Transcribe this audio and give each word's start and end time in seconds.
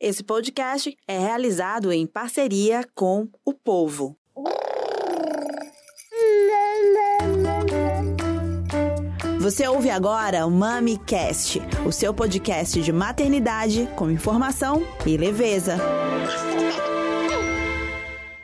Esse 0.00 0.22
podcast 0.22 0.96
é 1.08 1.18
realizado 1.18 1.90
em 1.90 2.06
parceria 2.06 2.86
com 2.94 3.28
o 3.44 3.52
povo. 3.52 4.16
Você 9.40 9.66
ouve 9.66 9.90
agora 9.90 10.46
o 10.46 10.50
MamiCast, 10.52 11.60
o 11.84 11.90
seu 11.90 12.14
podcast 12.14 12.80
de 12.80 12.92
maternidade 12.92 13.88
com 13.96 14.08
informação 14.08 14.86
e 15.04 15.16
leveza. 15.16 15.76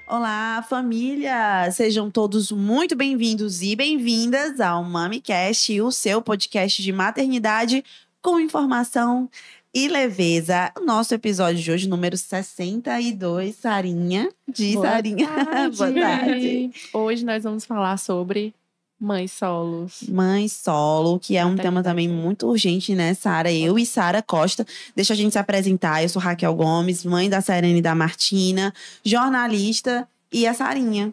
Olá, 0.08 0.60
família! 0.68 1.70
Sejam 1.70 2.10
todos 2.10 2.50
muito 2.50 2.96
bem-vindos 2.96 3.62
e 3.62 3.76
bem-vindas 3.76 4.60
ao 4.60 4.82
MamiCast, 4.82 5.80
o 5.80 5.92
seu 5.92 6.20
podcast 6.20 6.82
de 6.82 6.92
maternidade 6.92 7.84
com 8.20 8.40
informação 8.40 9.30
e 9.74 9.88
leveza. 9.88 10.70
O 10.78 10.84
nosso 10.84 11.12
episódio 11.14 11.60
de 11.60 11.72
hoje, 11.72 11.88
número 11.88 12.16
62, 12.16 13.56
Sarinha. 13.56 14.30
De 14.48 14.74
Boa 14.74 14.88
Sarinha. 14.88 15.26
tarde. 15.44 15.76
Boa 15.76 15.92
tarde. 15.92 16.70
Hoje 16.92 17.24
nós 17.24 17.42
vamos 17.42 17.64
falar 17.64 17.96
sobre 17.98 18.54
mães 19.00 19.32
solos. 19.32 20.04
Mãe 20.08 20.48
solo, 20.48 21.18
que 21.18 21.36
é 21.36 21.44
um 21.44 21.56
tema 21.56 21.82
também 21.82 22.08
muito 22.08 22.46
urgente, 22.46 22.94
né, 22.94 23.12
Sara? 23.14 23.52
Eu 23.52 23.76
e 23.76 23.84
Sara 23.84 24.22
Costa. 24.22 24.64
Deixa 24.94 25.12
a 25.12 25.16
gente 25.16 25.32
se 25.32 25.38
apresentar. 25.38 26.02
Eu 26.02 26.08
sou 26.08 26.22
Raquel 26.22 26.54
Gomes, 26.54 27.04
mãe 27.04 27.28
da 27.28 27.40
Serena 27.40 27.76
e 27.76 27.82
da 27.82 27.94
Martina, 27.96 28.72
jornalista 29.04 30.08
e 30.32 30.46
a 30.46 30.54
Sarinha. 30.54 31.12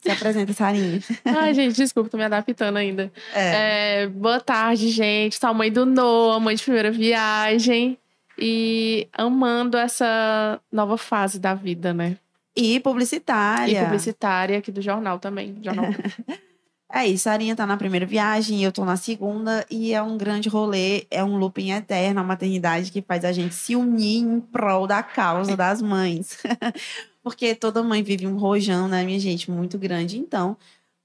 Se 0.00 0.10
apresenta, 0.10 0.52
Sarinha. 0.52 1.00
Ai, 1.24 1.52
gente, 1.52 1.76
desculpa, 1.76 2.08
tô 2.08 2.16
me 2.16 2.24
adaptando 2.24 2.76
ainda. 2.76 3.12
É. 3.34 4.02
É, 4.04 4.06
boa 4.06 4.40
tarde, 4.40 4.88
gente. 4.88 5.36
Sou 5.38 5.50
a 5.50 5.54
mãe 5.54 5.70
do 5.70 5.84
Noah, 5.84 6.40
mãe 6.40 6.54
de 6.56 6.62
primeira 6.62 6.90
viagem. 6.90 7.98
E 8.38 9.06
amando 9.12 9.76
essa 9.76 10.58
nova 10.72 10.96
fase 10.96 11.38
da 11.38 11.52
vida, 11.52 11.92
né? 11.92 12.16
E 12.56 12.76
E 12.76 12.80
publicitária. 12.80 13.84
publicitária 13.84 14.58
aqui 14.58 14.72
do 14.72 14.80
jornal 14.80 15.18
também. 15.18 15.56
Jornal. 15.62 15.86
É 16.92 17.06
isso, 17.06 17.28
a 17.28 17.32
Arinha 17.32 17.54
tá 17.54 17.64
na 17.64 17.76
primeira 17.76 18.04
viagem, 18.04 18.64
eu 18.64 18.72
tô 18.72 18.84
na 18.84 18.96
segunda, 18.96 19.64
e 19.70 19.94
é 19.94 20.02
um 20.02 20.18
grande 20.18 20.48
rolê, 20.48 21.06
é 21.08 21.22
um 21.22 21.36
looping 21.36 21.70
eterno, 21.70 22.18
a 22.18 22.24
maternidade 22.24 22.90
que 22.90 23.00
faz 23.00 23.24
a 23.24 23.30
gente 23.30 23.54
se 23.54 23.76
unir 23.76 24.18
em 24.18 24.40
prol 24.40 24.88
da 24.88 25.00
causa 25.00 25.56
das 25.56 25.80
mães. 25.80 26.38
Porque 27.22 27.54
toda 27.54 27.82
mãe 27.82 28.02
vive 28.02 28.26
um 28.26 28.36
rojão, 28.36 28.88
né, 28.88 29.04
minha 29.04 29.18
gente, 29.20 29.50
muito 29.50 29.78
grande. 29.78 30.18
Então, 30.18 30.56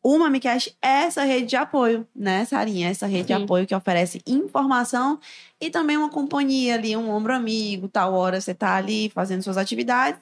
o 0.03 0.17
MamiCast 0.19 0.77
é 0.81 1.03
essa 1.05 1.23
rede 1.23 1.47
de 1.47 1.55
apoio, 1.55 2.07
né, 2.15 2.45
Sarinha? 2.45 2.89
Essa 2.89 3.07
rede 3.07 3.27
de 3.27 3.33
Sim. 3.33 3.43
apoio 3.43 3.65
que 3.65 3.73
oferece 3.73 4.21
informação 4.27 5.19
e 5.59 5.69
também 5.69 5.97
uma 5.97 6.09
companhia 6.09 6.75
ali, 6.75 6.95
um 6.95 7.09
ombro 7.09 7.33
amigo, 7.33 7.87
tal 7.87 8.13
hora 8.13 8.39
você 8.39 8.53
tá 8.53 8.75
ali 8.75 9.09
fazendo 9.09 9.41
suas 9.41 9.57
atividades 9.57 10.21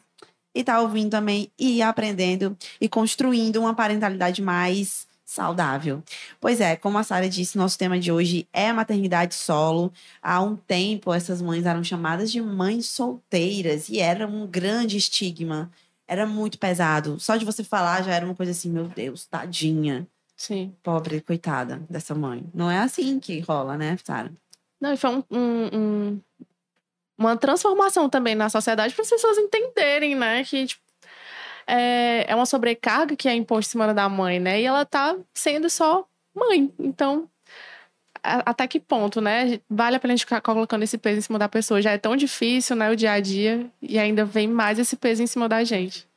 e 0.56 0.64
tá 0.64 0.80
ouvindo 0.80 1.12
também 1.12 1.52
e 1.60 1.82
aprendendo 1.82 2.56
e 2.80 2.88
construindo 2.88 3.58
uma 3.58 3.74
parentalidade 3.74 4.42
mais 4.42 5.06
saudável. 5.26 6.04
Pois 6.40 6.62
é, 6.62 6.76
como 6.76 6.98
a 6.98 7.04
Sara 7.04 7.28
disse, 7.28 7.58
nosso 7.58 7.78
tema 7.78 8.00
de 8.00 8.12
hoje 8.12 8.48
é 8.54 8.72
maternidade 8.72 9.34
solo. 9.34 9.92
Há 10.22 10.42
um 10.42 10.56
tempo, 10.56 11.14
essas 11.14 11.42
mães 11.42 11.66
eram 11.66 11.84
chamadas 11.84 12.32
de 12.32 12.40
mães 12.40 12.86
solteiras 12.86 13.90
e 13.90 14.00
era 14.00 14.28
um 14.28 14.46
grande 14.46 14.96
estigma. 14.96 15.72
Era 16.08 16.26
muito 16.26 16.58
pesado. 16.60 17.20
Só 17.20 17.36
de 17.38 17.46
você 17.46 17.64
falar 17.64 18.04
já 18.04 18.14
era 18.14 18.26
uma 18.26 18.36
coisa 18.36 18.52
assim, 18.52 18.70
meu 18.70 18.88
Deus, 18.88 19.26
tadinha. 19.26 20.08
Sim. 20.36 20.76
Pobre, 20.84 21.22
coitada 21.22 21.82
dessa 21.90 22.14
mãe. 22.14 22.44
Não 22.54 22.70
é 22.70 22.80
assim 22.80 23.20
que 23.20 23.40
rola, 23.40 23.78
né, 23.78 23.98
Sara? 24.04 24.34
Não, 24.82 24.94
e 24.94 24.98
foi 24.98 25.10
um- 25.12 25.24
um- 25.32 25.70
um- 25.78 26.22
uma 27.18 27.38
transformação 27.38 28.10
também 28.10 28.36
na 28.36 28.50
sociedade 28.50 28.94
para 28.94 29.04
as 29.04 29.10
pessoas 29.10 29.38
entenderem, 29.38 30.16
né? 30.16 30.44
Que 30.44 30.66
tipo, 30.66 30.82
é, 31.66 32.26
é 32.30 32.36
uma 32.36 32.46
sobrecarga 32.46 33.16
que 33.16 33.30
é 33.30 33.34
imposta 33.34 33.70
em 33.70 33.72
cima 33.72 33.94
da 33.94 34.10
mãe, 34.10 34.40
né? 34.40 34.60
E 34.60 34.66
ela 34.66 34.84
tá 34.86 35.16
sendo 35.34 35.70
só 35.70 36.06
mãe. 36.36 36.74
Então, 36.80 37.30
até 38.24 38.68
que 38.68 38.80
ponto, 38.80 39.20
né? 39.20 39.60
Vale 39.70 39.98
a 39.98 40.00
pena 40.00 40.14
a 40.14 40.16
gente 40.16 40.26
ficar 40.26 40.42
colocando 40.42 40.84
esse 40.84 40.98
peso 40.98 41.20
em 41.20 41.22
cima 41.22 41.38
da 41.38 41.50
pessoa. 41.50 41.82
Já 41.82 41.92
é 41.92 41.98
tão 41.98 42.16
difícil, 42.16 42.76
né? 42.76 42.90
O 42.90 42.96
dia 42.96 43.12
a 43.12 43.20
dia. 43.20 43.70
E 43.82 44.00
ainda 44.00 44.24
vem 44.24 44.48
mais 44.48 44.80
esse 44.80 44.96
peso 44.96 45.22
em 45.22 45.28
cima 45.28 45.50
da 45.50 45.64
gente. 45.64 46.08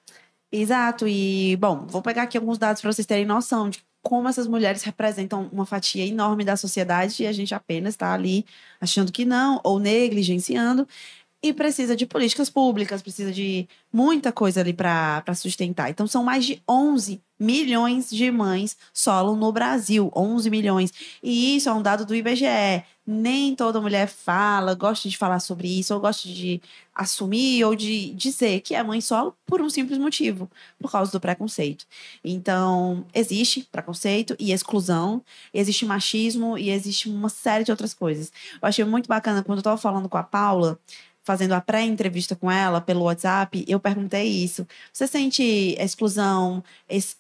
Exato. 0.51 1.07
E, 1.09 1.57
bom, 1.57 1.87
vou 1.87 2.01
pegar 2.01 2.23
aqui 2.23 2.39
alguns 2.39 2.59
dados 2.59 2.81
para 2.81 2.93
vocês 2.93 3.07
terem 3.07 3.27
noção 3.27 3.69
de 3.69 3.85
como 4.03 4.29
essas 4.29 4.47
mulheres 4.47 4.85
representam 4.85 5.49
uma 5.53 5.67
fatia 5.67 6.07
enorme 6.07 6.45
da 6.45 6.57
sociedade 6.57 7.25
e 7.25 7.27
a 7.27 7.33
gente 7.33 7.53
apenas 7.53 7.95
está 7.95 8.13
ali 8.13 8.47
achando 8.81 9.11
que 9.11 9.25
não 9.25 9.61
ou 9.65 9.81
negligenciando. 9.81 10.87
E 11.43 11.53
precisa 11.53 11.95
de 11.97 12.07
políticas 12.07 12.49
públicas, 12.49 13.03
precisa 13.03 13.33
de 13.33 13.69
muita 13.93 14.33
coisa 14.33 14.61
ali 14.61 14.73
para 14.73 15.23
sustentar. 15.35 15.91
Então, 15.91 16.07
são 16.07 16.25
mais 16.25 16.45
de 16.45 16.63
11 16.69 17.21
milhões 17.39 18.11
de 18.11 18.31
mães 18.31 18.77
solo 18.93 19.37
no 19.37 19.53
Brasil. 19.53 20.11
11 20.15 20.51
milhões. 20.51 20.93
E 21.23 21.57
isso 21.57 21.69
é 21.69 21.73
um 21.73 21.83
dado 21.83 22.05
do 22.05 22.15
IBGE. 22.15 22.85
Nem 23.07 23.55
toda 23.55 23.81
mulher 23.81 24.09
fala, 24.09 24.75
gosta 24.75 25.09
de 25.09 25.17
falar 25.17 25.39
sobre 25.39 25.69
isso, 25.79 25.95
ou 25.95 26.01
gosta 26.01 26.29
de 26.29 26.61
assumir 26.93 27.63
ou 27.63 27.77
de 27.77 28.13
dizer 28.15 28.63
que 28.63 28.75
é 28.75 28.83
mãe 28.83 29.01
solo 29.01 29.37
por 29.47 29.61
um 29.61 29.69
simples 29.69 29.99
motivo, 29.99 30.51
por 30.79 30.91
causa 30.91 31.13
do 31.13 31.21
preconceito. 31.21 31.87
Então, 32.25 33.05
existe 33.15 33.69
preconceito 33.71 34.35
e 34.41 34.51
exclusão, 34.51 35.23
existe 35.55 35.85
machismo 35.85 36.59
e 36.59 36.71
existe 36.71 37.09
uma 37.09 37.29
série 37.29 37.63
de 37.63 37.71
outras 37.71 37.95
coisas. 37.95 38.33
Eu 38.61 38.67
achei 38.67 38.85
muito 38.85 39.07
bacana 39.09 39.45
quando 39.45 39.59
eu 39.59 39.61
estava 39.61 39.77
falando 39.77 40.09
com 40.09 40.17
a 40.17 40.23
Paula, 40.25 40.77
fazendo 41.27 41.55
a 41.55 41.61
pré-entrevista 41.61 42.37
com 42.37 42.49
ela 42.49 42.81
pelo 42.81 43.03
WhatsApp, 43.03 43.65
eu 43.67 43.81
perguntei 43.81 44.29
isso. 44.29 44.65
Você 44.93 45.09
sente 45.09 45.43
exclusão? 45.77 46.63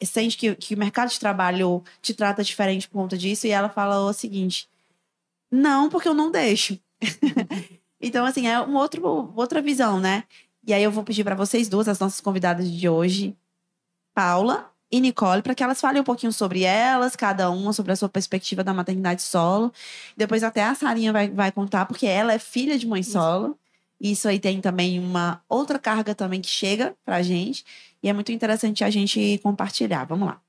Sente 0.00 0.36
que, 0.36 0.54
que 0.54 0.74
o 0.76 0.78
mercado 0.78 1.10
de 1.10 1.18
trabalho 1.18 1.82
te 2.00 2.14
trata 2.14 2.44
diferente 2.44 2.86
por 2.88 2.94
conta 2.94 3.18
disso? 3.18 3.48
E 3.48 3.50
ela 3.50 3.68
falou 3.68 4.08
o 4.08 4.12
seguinte: 4.12 4.68
não, 5.50 5.88
porque 5.90 6.08
eu 6.08 6.14
não 6.14 6.30
deixo. 6.30 6.78
então, 8.00 8.24
assim, 8.24 8.46
é 8.46 8.60
uma 8.60 8.80
outro, 8.80 9.32
outra 9.34 9.60
visão, 9.60 9.98
né? 9.98 10.22
E 10.64 10.72
aí 10.72 10.84
eu 10.84 10.92
vou 10.92 11.02
pedir 11.02 11.24
para 11.24 11.34
vocês 11.34 11.68
duas, 11.68 11.88
as 11.88 11.98
nossas 11.98 12.20
convidadas 12.20 12.70
de 12.70 12.88
hoje, 12.88 13.36
Paula 14.14 14.70
e 14.88 15.00
Nicole, 15.00 15.42
para 15.42 15.54
que 15.54 15.64
elas 15.64 15.80
falem 15.80 16.00
um 16.00 16.04
pouquinho 16.04 16.32
sobre 16.32 16.62
elas, 16.62 17.16
cada 17.16 17.50
uma 17.50 17.72
sobre 17.72 17.90
a 17.90 17.96
sua 17.96 18.08
perspectiva 18.08 18.62
da 18.62 18.72
maternidade 18.72 19.22
solo. 19.22 19.72
Depois 20.16 20.44
até 20.44 20.62
a 20.62 20.76
Sarinha 20.76 21.12
vai, 21.12 21.28
vai 21.28 21.50
contar, 21.50 21.86
porque 21.86 22.06
ela 22.06 22.32
é 22.32 22.38
filha 22.38 22.78
de 22.78 22.86
mãe 22.86 23.02
solo. 23.02 23.58
Isso 24.00 24.28
aí 24.28 24.38
tem 24.38 24.60
também 24.60 24.98
uma 24.98 25.42
outra 25.48 25.78
carga 25.78 26.14
também 26.14 26.40
que 26.40 26.48
chega 26.48 26.94
pra 27.04 27.22
gente. 27.22 27.64
E 28.02 28.08
é 28.08 28.12
muito 28.12 28.30
interessante 28.30 28.84
a 28.84 28.90
gente 28.90 29.38
compartilhar. 29.42 30.04
Vamos 30.04 30.28
lá. 30.28 30.40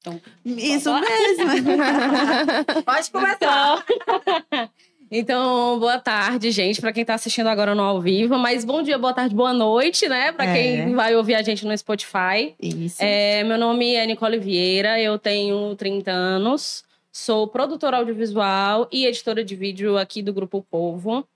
Então, 0.00 0.20
Isso 0.44 0.90
mesmo. 0.92 1.76
Pode 2.84 3.10
começar. 3.10 3.84
Então, 5.12 5.76
boa 5.80 5.98
tarde, 5.98 6.52
gente, 6.52 6.80
para 6.80 6.92
quem 6.92 7.04
tá 7.04 7.14
assistindo 7.14 7.48
agora 7.48 7.74
no 7.74 7.82
ao 7.82 8.00
vivo, 8.00 8.38
mas 8.38 8.64
bom 8.64 8.80
dia, 8.80 8.96
boa 8.96 9.12
tarde, 9.12 9.34
boa 9.34 9.52
noite, 9.52 10.08
né, 10.08 10.30
para 10.30 10.44
É. 10.44 10.54
quem 10.54 10.94
vai 10.94 11.16
ouvir 11.16 11.34
a 11.34 11.42
gente 11.42 11.66
no 11.66 11.76
Spotify. 11.76 12.54
Isso. 12.62 13.02
É, 13.02 13.42
meu 13.42 13.58
nome 13.58 13.92
é 13.96 14.06
Nicole 14.06 14.38
Vieira, 14.38 15.00
eu 15.00 15.18
tenho 15.18 15.74
30 15.74 16.12
anos, 16.12 16.84
sou 17.10 17.48
produtora 17.48 17.96
audiovisual 17.96 18.86
e 18.92 19.04
editora 19.04 19.42
de 19.44 19.56
vídeo 19.56 19.98
aqui 19.98 20.22
do 20.22 20.32
Grupo 20.32 20.64
Povo. 20.70 21.26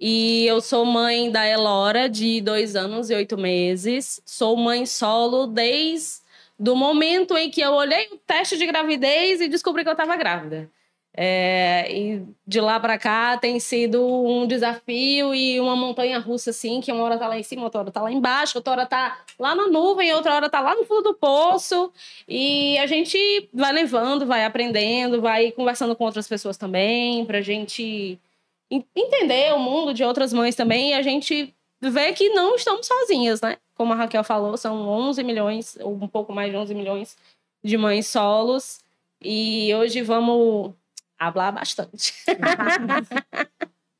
E 0.00 0.46
eu 0.46 0.60
sou 0.62 0.84
mãe 0.86 1.30
da 1.30 1.46
Elora, 1.46 2.08
de 2.08 2.40
dois 2.40 2.74
anos 2.74 3.10
e 3.10 3.14
oito 3.14 3.36
meses. 3.36 4.22
Sou 4.24 4.56
mãe 4.56 4.86
solo 4.86 5.46
desde 5.46 6.20
do 6.58 6.74
momento 6.76 7.36
em 7.36 7.50
que 7.50 7.60
eu 7.60 7.72
olhei 7.72 8.08
o 8.12 8.16
teste 8.18 8.56
de 8.56 8.66
gravidez 8.66 9.40
e 9.40 9.48
descobri 9.48 9.82
que 9.82 9.88
eu 9.88 9.92
estava 9.92 10.16
grávida. 10.16 10.70
É, 11.14 11.86
e 11.90 12.22
de 12.46 12.60
lá 12.60 12.78
para 12.78 12.96
cá 12.96 13.36
tem 13.36 13.58
sido 13.58 14.00
um 14.06 14.46
desafio 14.46 15.34
e 15.34 15.58
uma 15.60 15.74
montanha 15.74 16.18
russa, 16.18 16.50
assim, 16.50 16.80
que 16.80 16.92
uma 16.92 17.02
hora 17.02 17.18
tá 17.18 17.26
lá 17.26 17.38
em 17.38 17.42
cima, 17.42 17.64
outra 17.64 17.80
hora 17.80 17.90
tá 17.90 18.00
lá 18.00 18.12
embaixo, 18.12 18.56
outra 18.56 18.72
hora 18.72 18.86
tá 18.86 19.18
lá 19.38 19.54
na 19.54 19.66
nuvem, 19.68 20.12
outra 20.14 20.34
hora 20.34 20.48
tá 20.48 20.60
lá 20.60 20.74
no 20.74 20.84
fundo 20.84 21.02
do 21.02 21.14
poço. 21.14 21.92
E 22.28 22.78
a 22.78 22.86
gente 22.86 23.18
vai 23.52 23.72
levando, 23.72 24.24
vai 24.24 24.44
aprendendo, 24.44 25.20
vai 25.20 25.50
conversando 25.50 25.96
com 25.96 26.04
outras 26.04 26.28
pessoas 26.28 26.56
também, 26.56 27.24
pra 27.26 27.40
gente 27.40 28.18
en- 28.29 28.29
entender 28.70 29.52
o 29.52 29.58
mundo 29.58 29.92
de 29.92 30.04
outras 30.04 30.32
mães 30.32 30.54
também 30.54 30.90
e 30.90 30.94
a 30.94 31.02
gente 31.02 31.54
ver 31.80 32.12
que 32.12 32.28
não 32.30 32.54
estamos 32.54 32.86
sozinhas, 32.86 33.40
né? 33.40 33.56
Como 33.74 33.92
a 33.92 33.96
Raquel 33.96 34.22
falou, 34.22 34.56
são 34.56 34.88
11 34.88 35.24
milhões, 35.24 35.76
ou 35.80 35.94
um 35.94 36.06
pouco 36.06 36.32
mais 36.32 36.50
de 36.50 36.56
11 36.56 36.74
milhões 36.74 37.16
de 37.64 37.76
mães 37.76 38.06
solos. 38.06 38.80
E 39.22 39.74
hoje 39.74 40.02
vamos 40.02 40.72
hablar 41.18 41.52
bastante. 41.52 42.14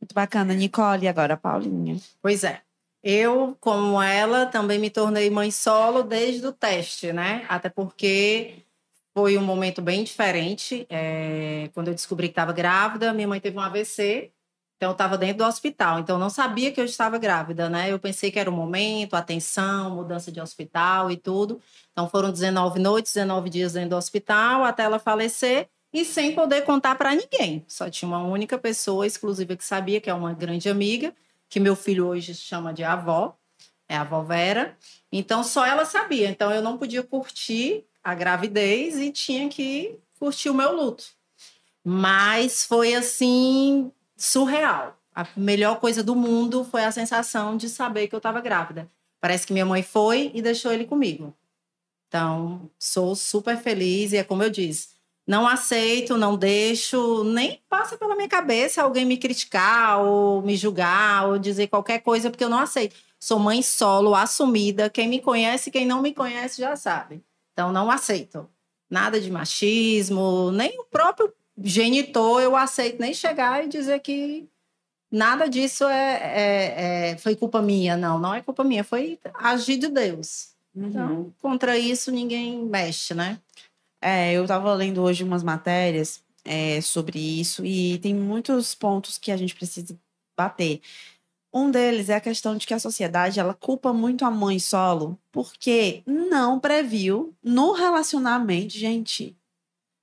Muito 0.01 0.15
bacana, 0.15 0.55
Nicole. 0.55 1.05
E 1.05 1.09
agora, 1.09 1.37
Paulinha. 1.37 1.97
Pois 2.23 2.45
é. 2.45 2.61
Eu, 3.03 3.57
como 3.61 4.01
ela, 4.01 4.45
também 4.45 4.79
me 4.79 4.91
tornei 4.91 5.31
mãe 5.31 5.51
solo 5.51 6.03
desde 6.03 6.47
o 6.47 6.53
teste, 6.53 7.13
né? 7.13 7.47
Até 7.49 7.71
porque 7.71 8.57
foi 9.15 9.39
um 9.39 9.43
momento 9.43 9.81
bem 9.81 10.05
diferente. 10.05 10.87
É, 10.91 11.71
Quando 11.73 11.89
eu 11.89 11.95
descobri 11.95 12.29
que 12.29 12.33
estava 12.33 12.53
grávida, 12.53 13.13
minha 13.15 13.27
mãe 13.27 13.41
teve 13.41 13.57
um 13.57 13.61
AVC 13.61 14.31
Então, 14.81 14.89
eu 14.89 14.93
estava 14.93 15.19
dentro 15.19 15.37
do 15.37 15.45
hospital. 15.45 15.99
Então, 15.99 16.19
não 16.19 16.31
sabia 16.31 16.73
que 16.73 16.81
eu 16.81 16.87
estava 16.87 17.19
grávida, 17.19 17.69
né? 17.69 17.93
Eu 17.93 17.99
pensei 17.99 18.31
que 18.31 18.39
era 18.39 18.49
o 18.49 18.53
momento, 18.53 19.13
atenção, 19.13 19.95
mudança 19.95 20.33
de 20.33 20.41
hospital 20.41 21.11
e 21.11 21.19
tudo. 21.19 21.61
Então, 21.93 22.09
foram 22.09 22.33
19 22.33 22.79
noites, 22.79 23.13
19 23.13 23.51
dias 23.51 23.75
dentro 23.75 23.91
do 23.91 23.97
hospital, 23.97 24.65
até 24.65 24.85
ela 24.85 24.99
falecer 24.99 25.69
e 25.93 26.03
sem 26.03 26.35
poder 26.35 26.63
contar 26.63 26.95
para 26.95 27.15
ninguém. 27.15 27.63
Só 27.69 27.91
tinha 27.91 28.09
uma 28.09 28.23
única 28.23 28.57
pessoa 28.57 29.07
exclusiva 29.07 29.55
que 29.55 29.63
sabia, 29.63 30.01
que 30.01 30.09
é 30.09 30.15
uma 30.15 30.33
grande 30.33 30.71
amiga, 30.71 31.15
que 31.47 31.61
meu 31.61 31.77
filho 31.77 32.07
hoje 32.07 32.35
chama 32.35 32.73
de 32.73 32.83
avó, 32.83 33.37
é 33.87 33.99
a 33.99 34.01
avó 34.01 34.23
Vera. 34.23 34.79
Então, 35.13 35.45
só 35.45 35.67
ela 35.67 35.85
sabia. 35.85 36.31
Então, 36.31 36.51
eu 36.51 36.63
não 36.63 36.79
podia 36.79 37.03
curtir 37.03 37.85
a 38.03 38.15
gravidez 38.15 38.97
e 38.97 39.13
tinha 39.13 39.47
que 39.51 39.99
curtir 40.19 40.49
o 40.49 40.55
meu 40.55 40.75
luto. 40.75 41.05
Mas 41.85 42.65
foi 42.65 42.95
assim 42.95 43.93
surreal. 44.21 44.97
A 45.15 45.27
melhor 45.37 45.81
coisa 45.81 46.03
do 46.03 46.15
mundo 46.15 46.63
foi 46.65 46.85
a 46.85 46.93
sensação 46.93 47.57
de 47.57 47.69
saber 47.69 48.07
que 48.07 48.15
eu 48.15 48.19
estava 48.19 48.41
grávida. 48.41 48.89
Parece 49.21 49.47
que 49.47 49.53
minha 49.53 49.67
mãe 49.67 49.83
foi 49.83 50.31
e 50.35 50.41
deixou 50.41 50.73
ele 50.73 50.85
comigo. 50.85 51.35
Então, 52.07 52.71
sou 52.79 53.15
super 53.15 53.57
feliz 53.57 54.13
e 54.13 54.17
é 54.17 54.25
como 54.25 54.43
eu 54.43 54.51
disse, 54.51 54.89
não 55.27 55.47
aceito, 55.47 56.17
não 56.17 56.37
deixo, 56.37 57.23
nem 57.25 57.61
passa 57.69 57.97
pela 57.97 58.17
minha 58.17 58.29
cabeça 58.29 58.83
alguém 58.83 59.05
me 59.05 59.17
criticar 59.17 60.01
ou 60.01 60.43
me 60.43 60.57
julgar 60.57 61.29
ou 61.29 61.39
dizer 61.39 61.69
qualquer 61.69 62.01
coisa, 62.01 62.31
porque 62.31 62.45
eu 62.45 62.49
não 62.49 62.59
aceito. 62.59 62.97
Sou 63.19 63.39
mãe 63.39 63.63
solo, 63.63 64.15
assumida. 64.15 64.91
Quem 64.91 65.09
me 65.09 65.21
conhece, 65.21 65.71
quem 65.71 65.87
não 65.87 66.03
me 66.03 66.13
conhece 66.13 66.61
já 66.61 66.75
sabe. 66.75 67.23
Então, 67.53 67.71
não 67.71 67.91
aceito. 67.91 68.49
Nada 68.89 69.21
de 69.21 69.31
machismo, 69.31 70.51
nem 70.51 70.81
o 70.81 70.85
próprio 70.85 71.33
genitor 71.63 72.41
eu 72.41 72.57
aceito 72.57 73.01
nem 73.01 73.13
chegar 73.15 73.65
e 73.65 73.69
dizer 73.69 74.01
que 74.01 74.49
nada 75.11 75.49
disso 75.49 75.85
é, 75.85 76.21
é, 76.23 77.11
é, 77.11 77.17
foi 77.17 77.35
culpa 77.35 77.61
minha. 77.61 77.97
Não, 77.97 78.19
não 78.19 78.35
é 78.35 78.41
culpa 78.41 78.65
minha, 78.65 78.85
foi 78.85 79.19
agir 79.35 79.77
de 79.77 79.89
Deus. 79.89 80.51
Uhum. 80.75 80.89
Então, 80.89 81.35
contra 81.41 81.77
isso 81.77 82.11
ninguém 82.11 82.65
mexe, 82.65 83.15
né? 83.15 83.39
É, 84.01 84.33
eu 84.33 84.43
estava 84.43 84.73
lendo 84.75 85.03
hoje 85.03 85.25
umas 85.25 85.43
matérias 85.43 86.23
é, 86.45 86.81
sobre 86.81 87.19
isso 87.19 87.65
e 87.67 87.99
tem 87.99 88.15
muitos 88.15 88.75
pontos 88.75 89.19
que 89.19 89.31
a 89.31 89.37
gente 89.37 89.55
precisa 89.55 89.99
bater. 90.37 90.81
Um 91.53 91.71
deles 91.71 92.09
é 92.09 92.15
a 92.15 92.21
questão 92.21 92.57
de 92.57 92.67
que 92.67 92.73
a 92.73 92.79
sociedade 92.79 93.41
ela 93.41 93.53
culpa 93.53 93.93
muito 93.93 94.25
a 94.25 94.31
mãe 94.31 94.59
solo 94.59 95.19
porque 95.33 96.03
não 96.07 96.61
previu 96.61 97.35
no 97.43 97.73
relacionamento, 97.73 98.73
gente. 98.75 99.37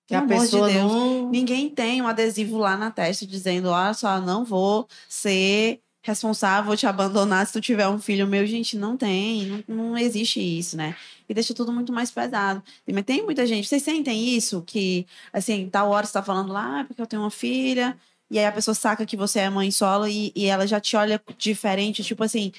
Que 0.07 0.15
a 0.15 0.21
pessoa 0.21 0.69
de 0.69 0.75
Deus, 0.75 0.91
não... 0.91 1.29
ninguém 1.29 1.69
tem 1.69 2.01
um 2.01 2.07
adesivo 2.07 2.57
lá 2.57 2.77
na 2.77 2.89
testa 2.89 3.27
dizendo, 3.27 3.69
olha 3.69 3.93
só, 3.93 4.21
não 4.21 4.45
vou 4.45 4.87
ser 5.09 5.81
responsável, 6.01 6.67
vou 6.67 6.77
te 6.77 6.87
abandonar 6.87 7.45
se 7.45 7.51
tu 7.51 7.59
tiver 7.59 7.87
um 7.89 7.99
filho 7.99 8.25
meu. 8.25 8.47
Gente, 8.47 8.77
não 8.77 8.95
tem, 8.95 9.65
não, 9.67 9.89
não 9.89 9.97
existe 9.97 10.39
isso, 10.39 10.77
né? 10.77 10.95
E 11.27 11.33
deixa 11.33 11.53
tudo 11.53 11.73
muito 11.73 11.91
mais 11.91 12.09
pesado. 12.09 12.63
Mas 12.87 13.03
tem 13.03 13.21
muita 13.23 13.45
gente, 13.45 13.67
vocês 13.67 13.83
sentem 13.83 14.29
isso? 14.29 14.63
Que, 14.65 15.05
assim, 15.33 15.69
tal 15.69 15.89
hora 15.89 16.05
você 16.05 16.13
tá 16.13 16.23
falando 16.23 16.53
lá, 16.53 16.79
ah, 16.79 16.83
porque 16.85 17.01
eu 17.01 17.07
tenho 17.07 17.23
uma 17.23 17.29
filha, 17.29 17.97
e 18.31 18.39
aí 18.39 18.45
a 18.45 18.51
pessoa 18.51 18.73
saca 18.73 19.05
que 19.05 19.17
você 19.17 19.39
é 19.39 19.49
mãe 19.49 19.69
solo 19.71 20.07
e, 20.07 20.31
e 20.33 20.45
ela 20.45 20.65
já 20.65 20.79
te 20.79 20.95
olha 20.95 21.21
diferente, 21.37 22.03
tipo 22.03 22.23
assim, 22.23 22.53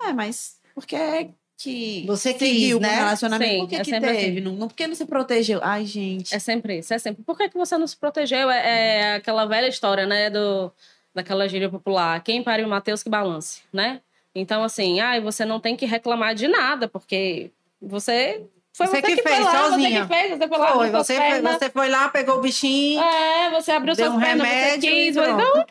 é, 0.00 0.12
mas 0.14 0.56
porque 0.74 1.30
que 1.58 2.04
você 2.06 2.32
quis, 2.32 2.78
né? 2.78 2.94
relacionamento. 2.94 3.52
Sim, 3.52 3.58
por 3.58 3.68
que, 3.68 3.76
é 3.76 3.84
que 3.84 3.90
teve? 3.90 4.38
Assim. 4.38 4.40
Não, 4.40 4.68
por 4.68 4.74
que 4.74 4.86
não 4.86 4.94
se 4.94 5.04
protegeu? 5.04 5.58
Ai, 5.62 5.84
gente. 5.84 6.32
É 6.32 6.38
sempre 6.38 6.78
isso, 6.78 6.94
é 6.94 6.98
sempre. 6.98 7.24
Por 7.24 7.36
que, 7.36 7.48
que 7.48 7.58
você 7.58 7.76
não 7.76 7.86
se 7.86 7.96
protegeu? 7.96 8.48
É, 8.48 8.60
é 8.60 9.14
aquela 9.16 9.44
velha 9.44 9.66
história, 9.66 10.06
né, 10.06 10.30
do, 10.30 10.72
daquela 11.12 11.48
gíria 11.48 11.68
popular. 11.68 12.22
Quem 12.22 12.44
pariu 12.44 12.66
o 12.66 12.70
Mateus 12.70 13.02
que 13.02 13.10
balance, 13.10 13.62
né? 13.72 14.00
Então, 14.34 14.62
assim, 14.62 15.00
ai, 15.00 15.20
você 15.20 15.44
não 15.44 15.58
tem 15.58 15.74
que 15.74 15.84
reclamar 15.84 16.32
de 16.32 16.46
nada, 16.46 16.86
porque 16.86 17.50
você 17.82 18.46
foi 18.72 18.86
você, 18.86 19.00
você 19.00 19.02
que, 19.02 19.16
que, 19.16 19.22
fez, 19.22 19.36
foi 19.36 19.44
lá, 19.44 19.64
sozinha. 19.64 19.90
Você 19.90 20.00
que 20.00 20.14
fez, 20.14 20.38
você 20.38 20.48
foi 20.48 20.58
lá. 20.58 20.72
Foi, 20.72 20.90
você, 20.90 21.16
foi, 21.16 21.40
você 21.40 21.70
foi 21.70 21.88
lá, 21.88 22.08
pegou 22.08 22.36
o 22.36 22.40
bichinho. 22.40 23.02
É, 23.02 23.50
você 23.50 23.72
abriu 23.72 23.96
suas 23.96 24.12
um 24.12 24.20
pernas, 24.20 24.46
remédio, 24.46 24.88
você 24.88 24.96
quis. 24.96 25.16
Então, 25.16 25.40
então, 25.40 25.64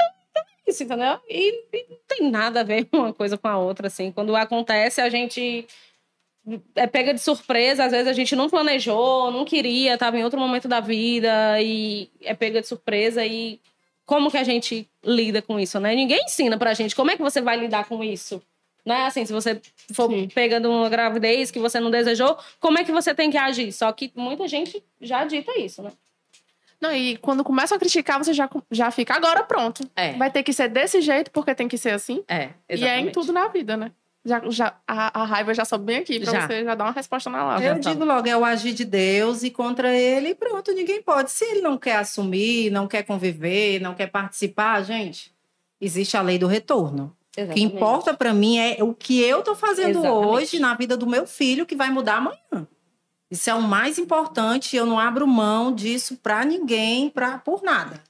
isso, 0.67 0.83
entendeu? 0.83 1.19
E, 1.29 1.65
e, 1.73 1.85
não 1.89 1.97
tem 2.07 2.29
nada 2.29 2.61
a 2.61 2.63
ver 2.63 2.87
uma 2.93 3.13
coisa 3.13 3.37
com 3.37 3.47
a 3.47 3.57
outra, 3.57 3.87
assim. 3.87 4.11
Quando 4.11 4.35
acontece, 4.35 5.01
a 5.01 5.09
gente 5.09 5.65
é 6.75 6.87
pega 6.87 7.13
de 7.13 7.19
surpresa. 7.19 7.85
Às 7.85 7.91
vezes 7.91 8.07
a 8.07 8.13
gente 8.13 8.35
não 8.35 8.49
planejou, 8.49 9.31
não 9.31 9.45
queria, 9.45 9.93
estava 9.93 10.17
em 10.17 10.23
outro 10.23 10.39
momento 10.39 10.67
da 10.67 10.79
vida 10.79 11.61
e 11.61 12.09
é 12.21 12.33
pega 12.33 12.61
de 12.61 12.67
surpresa. 12.67 13.25
E 13.25 13.59
como 14.05 14.31
que 14.31 14.37
a 14.37 14.43
gente 14.43 14.89
lida 15.03 15.41
com 15.41 15.59
isso, 15.59 15.79
né? 15.79 15.93
Ninguém 15.95 16.23
ensina 16.23 16.57
pra 16.57 16.73
gente 16.73 16.95
como 16.95 17.11
é 17.11 17.17
que 17.17 17.23
você 17.23 17.41
vai 17.41 17.57
lidar 17.57 17.85
com 17.85 18.03
isso. 18.03 18.41
Né? 18.85 19.05
Assim, 19.05 19.25
se 19.25 19.33
você 19.33 19.59
for 19.93 20.09
Sim. 20.09 20.29
pegando 20.29 20.69
uma 20.69 20.87
gravidez 20.87 21.51
que 21.51 21.59
você 21.59 21.77
não 21.77 21.91
desejou, 21.91 22.37
como 22.57 22.79
é 22.79 22.85
que 22.85 22.91
você 22.91 23.13
tem 23.13 23.29
que 23.29 23.37
agir? 23.37 23.73
Só 23.73 23.91
que 23.91 24.09
muita 24.15 24.47
gente 24.47 24.81
já 25.01 25.25
dita 25.25 25.59
isso, 25.59 25.83
né? 25.83 25.91
Não, 26.81 26.93
e 26.93 27.17
quando 27.17 27.43
começam 27.43 27.75
a 27.75 27.79
criticar, 27.79 28.17
você 28.23 28.33
já, 28.33 28.49
já 28.69 28.91
fica, 28.91 29.15
agora 29.15 29.43
pronto. 29.43 29.83
É. 29.95 30.13
Vai 30.13 30.29
ter 30.29 30.43
que 30.43 30.53
ser 30.53 30.69
desse 30.69 31.01
jeito, 31.01 31.31
porque 31.31 31.55
tem 31.55 31.67
que 31.67 31.77
ser 31.77 31.91
assim. 31.91 32.23
É, 32.27 32.49
exatamente. 32.69 32.81
E 32.81 32.85
é 32.85 32.99
em 32.99 33.11
tudo 33.11 33.33
na 33.33 33.47
vida, 33.47 33.75
né? 33.75 33.91
Já, 34.23 34.41
já, 34.49 34.75
a, 34.85 35.21
a 35.21 35.25
raiva 35.25 35.53
já 35.53 35.63
sobe 35.63 35.85
bem 35.85 35.97
aqui 35.97 36.19
pra 36.19 36.33
já. 36.33 36.47
você 36.47 36.63
já 36.63 36.75
dar 36.75 36.83
uma 36.83 36.91
resposta 36.91 37.29
na 37.29 37.45
lata. 37.45 37.63
Eu 37.63 37.75
então. 37.77 37.93
digo 37.93 38.03
logo, 38.03 38.27
é 38.27 38.35
o 38.35 38.43
agir 38.43 38.73
de 38.73 38.83
Deus 38.83 39.41
e 39.41 39.49
contra 39.49 39.95
ele, 39.95 40.35
pronto, 40.35 40.73
ninguém 40.73 41.01
pode. 41.01 41.31
Se 41.31 41.45
ele 41.45 41.61
não 41.61 41.77
quer 41.77 41.95
assumir, 41.95 42.69
não 42.69 42.87
quer 42.87 43.03
conviver, 43.03 43.79
não 43.79 43.95
quer 43.95 44.07
participar, 44.07 44.83
gente, 44.83 45.33
existe 45.79 46.17
a 46.17 46.21
lei 46.21 46.37
do 46.37 46.45
retorno. 46.45 47.15
Exatamente. 47.37 47.51
O 47.51 47.69
que 47.69 47.75
importa 47.75 48.13
para 48.13 48.33
mim 48.33 48.57
é 48.57 48.83
o 48.83 48.93
que 48.93 49.21
eu 49.21 49.41
tô 49.43 49.55
fazendo 49.55 49.99
Exatamente. 49.99 50.27
hoje 50.27 50.59
na 50.59 50.73
vida 50.73 50.97
do 50.97 51.07
meu 51.07 51.25
filho 51.25 51.65
que 51.65 51.75
vai 51.75 51.89
mudar 51.89 52.17
amanhã. 52.17 52.67
Isso 53.29 53.49
é 53.49 53.53
o 53.53 53.61
mais 53.61 53.97
importante, 53.97 54.75
eu 54.75 54.85
não 54.85 54.97
abro 54.97 55.27
mão 55.27 55.73
disso 55.73 56.15
para 56.17 56.45
ninguém, 56.45 57.09
pra, 57.09 57.37
por 57.37 57.61
nada. 57.61 58.01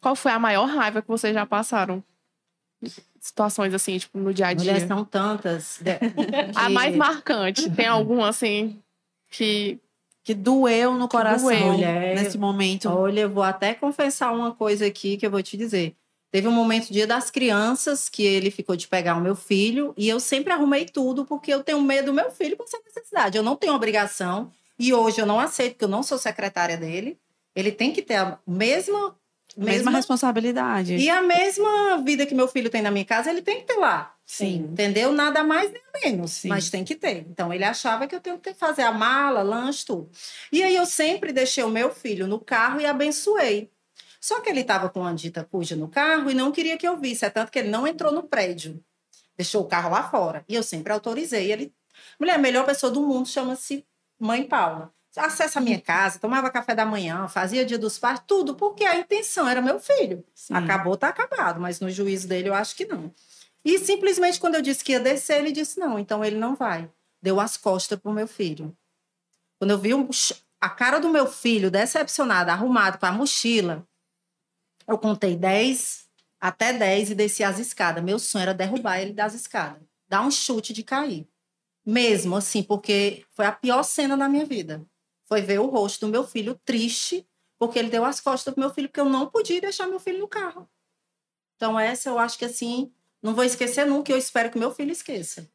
Qual 0.00 0.14
foi 0.14 0.32
a 0.32 0.38
maior 0.38 0.66
raiva 0.66 1.00
que 1.00 1.08
vocês 1.08 1.32
já 1.32 1.46
passaram? 1.46 2.02
Situações 3.18 3.72
assim, 3.72 3.98
tipo, 3.98 4.18
no 4.18 4.32
dia 4.32 4.48
a 4.48 4.52
dia. 4.52 4.72
Mulheres 4.72 4.88
são 4.88 5.04
tantas. 5.04 5.78
que... 5.78 5.88
A 6.54 6.68
mais 6.68 6.94
marcante. 6.94 7.70
Tem 7.70 7.86
algum 7.86 8.22
assim 8.22 8.80
que 9.30 9.80
que 10.26 10.34
doeu 10.34 10.94
no 10.94 11.06
coração 11.06 11.48
doeu. 11.48 11.72
Mulher, 11.74 12.16
nesse 12.16 12.36
momento. 12.36 12.88
Olha, 12.88 13.20
eu 13.20 13.30
vou 13.30 13.44
até 13.44 13.74
confessar 13.74 14.32
uma 14.32 14.52
coisa 14.52 14.84
aqui 14.84 15.16
que 15.16 15.24
eu 15.24 15.30
vou 15.30 15.40
te 15.40 15.56
dizer. 15.56 15.94
Teve 16.32 16.48
um 16.48 16.52
momento, 16.52 16.92
dia 16.92 17.06
das 17.06 17.30
crianças, 17.30 18.08
que 18.08 18.24
ele 18.24 18.50
ficou 18.50 18.74
de 18.74 18.88
pegar 18.88 19.14
o 19.14 19.20
meu 19.20 19.36
filho 19.36 19.94
e 19.96 20.08
eu 20.08 20.18
sempre 20.18 20.52
arrumei 20.52 20.84
tudo 20.84 21.24
porque 21.24 21.54
eu 21.54 21.62
tenho 21.62 21.80
medo 21.80 22.06
do 22.06 22.12
meu 22.12 22.28
filho 22.32 22.56
por 22.56 22.64
essa 22.64 22.78
necessidade. 22.84 23.38
Eu 23.38 23.44
não 23.44 23.54
tenho 23.54 23.72
obrigação 23.72 24.50
e 24.78 24.92
hoje 24.92 25.20
eu 25.20 25.26
não 25.26 25.40
aceito 25.40 25.72
porque 25.72 25.84
eu 25.84 25.88
não 25.88 26.02
sou 26.02 26.18
secretária 26.18 26.76
dele. 26.76 27.18
Ele 27.54 27.72
tem 27.72 27.92
que 27.92 28.02
ter 28.02 28.16
a 28.16 28.38
mesma 28.46 29.16
mesma, 29.56 29.72
mesma 29.72 29.90
responsabilidade. 29.90 30.96
E 30.96 31.08
a 31.08 31.22
mesma 31.22 32.02
vida 32.04 32.26
que 32.26 32.34
meu 32.34 32.48
filho 32.48 32.68
tem 32.68 32.82
na 32.82 32.90
minha 32.90 33.04
casa, 33.04 33.30
ele 33.30 33.42
tem 33.42 33.60
que 33.60 33.66
ter 33.66 33.76
lá. 33.76 34.14
Sim. 34.24 34.68
Entendeu? 34.72 35.12
Nada 35.12 35.44
mais 35.44 35.72
nem 35.72 35.82
menos, 36.02 36.32
Sim. 36.32 36.48
mas 36.48 36.68
tem 36.68 36.84
que 36.84 36.94
ter. 36.94 37.26
Então 37.30 37.52
ele 37.52 37.64
achava 37.64 38.06
que 38.06 38.14
eu 38.14 38.20
tenho 38.20 38.38
que 38.38 38.52
fazer 38.52 38.82
a 38.82 38.92
mala, 38.92 39.42
lanche, 39.42 39.86
tudo. 39.86 40.10
E 40.50 40.62
aí 40.62 40.74
eu 40.74 40.84
sempre 40.84 41.32
deixei 41.32 41.62
o 41.62 41.70
meu 41.70 41.90
filho 41.94 42.26
no 42.26 42.40
carro 42.40 42.80
e 42.80 42.86
abençoei. 42.86 43.70
Só 44.20 44.40
que 44.40 44.50
ele 44.50 44.60
estava 44.60 44.88
com 44.88 45.04
a 45.04 45.12
dita 45.12 45.44
cuja 45.44 45.76
no 45.76 45.88
carro 45.88 46.28
e 46.28 46.34
não 46.34 46.50
queria 46.50 46.76
que 46.76 46.86
eu 46.86 46.96
visse. 46.96 47.24
É 47.24 47.30
tanto 47.30 47.52
que 47.52 47.58
ele 47.60 47.68
não 47.68 47.86
entrou 47.86 48.12
no 48.12 48.24
prédio. 48.24 48.82
Deixou 49.36 49.62
o 49.62 49.66
carro 49.66 49.90
lá 49.90 50.10
fora. 50.10 50.44
E 50.48 50.54
eu 50.54 50.62
sempre 50.62 50.92
autorizei. 50.92 51.52
Ele, 51.52 51.72
mulher, 52.18 52.34
a 52.34 52.38
melhor 52.38 52.66
pessoa 52.66 52.90
do 52.90 53.02
mundo 53.02 53.28
chama-se 53.28 53.86
Mãe 54.18 54.46
Paula. 54.46 54.92
Acessa 55.16 55.58
a 55.58 55.62
minha 55.62 55.80
casa, 55.80 56.18
tomava 56.18 56.50
café 56.50 56.74
da 56.74 56.84
manhã, 56.84 57.26
fazia 57.26 57.64
dia 57.64 57.78
dos 57.78 57.98
pais, 57.98 58.20
tudo, 58.26 58.54
porque 58.54 58.84
a 58.84 58.96
intenção 58.96 59.48
era 59.48 59.62
meu 59.62 59.80
filho. 59.80 60.22
Sim. 60.34 60.52
Acabou, 60.52 60.94
tá 60.94 61.08
acabado, 61.08 61.58
mas 61.58 61.80
no 61.80 61.90
juízo 61.90 62.28
dele 62.28 62.50
eu 62.50 62.54
acho 62.54 62.76
que 62.76 62.84
não. 62.84 63.10
E 63.64 63.78
simplesmente 63.78 64.38
quando 64.38 64.56
eu 64.56 64.62
disse 64.62 64.84
que 64.84 64.92
ia 64.92 65.00
descer, 65.00 65.38
ele 65.38 65.52
disse 65.52 65.80
não, 65.80 65.98
então 65.98 66.22
ele 66.22 66.36
não 66.36 66.54
vai. 66.54 66.90
Deu 67.22 67.40
as 67.40 67.56
costas 67.56 67.98
pro 67.98 68.12
meu 68.12 68.28
filho. 68.28 68.76
Quando 69.58 69.70
eu 69.70 69.78
vi 69.78 69.94
um, 69.94 70.06
a 70.60 70.68
cara 70.68 70.98
do 70.98 71.08
meu 71.08 71.26
filho 71.26 71.70
decepcionada, 71.70 72.52
arrumado 72.52 72.98
com 72.98 73.06
a 73.06 73.12
mochila, 73.12 73.86
eu 74.86 74.98
contei 74.98 75.34
10 75.34 76.06
até 76.38 76.72
10 76.72 77.10
e 77.10 77.14
desci 77.14 77.42
as 77.42 77.58
escadas. 77.58 78.04
Meu 78.04 78.18
sonho 78.18 78.42
era 78.42 78.54
derrubar 78.54 79.00
ele 79.00 79.12
das 79.12 79.34
escadas, 79.34 79.82
dar 80.06 80.20
um 80.20 80.30
chute 80.30 80.72
de 80.72 80.82
cair. 80.82 81.26
Mesmo 81.86 82.34
assim, 82.34 82.64
porque 82.64 83.24
foi 83.30 83.46
a 83.46 83.52
pior 83.52 83.84
cena 83.84 84.16
da 84.16 84.28
minha 84.28 84.44
vida. 84.44 84.84
Foi 85.28 85.40
ver 85.40 85.60
o 85.60 85.66
rosto 85.66 86.06
do 86.06 86.12
meu 86.12 86.24
filho 86.24 86.60
triste, 86.64 87.24
porque 87.58 87.78
ele 87.78 87.90
deu 87.90 88.04
as 88.04 88.20
costas 88.20 88.52
pro 88.52 88.60
meu 88.60 88.74
filho, 88.74 88.88
porque 88.88 89.00
eu 89.00 89.04
não 89.04 89.26
podia 89.26 89.60
deixar 89.60 89.86
meu 89.86 90.00
filho 90.00 90.18
no 90.18 90.28
carro. 90.28 90.68
Então, 91.54 91.78
essa 91.78 92.08
eu 92.08 92.18
acho 92.18 92.36
que 92.36 92.44
assim, 92.44 92.92
não 93.22 93.34
vou 93.34 93.44
esquecer 93.44 93.86
nunca, 93.86 94.10
e 94.10 94.14
eu 94.14 94.18
espero 94.18 94.50
que 94.50 94.58
meu 94.58 94.70
filho 94.72 94.90
esqueça. 94.90 95.48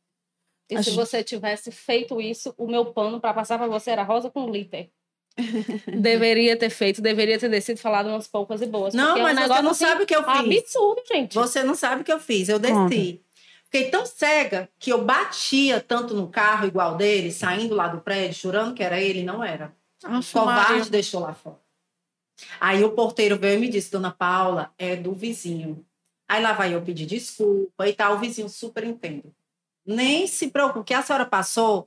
E 0.69 0.81
se 0.81 0.91
você 0.91 1.21
tivesse 1.21 1.69
feito 1.69 2.21
isso, 2.21 2.53
o 2.57 2.65
meu 2.65 2.85
pano 2.93 3.19
para 3.19 3.33
passar 3.33 3.57
para 3.57 3.67
você 3.67 3.91
era 3.91 4.03
rosa 4.03 4.29
com 4.31 4.45
glitter. 4.45 4.89
deveria 6.01 6.57
ter 6.57 6.69
feito, 6.69 7.01
deveria 7.01 7.37
ter 7.37 7.49
descido 7.49 7.79
falado 7.79 8.07
umas 8.07 8.27
poucas 8.27 8.61
e 8.61 8.65
boas. 8.65 8.93
Não, 8.93 9.07
porque 9.07 9.19
é 9.19 9.23
um 9.23 9.35
mas 9.35 9.47
você 9.47 9.61
não 9.61 9.71
assim, 9.71 9.85
sabe 9.85 10.03
o 10.03 10.07
que 10.07 10.15
eu 10.15 10.23
fiz. 10.23 10.59
Absurdo, 10.59 11.03
gente. 11.11 11.35
Você 11.35 11.63
não 11.63 11.75
sabe 11.75 12.01
o 12.01 12.05
que 12.05 12.11
eu 12.11 12.19
fiz. 12.19 12.47
Eu 12.47 12.59
desci. 12.59 12.73
Conta. 12.73 13.30
Fiquei 13.71 13.89
tão 13.89 14.05
cega 14.05 14.69
que 14.77 14.91
eu 14.91 15.03
batia 15.05 15.79
tanto 15.79 16.13
no 16.13 16.27
carro 16.27 16.67
igual 16.67 16.95
dele, 16.97 17.31
saindo 17.31 17.73
lá 17.73 17.87
do 17.87 18.01
prédio, 18.01 18.41
jurando 18.41 18.73
que 18.75 18.83
era 18.83 18.99
ele, 18.99 19.23
não 19.23 19.41
era. 19.41 19.73
O 20.03 20.21
covarde 20.65 20.89
deixou 20.89 21.21
lá 21.21 21.33
fora. 21.33 21.59
Aí 22.59 22.83
o 22.83 22.91
porteiro 22.91 23.37
veio 23.37 23.57
e 23.57 23.61
me 23.61 23.69
disse, 23.69 23.89
Dona 23.91 24.11
Paula, 24.11 24.73
é 24.77 24.95
do 24.95 25.13
vizinho. 25.13 25.85
Aí 26.27 26.41
lá 26.41 26.51
vai 26.53 26.73
eu 26.73 26.81
pedir 26.81 27.05
desculpa 27.05 27.87
e 27.87 27.93
tal, 27.93 28.15
o 28.15 28.19
vizinho 28.19 28.49
super 28.49 28.83
entende. 28.83 29.31
Nem 29.85 30.27
se 30.27 30.49
preocupe, 30.49 30.79
o 30.79 30.83
que 30.83 30.93
a 30.93 31.01
senhora 31.01 31.25
passou 31.25 31.85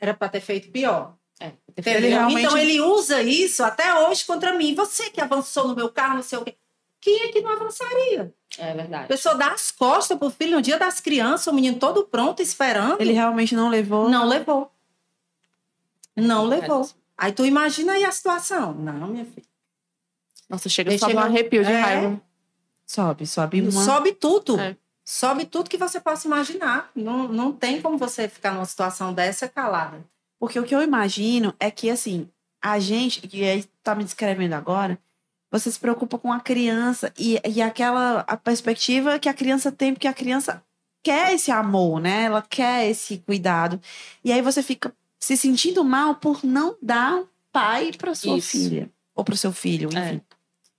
era 0.00 0.14
para 0.14 0.28
ter 0.30 0.40
feito 0.40 0.70
pior. 0.70 1.14
É? 1.40 1.52
Ele 1.76 2.08
realmente- 2.08 2.40
Então 2.46 2.56
ele 2.58 2.80
usa 2.80 3.22
isso 3.22 3.62
até 3.62 3.94
hoje 4.06 4.24
contra 4.24 4.52
mim. 4.54 4.74
Você 4.74 5.10
que 5.10 5.20
avançou 5.20 5.68
no 5.68 5.76
meu 5.76 5.88
carro, 5.90 6.14
não 6.16 6.22
sei 6.22 6.38
o 6.38 6.44
quê. 6.44 6.56
Quem 7.00 7.22
é 7.22 7.28
que 7.32 7.40
não 7.40 7.52
avançaria? 7.52 8.34
é 8.58 8.70
A 8.70 8.74
verdade. 8.74 9.08
pessoa 9.08 9.34
dá 9.34 9.52
as 9.52 9.70
costas 9.70 10.18
pro 10.18 10.30
filho 10.30 10.56
no 10.56 10.62
dia 10.62 10.78
das 10.78 11.00
crianças, 11.00 11.46
o 11.46 11.52
menino 11.54 11.78
todo 11.78 12.04
pronto, 12.04 12.42
esperando. 12.42 13.00
Ele 13.00 13.12
realmente 13.12 13.54
não 13.54 13.68
levou. 13.68 14.08
Não 14.08 14.26
levou. 14.26 14.72
Não 16.16 16.46
É 16.52 16.60
levou. 16.60 16.88
Aí 17.16 17.32
tu 17.32 17.44
imagina 17.44 17.92
aí 17.92 18.04
a 18.04 18.12
situação. 18.12 18.74
Não, 18.74 19.06
minha 19.08 19.24
filha. 19.24 19.46
Nossa, 20.48 20.68
chega 20.68 20.90
Deixa 20.90 21.04
só 21.06 21.10
um 21.10 21.14
eu- 21.14 21.18
arrepio 21.20 21.64
de 21.64 21.70
É. 21.72 21.80
raiva. 21.80 22.20
Sobe, 22.86 23.26
sobe 23.26 23.60
uma. 23.60 23.70
Sobe 23.84 24.12
tudo. 24.12 24.58
É. 24.58 24.76
Sobe 25.04 25.44
tudo 25.44 25.70
que 25.70 25.76
você 25.76 26.00
possa 26.00 26.26
imaginar. 26.26 26.90
Não, 26.94 27.28
não 27.28 27.52
tem 27.52 27.80
como 27.80 27.96
você 27.98 28.28
ficar 28.28 28.52
numa 28.52 28.64
situação 28.64 29.12
dessa 29.12 29.48
calada. 29.48 30.04
Porque 30.38 30.58
o 30.58 30.64
que 30.64 30.74
eu 30.74 30.82
imagino 30.82 31.54
é 31.58 31.70
que, 31.70 31.90
assim, 31.90 32.28
a 32.62 32.78
gente, 32.78 33.20
que 33.26 33.42
aí 33.44 33.64
tá 33.82 33.94
me 33.94 34.04
descrevendo 34.04 34.54
agora, 34.54 34.98
você 35.50 35.70
se 35.70 35.78
preocupa 35.78 36.18
com 36.18 36.32
a 36.32 36.40
criança 36.40 37.12
e, 37.18 37.40
e 37.48 37.62
aquela 37.62 38.20
a 38.20 38.36
perspectiva 38.36 39.18
que 39.18 39.28
a 39.28 39.34
criança 39.34 39.72
tem, 39.72 39.92
porque 39.94 40.08
a 40.08 40.12
criança 40.14 40.62
quer 41.02 41.32
esse 41.32 41.50
amor, 41.50 42.00
né? 42.00 42.24
Ela 42.24 42.42
quer 42.42 42.88
esse 42.88 43.18
cuidado. 43.18 43.80
E 44.24 44.32
aí 44.32 44.42
você 44.42 44.62
fica 44.62 44.92
se 45.18 45.36
sentindo 45.36 45.82
mal 45.84 46.16
por 46.16 46.44
não 46.44 46.76
dar 46.82 47.22
pai 47.52 47.92
para 47.96 48.14
sua 48.14 48.38
Isso. 48.38 48.50
filha. 48.50 48.90
Ou 49.14 49.24
para 49.24 49.34
o 49.34 49.36
seu 49.38 49.52
filho, 49.52 49.88
É. 49.96 50.10
enfim. 50.10 50.22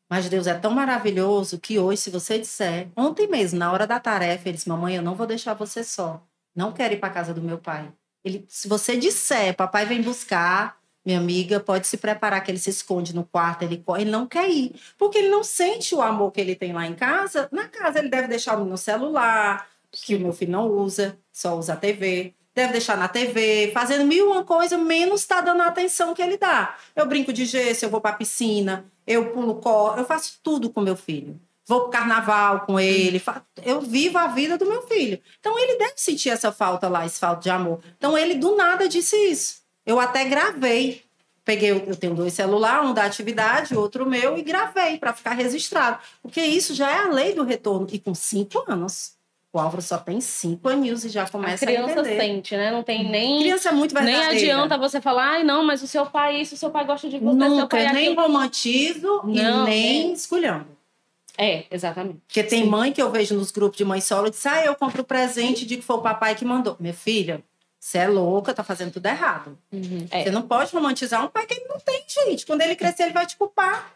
Mas 0.09 0.27
Deus 0.27 0.47
é 0.47 0.55
tão 0.55 0.71
maravilhoso 0.71 1.59
que 1.59 1.77
hoje, 1.77 2.01
se 2.01 2.09
você 2.09 2.39
disser, 2.39 2.89
ontem 2.95 3.27
mesmo, 3.27 3.59
na 3.59 3.71
hora 3.71 3.85
da 3.85 3.99
tarefa, 3.99 4.47
ele 4.49 4.55
disse: 4.55 4.67
Mamãe, 4.67 4.95
eu 4.95 5.03
não 5.03 5.13
vou 5.13 5.27
deixar 5.27 5.53
você 5.53 5.83
só. 5.83 6.23
Não 6.55 6.71
quero 6.71 6.95
ir 6.95 6.99
para 6.99 7.11
casa 7.11 7.31
do 7.33 7.41
meu 7.41 7.59
pai. 7.59 7.91
Ele, 8.23 8.43
se 8.49 8.67
você 8.67 8.97
disser, 8.97 9.55
papai 9.55 9.85
vem 9.85 10.01
buscar, 10.01 10.78
minha 11.05 11.17
amiga, 11.17 11.59
pode 11.59 11.87
se 11.87 11.97
preparar 11.97 12.43
que 12.43 12.51
ele 12.51 12.59
se 12.59 12.69
esconde 12.69 13.15
no 13.15 13.23
quarto, 13.23 13.63
ele, 13.63 13.77
co- 13.77 13.97
ele 13.97 14.09
não 14.11 14.27
quer 14.27 14.49
ir. 14.49 14.75
Porque 14.97 15.17
ele 15.17 15.29
não 15.29 15.43
sente 15.43 15.95
o 15.95 16.01
amor 16.01 16.31
que 16.31 16.41
ele 16.41 16.55
tem 16.55 16.73
lá 16.73 16.85
em 16.85 16.93
casa. 16.93 17.47
Na 17.51 17.67
casa, 17.67 17.99
ele 17.99 18.09
deve 18.09 18.27
deixar 18.27 18.57
no 18.57 18.77
celular, 18.77 19.67
que 19.91 20.15
o 20.15 20.19
meu 20.19 20.33
filho 20.33 20.51
não 20.51 20.67
usa, 20.67 21.17
só 21.31 21.57
usa 21.57 21.73
a 21.73 21.77
TV. 21.77 22.33
Deve 22.53 22.73
deixar 22.73 22.97
na 22.97 23.07
TV, 23.07 23.71
fazendo 23.73 24.05
mil 24.05 24.29
uma 24.31 24.43
coisa, 24.43 24.77
menos 24.77 25.25
tá 25.25 25.39
dando 25.39 25.61
a 25.61 25.67
atenção 25.67 26.13
que 26.13 26.21
ele 26.21 26.37
dá. 26.37 26.75
Eu 26.95 27.05
brinco 27.05 27.31
de 27.31 27.45
gesso, 27.45 27.85
eu 27.85 27.89
vou 27.89 28.01
pra 28.01 28.11
piscina, 28.11 28.85
eu 29.07 29.31
pulo 29.31 29.55
cor, 29.55 29.97
eu 29.97 30.03
faço 30.03 30.39
tudo 30.43 30.69
com 30.69 30.81
meu 30.81 30.95
filho. 30.95 31.39
Vou 31.65 31.81
pro 31.81 31.91
carnaval 31.91 32.61
com 32.61 32.79
ele, 32.79 33.21
eu 33.63 33.79
vivo 33.79 34.17
a 34.17 34.27
vida 34.27 34.57
do 34.57 34.65
meu 34.65 34.81
filho. 34.81 35.21
Então 35.39 35.57
ele 35.57 35.77
deve 35.77 35.93
sentir 35.97 36.29
essa 36.31 36.51
falta 36.51 36.89
lá, 36.89 37.05
esse 37.05 37.19
falta 37.19 37.41
de 37.43 37.49
amor. 37.51 37.79
Então 37.95 38.17
ele 38.17 38.33
do 38.35 38.55
nada 38.57 38.89
disse 38.89 39.15
isso. 39.15 39.58
Eu 39.89 39.99
até 39.99 40.23
gravei. 40.25 41.01
Peguei, 41.43 41.71
eu 41.71 41.95
tenho 41.95 42.13
dois 42.13 42.33
celulares, 42.33 42.87
um 42.87 42.93
da 42.93 43.05
atividade, 43.05 43.75
outro 43.75 44.05
meu, 44.05 44.37
e 44.37 44.43
gravei 44.43 44.99
para 44.99 45.13
ficar 45.13 45.31
registrado. 45.33 45.97
Porque 46.21 46.39
isso 46.41 46.75
já 46.75 46.91
é 46.91 46.99
a 46.99 47.07
lei 47.07 47.33
do 47.33 47.43
retorno. 47.43 47.87
E 47.91 47.97
com 47.97 48.13
cinco 48.13 48.63
anos. 48.67 49.17
O 49.51 49.57
Álvaro 49.57 49.81
só 49.81 49.97
tem 49.97 50.21
cinco 50.21 50.69
aninhos 50.69 51.03
e 51.03 51.09
já 51.09 51.23
A 51.23 51.29
começa 51.29 51.65
a, 51.65 51.67
criança 51.67 52.01
entender. 52.01 52.19
sente, 52.19 52.55
né? 52.55 52.69
Não 52.69 52.83
tem 52.83 53.09
nem. 53.09 53.39
Criança 53.39 53.69
é 53.69 53.71
muito 53.71 53.95
Nem 53.95 54.03
verdadeira. 54.05 54.35
adianta 54.35 54.77
você 54.77 55.01
falar, 55.01 55.27
ai, 55.37 55.43
não, 55.43 55.63
mas 55.63 55.81
o 55.81 55.87
seu 55.87 56.05
pai 56.05 56.35
é 56.35 56.41
isso, 56.41 56.53
o 56.53 56.57
seu 56.57 56.69
pai 56.69 56.85
gosta 56.85 57.09
de 57.09 57.17
você, 57.17 57.39
seu 57.39 57.49
Nunca, 57.49 57.67
pai 57.67 57.85
é 57.87 57.93
nem 57.93 58.07
aquilo. 58.09 58.21
romantizo 58.21 59.21
Não, 59.25 59.63
e 59.63 59.65
nem 59.65 60.09
é. 60.11 60.13
esculhando. 60.13 60.67
É, 61.35 61.63
exatamente. 61.71 62.19
Porque 62.27 62.43
tem 62.43 62.63
Sim. 62.63 62.69
mãe 62.69 62.91
que 62.93 63.01
eu 63.01 63.09
vejo 63.09 63.33
nos 63.33 63.49
grupos 63.49 63.75
de 63.77 63.83
mãe 63.85 64.01
solo 64.01 64.27
e 64.27 64.29
diz: 64.29 64.45
Ah, 64.45 64.63
eu 64.63 64.75
compro 64.75 65.01
o 65.01 65.05
presente 65.05 65.65
de 65.65 65.77
que 65.77 65.81
foi 65.81 65.95
o 65.95 66.01
papai 66.01 66.35
que 66.35 66.45
mandou. 66.45 66.75
Minha 66.79 66.93
filha, 66.93 67.43
você 67.79 67.99
é 67.99 68.07
louca, 68.07 68.53
tá 68.53 68.63
fazendo 68.63 68.91
tudo 68.91 69.05
errado. 69.05 69.57
É. 70.11 70.23
Você 70.23 70.31
não 70.31 70.41
pode 70.41 70.71
romantizar 70.73 71.23
um 71.23 71.29
pai 71.29 71.45
que 71.45 71.53
ele 71.53 71.65
não 71.67 71.79
tem, 71.79 72.03
gente. 72.07 72.45
Quando 72.45 72.61
ele 72.61 72.75
crescer, 72.75 73.03
ele 73.03 73.13
vai 73.13 73.25
te 73.25 73.37
culpar. 73.37 73.93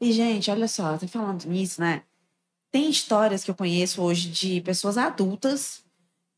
E, 0.00 0.10
gente, 0.10 0.50
olha 0.50 0.66
só, 0.66 0.98
tô 0.98 1.06
falando 1.06 1.44
nisso, 1.44 1.80
né? 1.80 2.02
Tem 2.72 2.90
histórias 2.90 3.44
que 3.44 3.50
eu 3.50 3.54
conheço 3.54 4.02
hoje 4.02 4.28
de 4.28 4.60
pessoas 4.62 4.98
adultas 4.98 5.82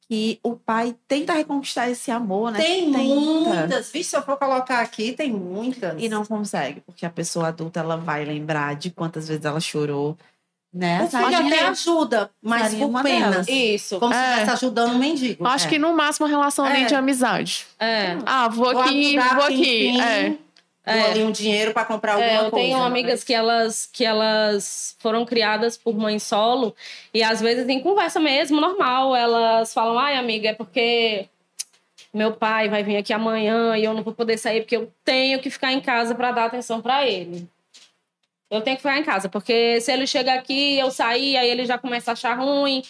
que 0.06 0.38
o 0.42 0.54
pai 0.54 0.94
tenta 1.08 1.32
reconquistar 1.32 1.88
esse 1.88 2.10
amor, 2.10 2.52
né? 2.52 2.60
Tem 2.60 2.92
Tenta. 2.92 2.98
muitas. 2.98 3.90
Vixe, 3.90 4.10
se 4.10 4.16
eu 4.16 4.22
for 4.22 4.36
colocar 4.36 4.80
aqui, 4.80 5.12
tem 5.12 5.32
muitas. 5.32 5.94
E 5.98 6.10
não 6.10 6.26
consegue, 6.26 6.82
porque 6.82 7.06
a 7.06 7.10
pessoa 7.10 7.48
adulta 7.48 7.80
ela 7.80 7.96
vai 7.96 8.22
lembrar 8.24 8.76
de 8.76 8.90
quantas 8.90 9.28
vezes 9.28 9.46
ela 9.46 9.60
chorou, 9.60 10.18
né? 10.74 11.02
O 11.04 11.08
filho 11.08 11.46
até 11.46 11.66
ajuda, 11.66 12.30
mas 12.42 12.74
por 12.74 12.86
uma 12.86 13.02
penas. 13.02 13.30
delas. 13.30 13.48
Isso. 13.48 14.00
Como 14.00 14.12
se 14.12 14.18
É. 14.18 14.22
estivesse 14.32 14.50
ajudando 14.50 14.94
um 14.94 14.98
mendigo. 14.98 15.44
Eu 15.44 15.48
Acho 15.50 15.66
É. 15.66 15.68
que 15.70 15.78
no 15.78 15.94
máximo 15.94 16.26
uma 16.26 16.30
relação 16.32 16.66
É. 16.66 16.84
de 16.84 16.94
amizade. 16.94 17.66
É. 17.78 18.16
Ah, 18.26 18.48
vou 18.48 18.72
Vou 18.72 18.82
aqui, 18.82 19.16
vou 19.18 19.44
aqui. 19.44 19.64
fim, 19.64 20.00
É. 20.00 20.28
Dou 20.86 20.94
É. 20.94 21.10
ali 21.12 21.22
um 21.22 21.30
dinheiro 21.30 21.72
para 21.72 21.84
comprar 21.86 22.12
alguma 22.14 22.30
É, 22.30 22.36
eu 22.36 22.50
coisa. 22.50 22.56
tenho 22.66 22.78
né? 22.78 22.84
amigas 22.84 23.24
que 23.24 23.32
elas, 23.32 23.88
que 23.90 24.04
elas 24.04 24.94
foram 24.98 25.24
criadas 25.24 25.78
por 25.78 25.96
mãe 25.96 26.18
solo 26.18 26.74
e 27.14 27.22
às 27.22 27.40
vezes 27.40 27.66
em 27.70 27.80
conversa 27.80 28.20
mesmo, 28.20 28.60
normal, 28.60 29.16
elas 29.16 29.72
falam, 29.72 29.98
ai 29.98 30.16
amiga, 30.18 30.50
é 30.50 30.52
porque 30.52 31.26
meu 32.12 32.32
pai 32.32 32.68
vai 32.68 32.82
vir 32.82 32.98
aqui 32.98 33.14
amanhã 33.14 33.76
e 33.78 33.84
eu 33.84 33.94
não 33.94 34.02
vou 34.02 34.12
poder 34.12 34.36
sair 34.36 34.60
porque 34.60 34.76
eu 34.76 34.92
tenho 35.04 35.38
que 35.40 35.48
ficar 35.48 35.72
em 35.72 35.80
casa 35.80 36.14
para 36.14 36.32
dar 36.32 36.44
atenção 36.44 36.82
para 36.82 37.06
ele. 37.08 37.48
Eu 38.54 38.62
tenho 38.62 38.76
que 38.76 38.82
ficar 38.82 38.98
em 38.98 39.04
casa, 39.04 39.28
porque 39.28 39.80
se 39.80 39.92
ele 39.92 40.06
chega 40.06 40.34
aqui, 40.34 40.78
eu 40.78 40.90
sair, 40.90 41.36
aí 41.36 41.48
ele 41.48 41.64
já 41.66 41.76
começa 41.78 42.10
a 42.10 42.14
achar 42.14 42.34
ruim. 42.38 42.82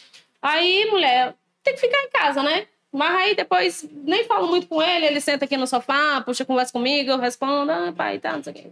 Aí, 0.43 0.87
mulher, 0.91 1.35
tem 1.63 1.75
que 1.75 1.81
ficar 1.81 2.03
em 2.03 2.11
casa, 2.11 2.43
né? 2.43 2.67
Mas 2.93 3.11
aí 3.17 3.35
depois 3.35 3.85
nem 4.05 4.25
falo 4.25 4.47
muito 4.47 4.67
com 4.69 4.81
ele, 4.81 5.07
ele 5.07 5.21
senta 5.21 5.45
aqui 5.47 5.57
no 5.57 5.67
sofá, 5.67 6.21
puxa 6.21 6.45
conversa 6.45 6.73
comigo, 6.73 7.11
eu 7.11 7.19
respondo, 7.19 7.73
ah, 7.73 7.93
pai, 7.97 8.19
tá, 8.19 8.33
não 8.35 8.43
sei 8.43 8.53
o 8.53 8.57
quê. 8.57 8.71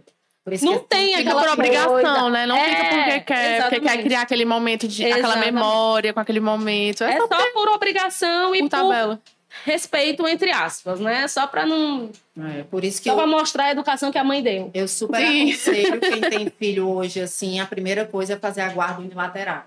Não 0.61 0.79
que 0.79 0.85
tem 0.89 1.07
Fica 1.15 1.19
aquela 1.21 1.41
por 1.43 1.51
obrigação, 1.53 1.89
coisa. 1.93 2.29
né? 2.29 2.45
Não 2.45 2.57
É, 2.57 2.69
fica 2.69 2.83
porque 2.83 3.19
quer, 3.21 3.61
porque 3.63 3.79
quer 3.79 4.03
criar 4.03 4.21
aquele 4.21 4.43
momento 4.43 4.87
de 4.89 5.03
aquela 5.05 5.19
Exatamente. 5.19 5.51
memória 5.53 6.13
com 6.13 6.19
aquele 6.19 6.41
momento. 6.41 7.03
É, 7.05 7.13
É 7.13 7.17
só 7.17 7.27
só 7.27 7.51
por 7.53 7.69
obrigação 7.69 8.53
e 8.53 8.59
por 8.59 8.69
por 8.69 8.77
tabela. 8.77 9.19
Respeito, 9.63 10.27
entre 10.27 10.51
aspas, 10.51 10.99
né? 10.99 11.27
Só 11.27 11.47
pra 11.47 11.65
não. 11.65 12.11
É, 12.37 12.63
por 12.63 12.83
isso 12.83 13.01
que 13.01 13.09
Só 13.09 13.13
eu, 13.13 13.17
pra 13.17 13.27
mostrar 13.27 13.65
a 13.65 13.71
educação 13.71 14.11
que 14.11 14.17
a 14.17 14.23
mãe 14.23 14.41
deu. 14.41 14.71
eu 14.73 14.87
super 14.87 15.19
Sim. 15.19 15.51
aconselho 15.51 15.99
quem 16.01 16.21
tem 16.21 16.49
filho 16.49 16.89
hoje, 16.89 17.21
assim, 17.21 17.59
a 17.59 17.65
primeira 17.65 18.05
coisa 18.05 18.33
é 18.33 18.39
fazer 18.39 18.61
a 18.61 18.69
guarda 18.69 19.01
unilateral. 19.01 19.65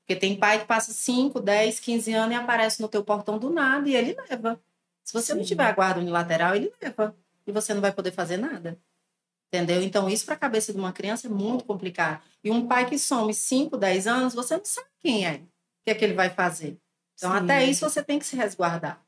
Porque 0.00 0.18
tem 0.18 0.36
pai 0.36 0.60
que 0.60 0.66
passa 0.66 0.92
5, 0.92 1.40
10, 1.40 1.80
15 1.80 2.12
anos 2.14 2.32
e 2.32 2.38
aparece 2.38 2.80
no 2.80 2.88
teu 2.88 3.04
portão 3.04 3.38
do 3.38 3.50
nada 3.50 3.88
e 3.88 3.94
ele 3.94 4.16
leva. 4.28 4.58
Se 5.04 5.12
você 5.12 5.34
não 5.34 5.42
Sim. 5.42 5.48
tiver 5.48 5.64
a 5.64 5.72
guarda 5.72 6.00
unilateral, 6.00 6.54
ele 6.54 6.72
leva. 6.80 7.14
E 7.46 7.52
você 7.52 7.74
não 7.74 7.80
vai 7.80 7.92
poder 7.92 8.12
fazer 8.12 8.36
nada. 8.36 8.78
Entendeu? 9.48 9.82
Então, 9.82 10.08
isso 10.08 10.26
para 10.26 10.34
a 10.34 10.38
cabeça 10.38 10.72
de 10.72 10.78
uma 10.78 10.92
criança 10.92 11.26
é 11.26 11.30
muito 11.30 11.64
complicado. 11.64 12.22
E 12.44 12.50
um 12.50 12.66
pai 12.66 12.86
que 12.86 12.98
some 12.98 13.32
5, 13.32 13.76
10 13.76 14.06
anos, 14.06 14.34
você 14.34 14.56
não 14.56 14.64
sabe 14.64 14.88
quem 15.00 15.26
é, 15.26 15.36
o 15.36 15.40
que 15.84 15.90
é 15.90 15.94
que 15.94 16.04
ele 16.04 16.12
vai 16.14 16.28
fazer. 16.28 16.76
Então, 17.18 17.32
Sim. 17.32 17.38
até 17.38 17.64
isso 17.64 17.88
você 17.88 18.02
tem 18.02 18.18
que 18.18 18.24
se 18.24 18.36
resguardar. 18.36 19.00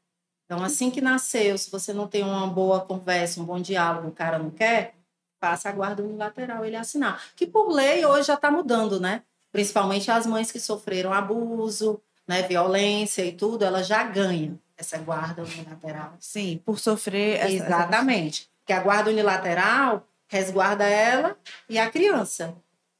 Então, 0.44 0.62
assim 0.64 0.90
que 0.90 1.00
nasceu, 1.00 1.56
se 1.56 1.70
você 1.70 1.92
não 1.92 2.08
tem 2.08 2.24
uma 2.24 2.46
boa 2.46 2.80
conversa, 2.80 3.40
um 3.40 3.44
bom 3.44 3.60
diálogo, 3.60 4.08
o 4.08 4.12
cara 4.12 4.36
não 4.38 4.50
quer, 4.50 4.94
faça 5.40 5.68
a 5.68 5.72
guarda 5.72 6.02
unilateral, 6.02 6.64
ele 6.64 6.74
assinar. 6.76 7.22
Que 7.36 7.46
por 7.46 7.70
lei 7.70 8.04
hoje 8.04 8.26
já 8.26 8.34
está 8.34 8.50
mudando, 8.50 8.98
né? 8.98 9.22
Principalmente 9.52 10.10
as 10.10 10.26
mães 10.26 10.50
que 10.50 10.58
sofreram 10.58 11.12
abuso, 11.12 12.00
né, 12.26 12.42
violência 12.42 13.24
e 13.24 13.32
tudo, 13.32 13.64
ela 13.64 13.82
já 13.82 14.02
ganha 14.02 14.58
essa 14.76 14.98
guarda 14.98 15.42
unilateral. 15.42 16.14
Sim, 16.18 16.60
por 16.64 16.78
sofrer. 16.78 17.36
essa- 17.38 17.46
essa- 17.54 17.64
Exatamente. 17.66 18.48
Que 18.66 18.72
a 18.72 18.80
guarda 18.80 19.10
unilateral 19.10 20.06
resguarda 20.28 20.84
ela 20.84 21.36
e 21.68 21.78
a 21.78 21.90
criança. 21.90 22.54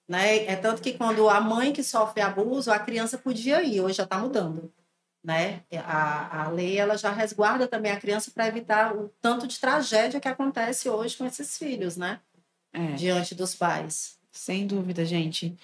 Né? 0.08 0.44
É 0.46 0.56
tanto 0.56 0.82
que 0.82 0.94
quando 0.94 1.28
a 1.28 1.40
mãe 1.40 1.72
que 1.72 1.84
sofre 1.84 2.20
abuso, 2.20 2.72
a 2.72 2.78
criança 2.80 3.16
podia 3.18 3.62
ir, 3.62 3.80
hoje 3.80 3.96
já 3.98 4.02
está 4.04 4.18
mudando. 4.18 4.72
Né? 5.22 5.60
A, 5.84 6.44
a 6.44 6.48
lei 6.48 6.78
ela 6.78 6.96
já 6.96 7.10
resguarda 7.10 7.68
também 7.68 7.92
a 7.92 8.00
criança 8.00 8.30
para 8.34 8.48
evitar 8.48 8.96
o 8.96 9.10
tanto 9.20 9.46
de 9.46 9.60
tragédia 9.60 10.18
que 10.18 10.28
acontece 10.28 10.88
hoje 10.88 11.16
com 11.16 11.26
esses 11.26 11.58
filhos, 11.58 11.96
né? 11.96 12.20
É. 12.72 12.92
Diante 12.92 13.34
dos 13.34 13.54
pais. 13.54 14.18
Sem 14.32 14.66
dúvida, 14.66 15.04
gente. 15.04 15.56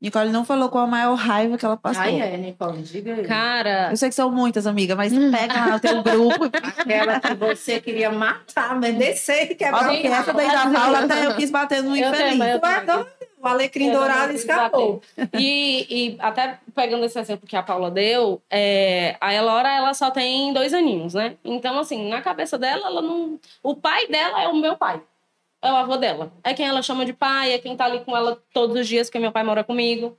Nicole 0.00 0.30
não 0.30 0.44
falou 0.44 0.68
qual 0.68 0.84
a 0.84 0.86
maior 0.86 1.14
raiva 1.14 1.56
que 1.56 1.64
ela 1.64 1.76
passou. 1.76 2.02
Aí 2.02 2.20
é, 2.20 2.36
Nicole, 2.36 2.82
diga 2.82 3.14
aí. 3.14 3.24
Cara, 3.24 3.90
Eu 3.90 3.96
sei 3.96 4.10
que 4.10 4.14
são 4.14 4.30
muitas, 4.30 4.66
amiga, 4.66 4.94
mas 4.94 5.10
pega 5.12 5.54
lá 5.54 5.68
no 5.72 5.80
teu 5.80 6.02
grupo. 6.02 6.44
Aquela 6.52 7.18
que 7.18 7.34
você 7.34 7.80
queria 7.80 8.10
matar, 8.12 8.78
mas 8.78 8.94
descer 8.96 9.52
e 9.52 9.54
quebrar 9.54 9.88
Olha, 9.88 9.98
o 9.98 10.00
que 10.02 10.06
essa 10.06 10.32
daí 10.34 10.48
da 10.48 10.70
Paula 10.70 11.04
até 11.04 11.26
eu 11.26 11.36
quis 11.36 11.50
bater 11.50 11.82
no 11.82 11.96
Eu 11.96 12.10
infeliz. 12.10 12.38
também, 12.38 12.50
eu? 12.50 13.06
O 13.46 13.48
alecrim 13.48 13.92
dourado 13.92 14.32
escapou. 14.32 15.00
E, 15.38 15.86
e 15.88 16.16
até 16.18 16.58
pegando 16.74 17.04
esse 17.04 17.16
exemplo 17.16 17.46
que 17.46 17.54
a 17.54 17.62
Paula 17.62 17.92
deu, 17.92 18.42
é, 18.50 19.16
a 19.20 19.32
Elora 19.32 19.68
ela 19.68 19.94
só 19.94 20.10
tem 20.10 20.52
dois 20.52 20.74
aninhos, 20.74 21.14
né? 21.14 21.36
Então, 21.44 21.78
assim, 21.78 22.08
na 22.08 22.20
cabeça 22.20 22.58
dela, 22.58 22.88
ela 22.88 23.00
não. 23.00 23.38
O 23.62 23.76
pai 23.76 24.08
dela 24.08 24.42
é 24.42 24.48
o 24.48 24.56
meu 24.56 24.76
pai. 24.76 25.00
É 25.62 25.70
o 25.70 25.76
avô 25.76 25.96
dela. 25.96 26.32
É 26.42 26.54
quem 26.54 26.66
ela 26.66 26.82
chama 26.82 27.04
de 27.04 27.12
pai, 27.12 27.52
é 27.52 27.58
quem 27.58 27.76
tá 27.76 27.84
ali 27.84 28.00
com 28.00 28.16
ela 28.16 28.36
todos 28.52 28.76
os 28.76 28.88
dias, 28.88 29.06
porque 29.06 29.20
meu 29.20 29.30
pai 29.30 29.44
mora 29.44 29.62
comigo. 29.62 30.18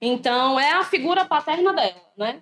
Então, 0.00 0.58
é 0.60 0.74
a 0.74 0.84
figura 0.84 1.24
paterna 1.24 1.72
dela, 1.72 2.00
né? 2.16 2.36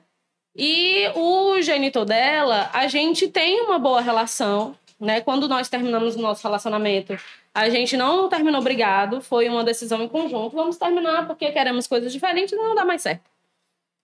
E 0.55 1.11
o 1.14 1.62
genitor 1.62 2.05
dela, 2.05 2.69
a 2.75 2.87
gente 2.88 3.26
tem 3.28 3.62
uma 3.62 3.78
boa 3.78 4.02
relação, 4.02 4.76
né? 5.00 5.23
Quando 5.23 5.49
nós 5.49 5.71
terminamos 5.71 6.14
o 6.14 6.21
nosso 6.21 6.43
relacionamento, 6.47 7.19
a 7.57 7.71
gente 7.71 7.97
não 7.97 8.29
terminou 8.29 8.61
brigado, 8.61 9.23
foi 9.23 9.49
uma 9.49 9.65
decisão 9.65 10.03
em 10.03 10.09
conjunto. 10.09 10.55
Vamos 10.55 10.77
terminar 10.77 11.27
porque 11.27 11.51
queremos 11.51 11.87
coisas 11.87 12.13
diferentes 12.13 12.53
e 12.53 12.57
não 12.57 12.75
dá 12.75 12.85
mais 12.85 13.01
certo. 13.01 13.31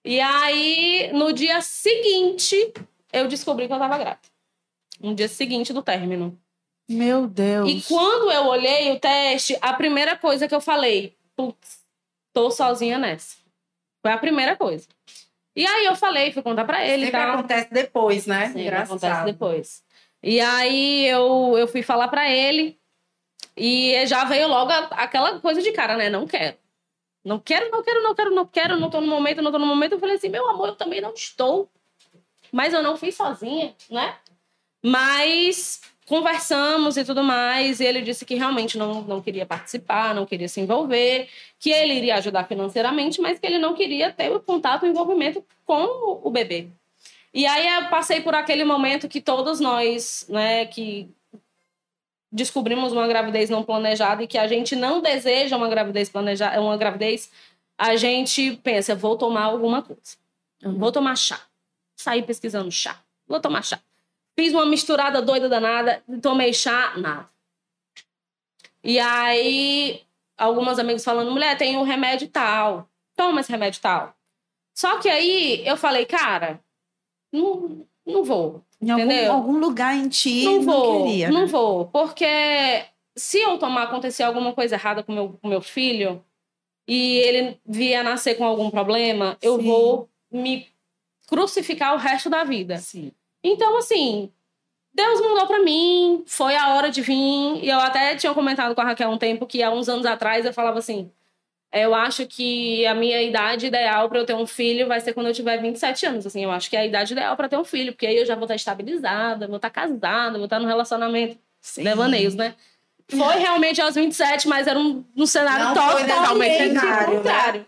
E 0.02 0.18
aí, 0.18 1.10
no 1.12 1.34
dia 1.34 1.60
seguinte, 1.60 2.72
eu 3.12 3.28
descobri 3.28 3.66
que 3.66 3.72
eu 3.74 3.78
tava 3.78 3.98
grávida. 3.98 4.22
No 4.98 5.14
dia 5.14 5.28
seguinte 5.28 5.70
do 5.70 5.82
término. 5.82 6.38
Meu 6.88 7.26
Deus. 7.26 7.70
E 7.70 7.82
quando 7.86 8.32
eu 8.32 8.46
olhei 8.46 8.90
o 8.90 8.98
teste, 8.98 9.54
a 9.60 9.74
primeira 9.74 10.16
coisa 10.16 10.48
que 10.48 10.54
eu 10.54 10.60
falei, 10.60 11.14
putz, 11.36 11.82
tô 12.32 12.50
sozinha 12.50 12.96
nessa. 12.96 13.36
Foi 14.00 14.12
a 14.12 14.18
primeira 14.18 14.56
coisa. 14.56 14.88
E 15.54 15.66
aí 15.66 15.84
eu 15.84 15.94
falei, 15.94 16.32
fui 16.32 16.42
contar 16.42 16.64
pra 16.64 16.86
ele 16.86 17.04
Sempre 17.04 17.20
tal. 17.20 17.34
acontece 17.34 17.68
depois, 17.70 18.26
né? 18.26 18.48
Sim, 18.48 18.62
Engraçado. 18.62 18.86
acontece 18.96 19.24
depois. 19.26 19.84
E 20.22 20.40
aí 20.40 21.06
eu, 21.06 21.54
eu 21.58 21.68
fui 21.68 21.82
falar 21.82 22.08
pra 22.08 22.30
ele 22.30 22.80
e 23.56 24.06
já 24.06 24.24
veio 24.24 24.48
logo 24.48 24.70
a- 24.70 24.88
aquela 24.92 25.38
coisa 25.40 25.60
de 25.62 25.72
cara, 25.72 25.96
né? 25.96 26.08
Não 26.08 26.26
quero. 26.26 26.56
Não 27.24 27.38
quero, 27.38 27.70
não 27.70 27.82
quero, 27.82 28.02
não 28.02 28.14
quero, 28.14 28.30
não 28.34 28.46
quero, 28.46 28.76
não 28.80 28.90
tô 28.90 29.00
no 29.00 29.06
momento, 29.06 29.42
não 29.42 29.52
tô 29.52 29.58
no 29.58 29.66
momento. 29.66 29.92
Eu 29.92 30.00
falei 30.00 30.16
assim, 30.16 30.28
meu 30.28 30.48
amor, 30.48 30.68
eu 30.68 30.74
também 30.76 31.00
não 31.00 31.12
estou. 31.14 31.68
Mas 32.50 32.74
eu 32.74 32.82
não 32.82 32.96
fiz 32.96 33.14
sozinha, 33.14 33.74
né? 33.90 34.16
Mas 34.84 35.80
conversamos 36.06 36.96
e 36.96 37.04
tudo 37.04 37.22
mais, 37.22 37.78
e 37.80 37.84
ele 37.84 38.02
disse 38.02 38.24
que 38.26 38.34
realmente 38.34 38.76
não, 38.76 39.02
não 39.02 39.22
queria 39.22 39.46
participar, 39.46 40.14
não 40.14 40.26
queria 40.26 40.48
se 40.48 40.60
envolver, 40.60 41.28
que 41.58 41.70
ele 41.70 41.94
iria 41.94 42.16
ajudar 42.16 42.44
financeiramente, 42.44 43.20
mas 43.20 43.38
que 43.38 43.46
ele 43.46 43.58
não 43.58 43.72
queria 43.74 44.12
ter 44.12 44.30
o 44.30 44.40
contato, 44.40 44.82
o 44.82 44.86
envolvimento 44.86 45.42
com 45.64 45.84
o- 46.24 46.30
bebê. 46.30 46.68
E 47.32 47.46
aí 47.46 47.66
eu 47.84 47.88
passei 47.88 48.20
por 48.20 48.34
aquele 48.34 48.64
momento 48.64 49.08
que 49.08 49.20
todos 49.20 49.60
nós, 49.60 50.26
né, 50.28 50.66
que 50.66 51.08
descobrimos 52.32 52.92
uma 52.92 53.06
gravidez 53.06 53.50
não 53.50 53.62
planejada 53.62 54.22
e 54.22 54.26
que 54.26 54.38
a 54.38 54.48
gente 54.48 54.74
não 54.74 55.02
deseja 55.02 55.56
uma 55.56 55.68
gravidez 55.68 56.08
planejada, 56.08 56.60
uma 56.60 56.76
gravidez, 56.76 57.30
a 57.76 57.94
gente 57.96 58.56
pensa, 58.62 58.94
vou 58.94 59.16
tomar 59.18 59.44
alguma 59.44 59.82
coisa. 59.82 60.16
Vou 60.62 60.90
tomar 60.90 61.16
chá. 61.16 61.40
Saí 61.94 62.22
pesquisando 62.22 62.70
chá. 62.70 62.98
Vou 63.26 63.38
tomar 63.38 63.62
chá. 63.62 63.78
Fiz 64.34 64.52
uma 64.54 64.64
misturada 64.64 65.20
doida 65.20 65.48
danada, 65.48 66.02
tomei 66.22 66.54
chá, 66.54 66.94
nada. 66.96 67.28
E 68.82 68.98
aí, 68.98 70.02
algumas 70.36 70.78
amigas 70.78 71.04
falando, 71.04 71.30
mulher, 71.30 71.56
tem 71.58 71.76
um 71.76 71.82
remédio 71.82 72.28
tal. 72.28 72.88
Toma 73.14 73.40
esse 73.40 73.52
remédio 73.52 73.80
tal. 73.80 74.16
Só 74.74 74.98
que 74.98 75.08
aí 75.08 75.66
eu 75.66 75.76
falei, 75.76 76.06
cara, 76.06 76.58
não, 77.30 77.86
não 78.06 78.24
vou. 78.24 78.62
Em 78.80 78.90
algum, 78.90 79.04
entendeu? 79.04 79.32
algum 79.32 79.58
lugar 79.58 79.96
em 79.96 80.08
ti 80.08 80.44
não 80.44 80.62
vou, 80.62 81.04
queria. 81.04 81.30
não 81.30 81.42
né? 81.42 81.46
vou. 81.46 81.86
Porque 81.86 82.26
se 83.16 83.38
eu 83.40 83.58
tomar 83.58 83.84
acontecer 83.84 84.22
alguma 84.24 84.52
coisa 84.52 84.74
errada 84.74 85.02
com 85.02 85.12
meu, 85.12 85.38
com 85.40 85.48
meu 85.48 85.60
filho 85.60 86.24
e 86.86 87.18
ele 87.18 87.60
vier 87.64 88.02
nascer 88.02 88.36
com 88.36 88.44
algum 88.44 88.70
problema, 88.70 89.36
eu 89.40 89.56
Sim. 89.56 89.66
vou 89.66 90.08
me 90.30 90.66
crucificar 91.28 91.94
o 91.94 91.98
resto 91.98 92.28
da 92.28 92.42
vida. 92.44 92.78
Sim. 92.78 93.12
Então, 93.44 93.76
assim, 93.78 94.30
Deus 94.94 95.20
mandou 95.20 95.46
pra 95.46 95.62
mim, 95.62 96.22
foi 96.26 96.54
a 96.56 96.74
hora 96.74 96.90
de 96.90 97.00
vir. 97.00 97.64
E 97.64 97.68
eu 97.68 97.78
até 97.78 98.16
tinha 98.16 98.34
comentado 98.34 98.74
com 98.74 98.80
a 98.80 98.84
Raquel 98.84 99.10
um 99.10 99.18
tempo 99.18 99.46
que 99.46 99.62
há 99.62 99.70
uns 99.70 99.88
anos 99.88 100.04
atrás 100.06 100.44
eu 100.44 100.52
falava 100.52 100.78
assim: 100.78 101.10
"É, 101.10 101.21
eu 101.72 101.94
acho 101.94 102.26
que 102.26 102.86
a 102.86 102.94
minha 102.94 103.22
idade 103.22 103.66
ideal 103.66 104.08
pra 104.08 104.18
eu 104.18 104.26
ter 104.26 104.34
um 104.34 104.46
filho 104.46 104.86
vai 104.86 105.00
ser 105.00 105.14
quando 105.14 105.28
eu 105.28 105.32
tiver 105.32 105.56
27 105.56 106.04
anos. 106.06 106.26
Assim, 106.26 106.44
eu 106.44 106.50
acho 106.50 106.68
que 106.68 106.76
é 106.76 106.80
a 106.80 106.86
idade 106.86 107.12
ideal 107.14 107.34
pra 107.34 107.48
ter 107.48 107.56
um 107.56 107.64
filho, 107.64 107.92
porque 107.92 108.06
aí 108.06 108.16
eu 108.16 108.26
já 108.26 108.34
vou 108.34 108.44
estar 108.44 108.54
estabilizada, 108.54 109.46
vou 109.46 109.56
estar 109.56 109.70
casada, 109.70 110.36
vou 110.36 110.44
estar 110.44 110.60
num 110.60 110.66
relacionamento. 110.66 111.38
Sim. 111.62 111.84
Devaneios, 111.84 112.34
né? 112.34 112.54
Foi 113.08 113.36
realmente 113.36 113.80
aos 113.80 113.94
27, 113.94 114.48
mas 114.48 114.66
era 114.66 114.78
um, 114.78 115.04
um 115.16 115.26
cenário 115.26 115.66
Não 115.66 115.74
totalmente 115.74 116.72
né? 116.72 117.04
contrário. 117.06 117.66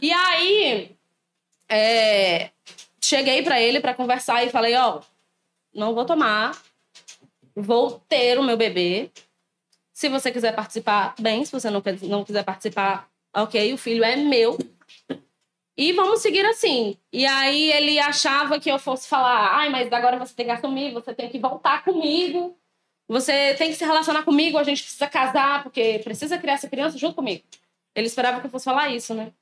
E 0.00 0.12
aí, 0.12 0.96
é, 1.68 2.50
cheguei 3.00 3.42
pra 3.42 3.60
ele 3.60 3.80
pra 3.80 3.94
conversar 3.94 4.44
e 4.44 4.50
falei: 4.50 4.74
Ó, 4.76 5.00
não 5.74 5.94
vou 5.94 6.04
tomar, 6.04 6.56
vou 7.54 8.02
ter 8.08 8.38
o 8.38 8.42
meu 8.42 8.56
bebê. 8.56 9.10
Se 9.92 10.08
você 10.08 10.30
quiser 10.30 10.54
participar, 10.54 11.14
bem. 11.18 11.44
Se 11.44 11.52
você 11.52 11.70
não, 11.70 11.82
não 12.02 12.24
quiser 12.24 12.44
participar, 12.44 13.08
ok, 13.42 13.72
o 13.72 13.78
filho 13.78 14.04
é 14.04 14.16
meu. 14.16 14.56
E 15.76 15.92
vamos 15.92 16.20
seguir 16.20 16.44
assim. 16.44 16.96
E 17.12 17.24
aí 17.24 17.70
ele 17.72 17.98
achava 18.00 18.58
que 18.58 18.70
eu 18.70 18.78
fosse 18.78 19.08
falar: 19.08 19.56
ai, 19.56 19.70
mas 19.70 19.92
agora 19.92 20.18
você 20.18 20.34
tem 20.34 20.46
que 20.46 20.52
assumir, 20.52 20.92
você 20.92 21.14
tem 21.14 21.28
que 21.28 21.38
voltar 21.38 21.84
comigo. 21.84 22.56
Você 23.08 23.54
tem 23.54 23.70
que 23.70 23.76
se 23.76 23.84
relacionar 23.84 24.22
comigo, 24.22 24.58
a 24.58 24.62
gente 24.62 24.82
precisa 24.82 25.06
casar, 25.06 25.62
porque 25.62 25.98
precisa 26.04 26.36
criar 26.36 26.54
essa 26.54 26.68
criança 26.68 26.98
junto 26.98 27.14
comigo. 27.14 27.42
Ele 27.94 28.06
esperava 28.06 28.38
que 28.38 28.46
eu 28.46 28.50
fosse 28.50 28.66
falar 28.66 28.90
isso, 28.90 29.14
né? 29.14 29.32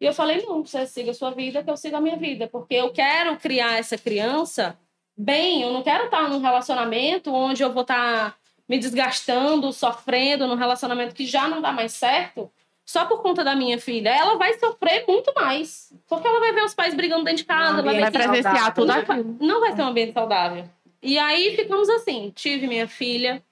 E 0.00 0.06
eu 0.06 0.14
falei, 0.14 0.42
não, 0.42 0.64
você 0.64 0.86
siga 0.86 1.10
a 1.10 1.14
sua 1.14 1.30
vida, 1.30 1.62
que 1.62 1.70
eu 1.70 1.76
siga 1.76 1.98
a 1.98 2.00
minha 2.00 2.16
vida. 2.16 2.48
Porque 2.48 2.74
eu 2.74 2.92
quero 2.92 3.36
criar 3.36 3.78
essa 3.78 3.98
criança 3.98 4.78
bem, 5.16 5.62
eu 5.62 5.72
não 5.72 5.82
quero 5.82 6.06
estar 6.06 6.28
num 6.28 6.40
relacionamento 6.40 7.32
onde 7.32 7.62
eu 7.62 7.72
vou 7.72 7.82
estar 7.82 8.36
me 8.66 8.78
desgastando, 8.78 9.72
sofrendo, 9.72 10.46
num 10.46 10.54
relacionamento 10.54 11.14
que 11.14 11.26
já 11.26 11.46
não 11.46 11.60
dá 11.60 11.70
mais 11.70 11.92
certo, 11.92 12.50
só 12.84 13.06
por 13.06 13.22
conta 13.22 13.42
da 13.42 13.56
minha 13.56 13.78
filha. 13.78 14.10
Ela 14.10 14.36
vai 14.36 14.58
sofrer 14.58 15.04
muito 15.08 15.32
mais. 15.34 15.92
Porque 16.06 16.26
ela 16.26 16.40
vai 16.40 16.52
ver 16.52 16.64
os 16.64 16.74
pais 16.74 16.94
brigando 16.94 17.24
dentro 17.24 17.38
de 17.38 17.44
casa, 17.44 17.80
ela 17.80 17.82
vai 17.82 18.10
presenciar 18.10 18.74
tudo 18.74 18.86
não, 18.88 18.94
aquilo. 18.96 19.36
não 19.40 19.60
vai 19.60 19.74
ser 19.74 19.82
um 19.82 19.86
ambiente 19.86 20.12
saudável. 20.12 20.68
E 21.02 21.18
aí 21.18 21.56
ficamos 21.56 21.88
assim. 21.88 22.32
Tive 22.34 22.66
minha 22.66 22.86
filha. 22.86 23.42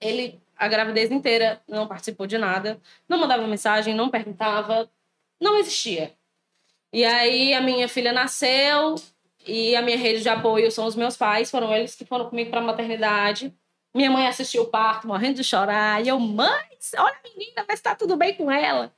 Ele, 0.00 0.40
a 0.56 0.66
gravidez 0.68 1.10
inteira, 1.10 1.60
não 1.68 1.86
participou 1.86 2.26
de 2.26 2.38
nada. 2.38 2.80
Não 3.08 3.18
mandava 3.18 3.46
mensagem, 3.46 3.94
não 3.94 4.08
perguntava. 4.08 4.90
Não 5.40 5.56
existia. 5.56 6.12
E 6.92 7.04
aí 7.04 7.54
a 7.54 7.60
minha 7.60 7.88
filha 7.88 8.12
nasceu 8.12 8.96
e 9.46 9.76
a 9.76 9.82
minha 9.82 9.96
rede 9.96 10.22
de 10.22 10.28
apoio 10.28 10.70
são 10.70 10.86
os 10.86 10.96
meus 10.96 11.16
pais. 11.16 11.50
Foram 11.50 11.74
eles 11.74 11.94
que 11.94 12.04
foram 12.04 12.28
comigo 12.28 12.50
para 12.50 12.60
a 12.60 12.64
maternidade. 12.64 13.54
Minha 13.94 14.10
mãe 14.10 14.26
assistiu 14.26 14.62
o 14.62 14.66
parto, 14.66 15.06
morrendo 15.06 15.36
de 15.36 15.44
chorar. 15.44 16.04
E 16.04 16.08
eu, 16.08 16.18
mãe, 16.18 16.64
olha 16.96 17.14
a 17.14 17.28
menina, 17.28 17.64
vê 17.68 17.76
se 17.76 17.82
tá 17.82 17.94
tudo 17.94 18.16
bem 18.16 18.34
com 18.34 18.50
ela. 18.50 18.92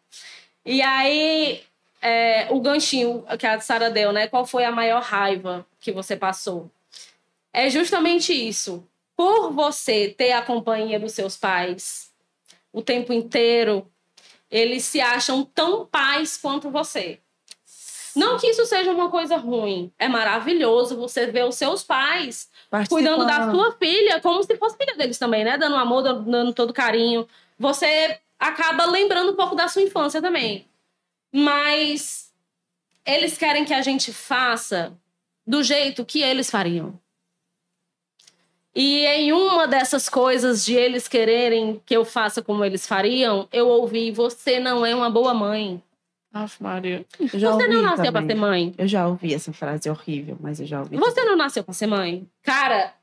E 0.64 0.82
aí, 0.82 1.62
é, 2.00 2.48
o 2.50 2.60
ganchinho 2.60 3.24
que 3.38 3.46
a 3.46 3.58
Sara 3.60 3.90
deu, 3.90 4.12
né? 4.12 4.26
Qual 4.26 4.44
foi 4.44 4.64
a 4.64 4.72
maior 4.72 5.02
raiva 5.02 5.66
que 5.80 5.92
você 5.92 6.16
passou? 6.16 6.70
É 7.52 7.70
justamente 7.70 8.32
isso. 8.32 8.86
Por 9.16 9.52
você 9.52 10.08
ter 10.08 10.32
a 10.32 10.42
companhia 10.42 10.98
dos 10.98 11.12
seus 11.12 11.36
pais 11.36 12.10
o 12.72 12.82
tempo 12.82 13.12
inteiro, 13.12 13.90
eles 14.50 14.84
se 14.84 15.00
acham 15.00 15.44
tão 15.44 15.86
pais 15.86 16.36
quanto 16.36 16.70
você. 16.70 17.20
Não 18.16 18.38
que 18.38 18.48
isso 18.48 18.64
seja 18.66 18.90
uma 18.92 19.10
coisa 19.10 19.36
ruim. 19.36 19.92
É 19.98 20.08
maravilhoso 20.08 20.96
você 20.96 21.26
ver 21.26 21.44
os 21.44 21.54
seus 21.54 21.82
pais 21.82 22.48
cuidando 22.88 23.24
da 23.26 23.50
sua 23.50 23.72
filha 23.72 24.20
como 24.20 24.42
se 24.42 24.56
fosse 24.56 24.76
filha 24.76 24.96
deles 24.96 25.18
também, 25.18 25.44
né? 25.44 25.56
Dando 25.56 25.76
amor, 25.76 26.02
dando 26.02 26.52
todo 26.52 26.72
carinho. 26.72 27.26
Você 27.58 28.18
acaba 28.38 28.86
lembrando 28.86 29.32
um 29.32 29.36
pouco 29.36 29.54
da 29.54 29.68
sua 29.68 29.82
infância 29.82 30.20
também. 30.20 30.66
Mas 31.32 32.32
eles 33.06 33.38
querem 33.38 33.64
que 33.64 33.74
a 33.74 33.82
gente 33.82 34.12
faça 34.12 34.92
do 35.46 35.62
jeito 35.62 36.04
que 36.04 36.22
eles 36.22 36.50
fariam. 36.50 36.98
E 38.74 39.04
em 39.04 39.32
uma 39.32 39.66
dessas 39.68 40.08
coisas 40.08 40.64
de 40.64 40.74
eles 40.74 41.06
quererem 41.06 41.80
que 41.84 41.94
eu 41.94 42.04
faça 42.04 42.40
como 42.42 42.64
eles 42.64 42.86
fariam, 42.86 43.46
eu 43.52 43.68
ouvi: 43.68 44.10
você 44.10 44.58
não 44.58 44.84
é 44.84 44.94
uma 44.94 45.10
boa 45.10 45.34
mãe. 45.34 45.82
Aff, 46.32 46.62
Maria. 46.62 47.04
Eu 47.20 47.38
já 47.38 47.52
Você 47.52 47.66
não 47.68 47.82
nasceu 47.82 48.10
pra 48.10 48.20
também. 48.22 48.28
ser 48.36 48.40
mãe. 48.40 48.74
Eu 48.78 48.86
já 48.88 49.06
ouvi 49.06 49.34
essa 49.34 49.52
frase 49.52 49.90
horrível, 49.90 50.36
mas 50.40 50.60
eu 50.60 50.66
já 50.66 50.80
ouvi. 50.80 50.96
Você 50.96 51.22
não 51.24 51.36
nasceu 51.36 51.62
pra 51.62 51.74
ser 51.74 51.86
mãe? 51.86 52.26
Cara, 52.42 52.94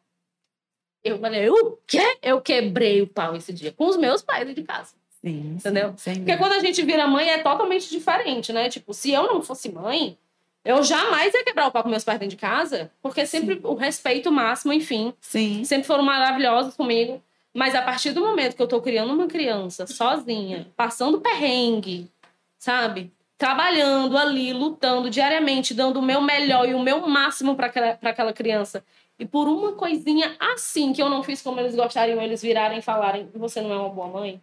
eu 1.03 1.19
falei, 1.19 1.49
o 1.49 1.77
quê? 1.85 2.17
Eu 2.21 2.41
quebrei 2.41 3.01
o 3.01 3.07
pau 3.07 3.35
esse 3.35 3.53
dia 3.53 3.71
com 3.71 3.85
os 3.87 3.97
meus 3.97 4.21
pais 4.21 4.53
de 4.53 4.63
casa. 4.63 4.93
Sim, 5.21 5.55
Entendeu? 5.57 5.93
sim, 5.97 6.15
Porque 6.15 6.37
quando 6.37 6.53
a 6.53 6.59
gente 6.59 6.81
vira 6.81 7.05
mãe 7.05 7.29
é 7.29 7.37
totalmente 7.39 7.89
diferente, 7.89 8.51
né? 8.53 8.69
Tipo, 8.69 8.93
se 8.93 9.11
eu 9.11 9.23
não 9.27 9.41
fosse 9.41 9.69
mãe, 9.69 10.17
eu 10.63 10.81
jamais 10.81 11.33
ia 11.33 11.43
quebrar 11.43 11.67
o 11.67 11.71
pau 11.71 11.83
com 11.83 11.89
meus 11.89 12.03
pais 12.05 12.19
dentro 12.19 12.35
de 12.35 12.41
casa, 12.41 12.89
porque 13.01 13.25
sempre 13.25 13.59
o 13.63 13.75
respeito 13.75 14.31
máximo, 14.31 14.71
enfim, 14.73 15.13
Sim. 15.21 15.63
sempre 15.65 15.85
foram 15.87 16.03
maravilhosos 16.03 16.75
comigo. 16.75 17.21
Mas 17.53 17.75
a 17.75 17.81
partir 17.81 18.11
do 18.11 18.21
momento 18.21 18.55
que 18.55 18.61
eu 18.61 18.67
tô 18.67 18.79
criando 18.81 19.11
uma 19.13 19.27
criança 19.27 19.85
sozinha, 19.87 20.67
passando 20.77 21.19
perrengue, 21.19 22.09
sabe? 22.57 23.11
Trabalhando 23.39 24.17
ali, 24.17 24.51
lutando 24.51 25.09
diariamente, 25.09 25.73
dando 25.73 25.99
o 25.99 26.03
meu 26.03 26.19
melhor 26.19 26.67
e 26.67 26.73
o 26.73 26.79
meu 26.79 27.07
máximo 27.07 27.55
para 27.55 27.67
aquela, 27.67 27.95
pra 27.95 28.09
aquela 28.09 28.33
criança. 28.33 28.83
E 29.17 29.25
por 29.25 29.47
uma 29.47 29.71
coisinha 29.71 30.35
assim 30.37 30.91
que 30.91 31.01
eu 31.01 31.09
não 31.09 31.23
fiz 31.23 31.41
como 31.41 31.57
eles 31.57 31.73
gostariam, 31.73 32.21
eles 32.21 32.41
virarem 32.41 32.79
e 32.79 32.81
falarem: 32.81 33.29
você 33.33 33.61
não 33.61 33.71
é 33.71 33.77
uma 33.77 33.89
boa 33.89 34.09
mãe. 34.09 34.41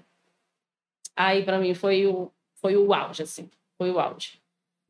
Aí 1.14 1.44
para 1.44 1.58
mim 1.58 1.74
foi 1.74 2.06
o, 2.06 2.32
foi 2.54 2.74
o 2.74 2.94
auge, 2.94 3.22
assim. 3.22 3.50
Foi 3.76 3.90
o 3.90 4.00
auge. 4.00 4.40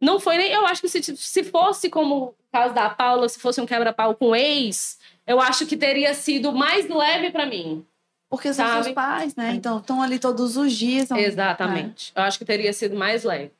Não 0.00 0.20
foi 0.20 0.36
nem. 0.36 0.52
Eu 0.52 0.64
acho 0.66 0.80
que 0.80 0.88
se, 0.88 1.16
se 1.16 1.42
fosse 1.42 1.90
como 1.90 2.26
o 2.26 2.34
caso 2.52 2.72
da 2.74 2.88
Paula, 2.88 3.28
se 3.28 3.40
fosse 3.40 3.60
um 3.60 3.66
quebra-pau 3.66 4.14
com 4.14 4.36
ex, 4.36 5.00
eu 5.26 5.40
acho 5.40 5.66
que 5.66 5.76
teria 5.76 6.14
sido 6.14 6.52
mais 6.52 6.88
leve 6.88 7.32
para 7.32 7.44
mim. 7.44 7.84
Porque 8.28 8.54
são 8.54 8.66
Sabe? 8.66 8.84
seus 8.84 8.94
pais, 8.94 9.34
né? 9.34 9.52
Então, 9.54 9.78
estão 9.78 10.00
ali 10.00 10.20
todos 10.20 10.56
os 10.56 10.72
dias. 10.72 11.10
Exatamente. 11.10 12.12
Eu 12.14 12.22
acho 12.22 12.38
que 12.38 12.44
teria 12.44 12.72
sido 12.72 12.96
mais 12.96 13.24
leve. 13.24 13.52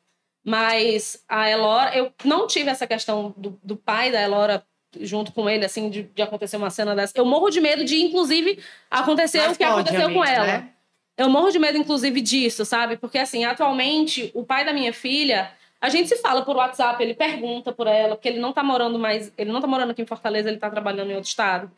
Mas 0.46 1.24
a 1.28 1.50
Elora, 1.50 1.92
eu 1.96 2.12
não 2.24 2.46
tive 2.46 2.70
essa 2.70 2.86
questão 2.86 3.34
do, 3.36 3.58
do 3.64 3.76
pai 3.76 4.12
da 4.12 4.22
Elora 4.22 4.64
junto 5.00 5.32
com 5.32 5.50
ele, 5.50 5.64
assim, 5.64 5.90
de, 5.90 6.04
de 6.04 6.22
acontecer 6.22 6.56
uma 6.56 6.70
cena 6.70 6.94
dessa. 6.94 7.12
Eu 7.16 7.24
morro 7.24 7.50
de 7.50 7.60
medo 7.60 7.84
de, 7.84 7.96
inclusive, 7.96 8.62
acontecer 8.88 9.38
Mas 9.38 9.56
o 9.56 9.58
que 9.58 9.64
aconteceu 9.64 10.12
com 10.12 10.24
ela. 10.24 10.46
né? 10.46 10.68
Eu 11.16 11.28
morro 11.28 11.50
de 11.50 11.58
medo, 11.58 11.76
inclusive, 11.76 12.20
disso, 12.20 12.64
sabe? 12.64 12.96
Porque, 12.96 13.18
assim, 13.18 13.44
atualmente, 13.44 14.30
o 14.34 14.44
pai 14.44 14.64
da 14.64 14.72
minha 14.72 14.92
filha, 14.92 15.50
a 15.80 15.88
gente 15.88 16.08
se 16.08 16.16
fala 16.18 16.42
por 16.44 16.54
WhatsApp, 16.54 17.02
ele 17.02 17.14
pergunta 17.14 17.72
por 17.72 17.88
ela, 17.88 18.14
porque 18.14 18.28
ele 18.28 18.38
não 18.38 18.52
tá 18.52 18.62
morando 18.62 19.00
mais, 19.00 19.32
ele 19.36 19.50
não 19.50 19.60
tá 19.60 19.66
morando 19.66 19.90
aqui 19.90 20.02
em 20.02 20.06
Fortaleza, 20.06 20.48
ele 20.48 20.58
tá 20.58 20.70
trabalhando 20.70 21.10
em 21.10 21.16
outro 21.16 21.28
estado. 21.28 21.68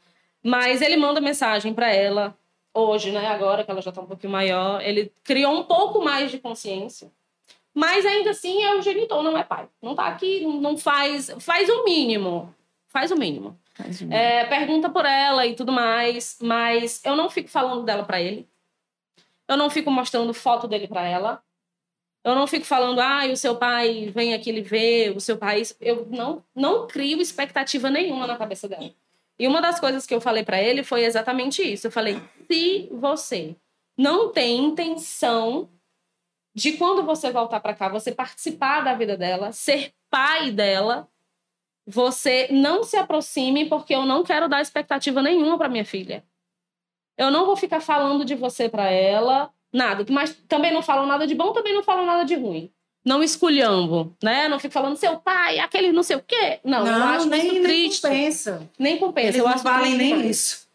Mas 0.45 0.83
ele 0.83 0.99
manda 0.99 1.23
mensagem 1.23 1.73
para 1.73 1.91
ela, 1.91 2.37
hoje, 2.75 3.13
né? 3.13 3.29
Agora 3.29 3.65
que 3.65 3.71
ela 3.71 3.81
já 3.81 3.91
tá 3.91 4.03
um 4.03 4.07
pouquinho 4.07 4.33
maior, 4.33 4.83
ele 4.83 5.11
criou 5.25 5.59
um 5.59 5.65
pouco 5.65 6.05
mais 6.05 6.31
de 6.31 6.39
consciência. 6.39 7.11
Mas 7.75 8.05
ainda 8.05 8.31
assim 8.31 8.63
é 8.63 8.75
o 8.75 8.83
genitor, 8.83 9.23
não 9.23 9.37
é 9.37 9.45
pai. 9.45 9.69
Não 9.81 9.95
tá 9.95 10.07
aqui, 10.07 10.41
não- 10.45 10.77
faz. 10.77 11.31
Faz 11.39 11.69
o 11.69 11.85
mínimo. 11.85 12.53
Faz 12.89 13.11
o 13.11 13.17
mínimo. 13.17 13.59
Faz 13.75 14.03
um- 14.03 14.13
É, 14.13 14.45
pergunta 14.47 14.89
por 14.91 15.05
ela 15.05 15.47
e 15.47 15.55
tudo 15.55 15.71
mais, 15.73 16.37
mas 16.43 17.01
eu 17.05 17.15
não 17.15 17.31
fico 17.31 17.49
falando 17.49 17.85
dela 17.85 18.05
pra 18.05 18.21
ele. 18.21 18.49
Eu 19.47 19.57
não 19.57 19.71
fico 19.71 19.91
mostrando 19.91 20.35
foto 20.35 20.67
dele 20.67 20.89
pra 20.89 21.03
ela. 21.07 21.43
Eu 22.25 22.35
não 22.35 22.47
fico 22.47 22.67
falando, 22.67 22.99
ah, 23.01 23.25
o 23.27 23.37
seu 23.37 23.57
pai 23.57 24.11
vem 24.13 24.35
aqui 24.35 24.51
lhe 24.51 24.61
ver, 24.61 25.17
o 25.17 25.21
seu 25.21 25.39
pai. 25.39 25.63
Eu 25.81 26.07
não, 26.11 26.43
não 26.55 26.87
crio 26.87 27.21
expectativa 27.21 27.89
nenhuma 27.89 28.27
na 28.27 28.37
cabeça 28.37 28.69
dela. 28.69 28.91
E 29.39 29.47
uma 29.47 29.63
das 29.63 29.79
coisas 29.79 30.05
que 30.05 30.15
eu 30.15 30.21
falei 30.21 30.43
pra 30.43 30.61
ele 30.61 30.83
foi 30.83 31.05
exatamente 31.05 31.63
isso. 31.63 31.87
Eu 31.87 31.91
falei: 31.93 32.21
se 32.51 32.89
você 32.91 33.55
não 33.97 34.31
tem 34.31 34.59
intenção 34.59 35.69
de 36.55 36.73
quando 36.73 37.03
você 37.03 37.31
voltar 37.31 37.61
pra 37.61 37.75
cá, 37.75 37.89
você 37.89 38.13
participar 38.13 38.81
da 38.81 38.95
vida 38.95 39.17
dela, 39.17 39.53
ser 39.53 39.93
pai 40.11 40.51
dela, 40.51 41.09
você 41.87 42.49
não 42.51 42.83
se 42.85 42.97
aproxime 42.97 43.67
porque 43.67 43.95
eu 43.95 44.05
não 44.05 44.23
quero 44.23 44.49
dar 44.49 44.61
expectativa 44.61 45.23
nenhuma 45.23 45.57
para 45.57 45.69
minha 45.69 45.85
filha. 45.85 46.25
Eu 47.17 47.31
não 47.31 47.47
vou 47.47 47.57
ficar 47.57 47.81
falando 47.81 48.25
de 48.25 48.35
você 48.35 48.69
para 48.69 48.91
ela, 48.91 49.51
nada. 49.73 50.05
Mas 50.11 50.35
também 50.47 50.73
não 50.73 50.83
falo 50.83 51.07
nada 51.07 51.27
de 51.27 51.35
bom, 51.35 51.53
também 51.53 51.75
não 51.75 51.83
falo 51.83 52.05
nada 52.05 52.25
de 52.25 52.35
ruim. 52.35 52.71
Não 53.05 53.23
esculhambo, 53.23 54.15
né? 54.23 54.49
Não 54.49 54.59
fico 54.59 54.75
falando 54.75 54.97
seu 54.97 55.19
pai, 55.19 55.59
aquele 55.59 55.93
não 55.93 56.03
sei 56.03 56.17
o 56.17 56.23
quê. 56.23 56.61
Não, 56.63 56.87
eu 56.87 57.05
acho 57.05 57.27
nem, 57.27 57.41
isso 57.41 57.53
nem 57.55 57.63
triste. 57.63 58.03
compensa. 58.03 58.71
Nem 58.79 58.99
compensa. 58.99 59.29
Eles 59.29 59.39
eu 59.39 59.45
não 59.45 59.53
acho 59.53 59.65
valem 59.65 59.95
nem 59.95 60.29
isso. 60.29 60.69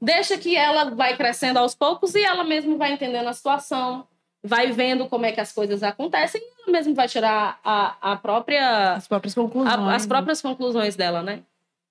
Deixa 0.00 0.38
que 0.38 0.56
ela 0.56 0.94
vai 0.94 1.16
crescendo 1.16 1.58
aos 1.58 1.74
poucos 1.74 2.14
e 2.14 2.22
ela 2.22 2.44
mesma 2.44 2.76
vai 2.76 2.92
entendendo 2.92 3.26
a 3.26 3.32
situação, 3.32 4.06
vai 4.42 4.72
vendo 4.72 5.06
como 5.08 5.26
é 5.26 5.32
que 5.32 5.40
as 5.40 5.52
coisas 5.52 5.82
acontecem 5.82 6.40
e 6.40 6.62
ela 6.62 6.72
mesma 6.72 6.94
vai 6.94 7.08
tirar 7.08 7.58
a, 7.64 8.12
a 8.12 8.16
própria 8.16 8.94
As 8.94 9.06
próprias 9.08 9.34
conclusões. 9.34 9.74
a- 9.78 9.94
as 9.94 10.02
né? 10.02 10.08
próprias 10.08 10.40
conclusões 10.42 10.96
dela, 10.96 11.22
né? 11.22 11.42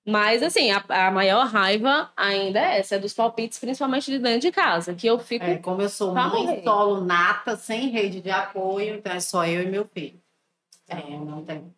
Mas, 0.06 0.42
assim, 0.42 0.70
a, 0.70 0.82
a 0.88 1.10
maior 1.10 1.46
raiva 1.46 2.10
ainda 2.16 2.58
é 2.58 2.78
essa, 2.78 2.96
é 2.96 2.98
dos 2.98 3.12
palpites, 3.12 3.58
principalmente 3.58 4.10
de 4.10 4.18
dentro 4.18 4.40
de 4.40 4.50
casa, 4.50 4.94
que 4.94 5.06
eu 5.06 5.18
fico. 5.18 5.44
É, 5.44 5.56
como 5.58 5.82
eu 5.82 5.90
sou 5.90 6.14
morrer. 6.14 6.62
solo 6.64 7.02
nata, 7.02 7.54
sem 7.54 7.90
rede 7.90 8.20
de 8.22 8.30
apoio, 8.30 8.94
então 8.94 9.12
é 9.12 9.20
só 9.20 9.46
eu 9.46 9.62
e 9.62 9.66
meu 9.66 9.84
filho. 9.84 10.18
É, 10.88 10.98
eu 11.14 11.20
não 11.24 11.44
tenho 11.44 11.72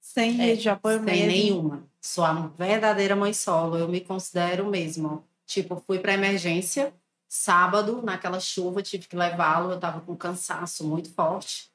Sem 0.00 0.32
rede 0.32 0.62
de 0.62 0.70
apoio 0.70 0.96
sem 1.04 1.04
mesmo. 1.04 1.26
nenhuma. 1.28 1.84
Sou 2.00 2.24
a 2.24 2.32
verdadeira 2.58 3.14
mãe 3.14 3.32
solo, 3.34 3.76
eu 3.76 3.86
me 3.86 4.00
considero 4.00 4.66
mesmo. 4.66 5.22
Tipo, 5.46 5.76
fui 5.86 5.98
para 5.98 6.14
emergência 6.14 6.92
sábado, 7.30 8.02
naquela 8.02 8.40
chuva, 8.40 8.82
tive 8.82 9.06
que 9.06 9.14
levá-lo, 9.14 9.70
eu 9.70 9.78
tava 9.78 10.00
com 10.00 10.16
cansaço 10.16 10.84
muito 10.84 11.14
forte, 11.14 11.70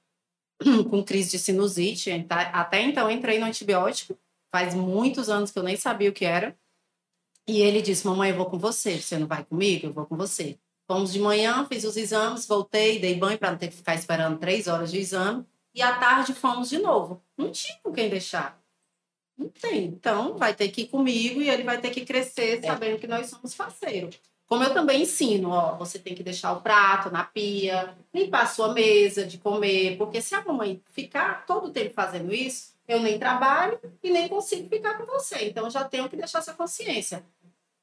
com 0.90 1.02
crise 1.02 1.32
de 1.32 1.40
sinusite. 1.40 2.12
Até 2.30 2.82
então 2.82 3.10
entrei 3.10 3.40
no 3.40 3.46
antibiótico, 3.46 4.20
faz 4.52 4.76
muitos 4.76 5.30
anos 5.30 5.52
que 5.52 5.58
eu 5.58 5.64
nem 5.64 5.78
sabia 5.78 6.10
o 6.10 6.14
que 6.14 6.26
era. 6.26 6.58
E 7.48 7.62
ele 7.62 7.82
disse: 7.82 8.06
Mamãe, 8.06 8.32
eu 8.32 8.36
vou 8.36 8.48
com 8.48 8.60
você. 8.60 9.02
Você 9.02 9.18
não 9.18 9.28
vai 9.28 9.46
comigo? 9.46 9.88
Eu 9.88 9.94
vou 9.94 10.06
com 10.06 10.18
você. 10.18 10.60
Fomos 10.88 11.14
de 11.14 11.20
manhã, 11.20 11.66
fiz 11.66 11.84
os 11.84 11.96
exames, 11.96 12.46
voltei, 12.46 13.00
dei 13.00 13.16
banho 13.16 13.40
para 13.40 13.52
não 13.52 13.58
ter 13.58 13.70
que 13.70 13.76
ficar 13.76 13.96
esperando 13.96 14.38
três 14.38 14.68
horas 14.68 14.92
de 14.92 15.00
exame. 15.00 15.46
E 15.74 15.82
à 15.82 15.98
tarde 15.98 16.34
fomos 16.34 16.70
de 16.70 16.80
novo. 16.80 17.24
Não 17.38 17.52
tinha 17.52 17.80
com 17.82 17.94
quem 17.94 18.10
deixar. 18.10 18.62
Não 19.38 19.50
tem. 19.50 19.86
Então, 19.86 20.38
vai 20.38 20.54
ter 20.54 20.70
que 20.70 20.82
ir 20.82 20.88
comigo 20.88 21.42
e 21.42 21.50
ele 21.50 21.64
vai 21.64 21.80
ter 21.80 21.92
que 21.92 22.06
crescer 22.06 22.62
sabendo 22.62 23.00
que 23.00 23.08
nós 23.08 23.30
somos 23.30 23.54
parceiros. 23.54 24.20
Como 24.48 24.64
eu 24.64 24.74
também 24.74 25.02
ensino, 25.02 25.50
ó, 25.50 25.76
você 25.76 25.98
tem 25.98 26.14
que 26.14 26.22
deixar 26.22 26.54
o 26.54 26.62
prato 26.62 27.10
na 27.10 27.24
pia, 27.24 27.96
limpar 28.14 28.44
a 28.44 28.48
sua 28.48 28.74
mesa 28.74 29.26
de 29.26 29.40
comer, 29.40 29.98
porque 29.98 30.22
se 30.22 30.36
a 30.36 30.44
mamãe 30.44 30.82
ficar 30.92 31.46
todo 31.48 31.68
o 31.68 31.72
tempo 31.72 31.94
fazendo 31.94 32.32
isso, 32.34 32.76
eu 32.88 33.00
nem 33.00 33.18
trabalho 33.18 33.80
e 34.04 34.12
nem 34.12 34.28
consigo 34.28 34.70
ficar 34.70 34.96
com 34.98 35.06
você. 35.08 35.48
Então, 35.50 35.66
eu 35.66 35.72
já 35.72 35.84
tenho 35.84 36.08
que 36.08 36.16
deixar 36.16 36.40
essa 36.40 36.54
consciência. 36.54 37.26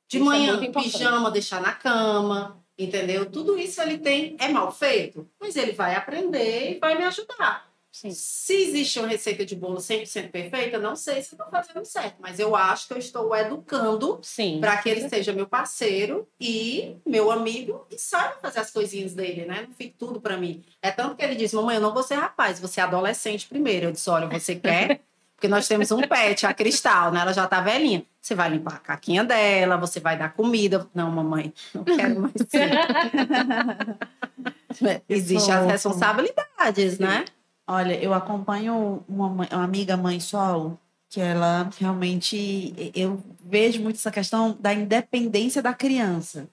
De 0.09 0.18
Isso 0.18 0.27
é 0.27 0.29
manhã, 0.29 0.55
importante. 0.62 0.92
pijama, 0.92 1.31
deixar 1.31 1.61
na 1.61 1.72
cama, 1.72 2.62
entendeu? 2.79 3.29
Tudo 3.29 3.59
isso 3.59 3.81
ele 3.83 3.98
tem. 3.98 4.37
É 4.38 4.48
mal 4.48 4.70
feito? 4.70 5.29
Mas 5.40 5.57
ele 5.57 5.72
vai 5.72 5.96
aprender 5.96 6.77
e 6.77 6.79
vai 6.79 6.96
me 6.96 7.05
ajudar. 7.05 7.72
Sim. 7.93 8.11
Se 8.11 8.55
existe 8.55 8.99
uma 8.99 9.07
receita 9.07 9.45
de 9.45 9.55
bolo 9.55 9.77
100% 9.77 10.31
perfeita, 10.31 10.79
não 10.79 10.97
sei 10.97 11.23
se 11.23 11.35
estou 11.35 11.47
fazendo 11.51 11.85
certo, 11.85 12.17
mas 12.21 12.39
eu 12.39 12.57
acho 12.57 12.89
que 12.89 12.95
eu 12.95 12.99
estou 12.99 13.37
educando 13.37 14.19
para 14.61 14.79
que 14.79 14.89
ele 14.89 15.07
seja 15.11 15.35
meu 15.35 15.47
parceiro 15.47 16.27
e 16.41 16.97
meu 17.05 17.31
amigo 17.31 17.87
e 17.91 17.99
saiba 17.99 18.37
fazer 18.41 18.61
as 18.61 18.71
coisinhas 18.71 19.15
dele, 19.15 19.45
né? 19.45 19.67
Não 19.69 19.75
fique 19.75 19.95
tudo 19.99 20.23
para 20.23 20.39
mim. 20.39 20.65
É 20.81 20.91
tanto 20.91 21.17
que 21.17 21.23
ele 21.23 21.35
disse: 21.35 21.55
Mamãe, 21.55 21.77
eu 21.77 21.83
não 21.83 21.93
vou 21.93 22.03
ser 22.03 22.15
rapaz, 22.15 22.59
você 22.59 22.81
é 22.81 22.85
adolescente 22.85 23.47
primeiro. 23.47 23.87
Eu 23.87 23.93
disse: 23.93 24.09
Olha, 24.09 24.27
você 24.27 24.57
quer? 24.57 25.03
Porque 25.37 25.49
nós 25.49 25.67
temos 25.67 25.91
um 25.91 26.01
pet, 26.01 26.47
a 26.47 26.55
Cristal, 26.55 27.11
né? 27.11 27.21
Ela 27.21 27.33
já 27.33 27.49
tá 27.49 27.61
velhinha. 27.61 28.07
Você 28.21 28.33
vai 28.33 28.49
limpar 28.49 28.75
a 28.75 28.79
caquinha 28.79 29.25
dela, 29.25 29.77
você 29.77 29.99
vai 29.99 30.17
dar 30.17 30.33
comida. 30.33 30.89
Não, 30.95 31.11
mamãe, 31.11 31.53
não 31.75 31.83
quero 31.85 32.21
mais. 32.21 32.33
Existem 35.09 35.53
as 35.53 35.67
responsabilidades, 35.67 36.99
né? 36.99 37.25
Olha, 37.73 37.99
eu 37.99 38.13
acompanho 38.13 39.03
uma, 39.09 39.29
uma 39.29 39.47
amiga 39.65 39.97
mãe 39.97 40.21
solo, 40.21 40.79
que 41.09 41.19
ela 41.19 41.71
realmente. 41.79 42.93
Eu 42.95 43.19
vejo 43.43 43.81
muito 43.83 43.97
essa 43.97 44.11
questão 44.11 44.55
da 44.61 44.75
independência 44.75 45.63
da 45.63 45.73
criança. 45.73 46.51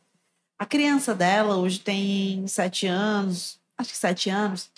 A 0.57 0.65
criança 0.65 1.13
dela 1.13 1.57
hoje 1.57 1.79
tem 1.79 2.47
sete 2.47 2.87
anos, 2.87 3.59
acho 3.77 3.91
que 3.91 3.97
sete 3.97 4.29
anos, 4.29 4.71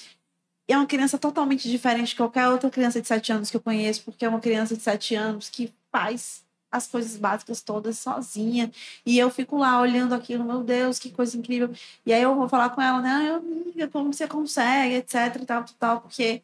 e 0.68 0.74
é 0.74 0.78
uma 0.78 0.88
criança 0.88 1.20
totalmente 1.20 1.70
diferente 1.70 2.10
de 2.10 2.16
qualquer 2.16 2.48
outra 2.48 2.72
criança 2.72 3.00
de 3.00 3.08
sete 3.08 3.32
anos 3.32 3.52
que 3.52 3.58
eu 3.58 3.62
conheço, 3.62 4.02
porque 4.04 4.26
é 4.26 4.30
uma 4.30 4.40
criança 4.40 4.76
de 4.76 4.82
sete 4.82 5.14
anos 5.14 5.48
que 5.48 5.72
faz 5.92 6.44
as 6.72 6.88
coisas 6.88 7.18
básicas 7.18 7.62
todas 7.62 7.98
sozinha. 8.00 8.72
E 9.06 9.18
eu 9.20 9.30
fico 9.30 9.58
lá 9.58 9.80
olhando 9.82 10.14
aquilo, 10.16 10.44
meu 10.44 10.64
Deus, 10.64 11.00
que 11.00 11.12
coisa 11.12 11.38
incrível. 11.38 11.70
E 12.06 12.14
aí 12.14 12.22
eu 12.22 12.36
vou 12.36 12.48
falar 12.50 12.70
com 12.70 12.82
ela, 12.82 13.02
né? 13.02 13.34
Amiga, 13.34 13.88
como 13.90 14.14
você 14.14 14.28
consegue, 14.28 14.96
etc, 14.96 15.46
tal, 15.46 15.66
tal, 15.80 16.02
porque 16.02 16.42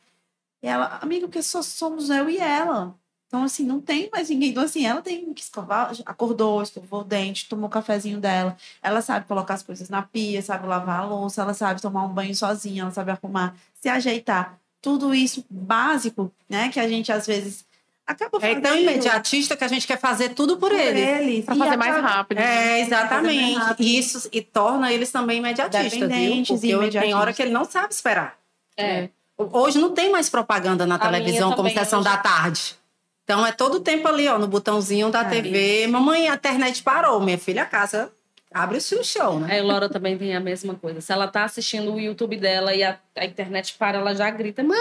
ela, 0.62 0.98
amiga, 1.02 1.28
porque 1.28 1.44
só 1.44 1.62
somos 1.62 2.10
eu 2.10 2.30
e 2.30 2.38
ela. 2.38 2.96
Então, 3.28 3.44
assim, 3.44 3.66
não 3.66 3.82
tem 3.82 4.10
mais 4.12 4.30
ninguém. 4.30 4.52
Então, 4.52 4.64
assim, 4.64 4.86
ela 4.86 5.02
tem 5.02 5.34
que 5.34 5.42
escovar, 5.42 5.92
acordou, 6.06 6.62
escovou 6.62 7.02
o 7.02 7.04
dente, 7.04 7.50
tomou 7.50 7.68
o 7.68 7.70
cafezinho 7.70 8.20
dela. 8.22 8.56
Ela 8.82 9.02
sabe 9.02 9.28
colocar 9.28 9.56
as 9.56 9.64
coisas 9.64 9.90
na 9.90 10.02
pia, 10.02 10.42
sabe 10.42 10.66
lavar 10.66 11.02
a 11.02 11.06
louça, 11.06 11.42
ela 11.42 11.54
sabe 11.54 11.82
tomar 11.82 12.06
um 12.06 12.14
banho 12.14 12.34
sozinha, 12.36 12.84
ela 12.84 12.92
sabe 12.92 13.12
arrumar, 13.12 13.56
se 13.74 13.90
ajeitar. 13.90 14.58
Tudo 14.82 15.14
isso 15.14 15.46
básico, 15.50 16.32
né? 16.50 16.70
Que 16.70 16.80
a 16.80 16.88
gente, 16.88 17.12
às 17.12 17.28
vezes, 17.28 17.67
acaba 18.08 18.38
É 18.38 18.42
fazendo 18.42 18.62
tão 18.62 18.78
imediatista 18.78 19.56
que 19.58 19.64
a 19.64 19.68
gente 19.68 19.86
quer 19.86 20.00
fazer 20.00 20.30
tudo 20.30 20.58
por, 20.58 20.70
por 20.70 20.80
eles. 20.80 21.08
eles. 21.08 21.46
Pra 21.46 21.56
E 21.56 21.60
fazer 21.60 21.78
mais 21.78 21.92
acaba- 21.94 22.08
rápido. 22.08 22.38
É, 22.40 22.80
exatamente. 22.80 23.54
rápido. 23.60 23.86
E 23.86 23.98
isso 24.00 24.30
e 24.32 24.42
torna 24.42 24.92
eles 24.94 25.12
também 25.12 25.38
imediatistas, 25.40 25.92
viu? 25.92 26.00
Porque 26.00 26.14
e 26.14 26.54
eu- 26.54 26.60
tem 26.60 26.72
imediatistas. 26.72 27.20
hora 27.22 27.34
que 27.34 27.42
ele 27.42 27.52
não 27.52 27.66
sabe 27.66 27.94
esperar. 27.94 28.38
É. 28.78 29.10
Hoje 29.38 29.78
não 29.78 29.92
tem 29.94 30.10
mais 30.12 30.30
propaganda 30.30 30.86
na 30.88 30.96
A 30.96 31.00
televisão 31.00 31.52
como 31.54 31.70
sessão 31.70 32.00
hoje- 32.00 32.10
da 32.10 32.18
tarde. 32.18 32.76
Então 33.24 33.46
é 33.46 33.52
todo 33.52 33.76
o 33.76 33.80
tempo 33.82 34.08
ali, 34.08 34.28
ó, 34.28 34.40
no 34.40 34.48
botãozinho 34.48 35.10
da 35.12 35.22
É. 35.22 35.26
TV. 35.30 35.86
Mamãe, 35.88 36.30
a 36.30 36.36
internet 36.36 36.82
parou. 36.82 37.20
Minha 37.20 37.38
filha, 37.38 37.64
a 37.64 37.66
casa 37.66 38.10
abre 38.54 38.78
o 38.78 38.82
seu 38.82 39.04
show, 39.04 39.38
né? 39.40 39.54
A 39.54 39.58
Elora 39.58 39.90
também 39.90 40.18
tem 40.18 40.34
a 40.34 40.40
mesma 40.40 40.74
coisa. 40.76 41.02
Se 41.02 41.12
ela 41.12 41.28
tá 41.28 41.44
assistindo 41.44 41.94
o 41.94 42.00
YouTube 42.00 42.38
dela 42.38 42.74
e 42.74 42.82
a, 42.84 42.98
a 43.18 43.26
internet 43.26 43.74
para, 43.78 43.98
ela 44.00 44.16
já 44.16 44.30
grita: 44.30 44.64
Mamãe, 44.64 44.80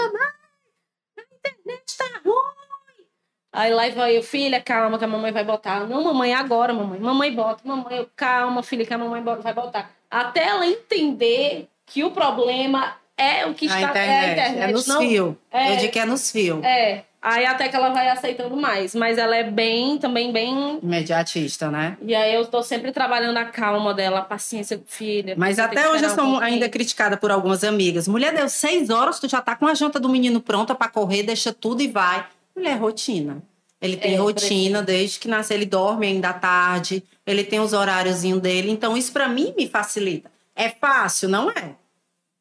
a 1.17 1.21
internet 1.21 1.97
tá 1.97 2.05
ruim. 2.23 2.55
Aí 3.57 3.73
lá 3.73 3.89
vai 3.89 4.15
eu, 4.15 4.21
filha, 4.21 4.61
calma, 4.61 4.99
que 4.99 5.03
a 5.03 5.07
mamãe 5.07 5.31
vai 5.31 5.43
botar. 5.43 5.79
Não, 5.87 6.03
mamãe, 6.03 6.31
agora, 6.31 6.71
mamãe. 6.71 6.99
Mamãe 6.99 7.33
bota, 7.33 7.61
mamãe, 7.63 7.97
eu, 7.97 8.07
calma, 8.15 8.61
filha, 8.61 8.85
que 8.85 8.93
a 8.93 8.97
mamãe 8.99 9.19
vai 9.23 9.51
botar. 9.51 9.89
Até 10.11 10.47
ela 10.47 10.67
entender 10.67 11.67
que 11.83 12.03
o 12.03 12.11
problema 12.11 12.93
é 13.17 13.47
o 13.47 13.55
que 13.55 13.67
a 13.67 13.75
está. 13.75 13.89
internet. 13.89 14.09
É 14.09 14.19
a 14.19 14.31
internet. 14.31 14.69
É 14.69 14.71
nos 14.71 14.85
não, 14.85 14.99
fios. 14.99 15.35
é. 15.51 15.73
Eu 15.73 15.77
digo 15.77 15.91
que 15.91 15.97
é 15.97 16.05
nos 16.05 16.29
fios. 16.29 16.63
É. 16.63 17.03
Aí 17.19 17.47
até 17.47 17.67
que 17.67 17.75
ela 17.75 17.89
vai 17.89 18.07
aceitando 18.09 18.55
mais. 18.55 18.93
Mas 18.93 19.17
ela 19.17 19.35
é 19.35 19.43
bem, 19.43 19.97
também 19.97 20.31
bem. 20.31 20.77
Imediatista, 20.83 21.71
né? 21.71 21.97
E 22.03 22.13
aí 22.13 22.35
eu 22.35 22.45
tô 22.45 22.61
sempre 22.61 22.91
trabalhando 22.91 23.37
a 23.37 23.45
calma 23.45 23.91
dela, 23.91 24.19
a 24.19 24.21
paciência. 24.21 24.79
Mas 25.35 25.55
você 25.55 25.61
tem 25.63 25.71
que 25.71 25.79
até 25.79 25.89
hoje 25.89 26.03
eu 26.03 26.11
um 26.11 26.15
sou 26.15 26.39
ainda 26.39 26.69
criticada 26.69 27.17
por 27.17 27.31
algumas 27.31 27.63
amigas. 27.63 28.07
Mulher, 28.07 28.35
deu 28.35 28.47
seis 28.47 28.91
horas, 28.91 29.19
tu 29.19 29.27
já 29.27 29.41
tá 29.41 29.55
com 29.55 29.65
a 29.65 29.73
janta 29.73 29.99
do 29.99 30.07
menino 30.07 30.39
pronta 30.39 30.75
pra 30.75 30.87
correr, 30.87 31.23
deixa 31.23 31.51
tudo 31.51 31.81
e 31.81 31.87
vai. 31.87 32.23
Mulher, 32.57 32.77
rotina. 32.79 33.43
Ele 33.79 33.95
tem 33.95 34.15
É, 34.15 34.17
rotina 34.17 34.81
desde 34.81 35.19
que 35.19 35.27
nasceu. 35.27 35.55
Ele 35.55 35.65
dorme 35.65 36.07
ainda 36.07 36.29
à 36.29 36.33
tarde, 36.33 37.03
ele 37.25 37.43
tem 37.43 37.59
os 37.59 37.71
horáriozinhos 37.71 38.41
dele. 38.41 38.71
Então, 38.71 38.97
isso 38.97 39.11
pra 39.11 39.27
mim 39.29 39.53
me 39.55 39.69
facilita. 39.69 40.31
É 40.55 40.69
fácil, 40.69 41.29
não 41.29 41.51
é? 41.51 41.75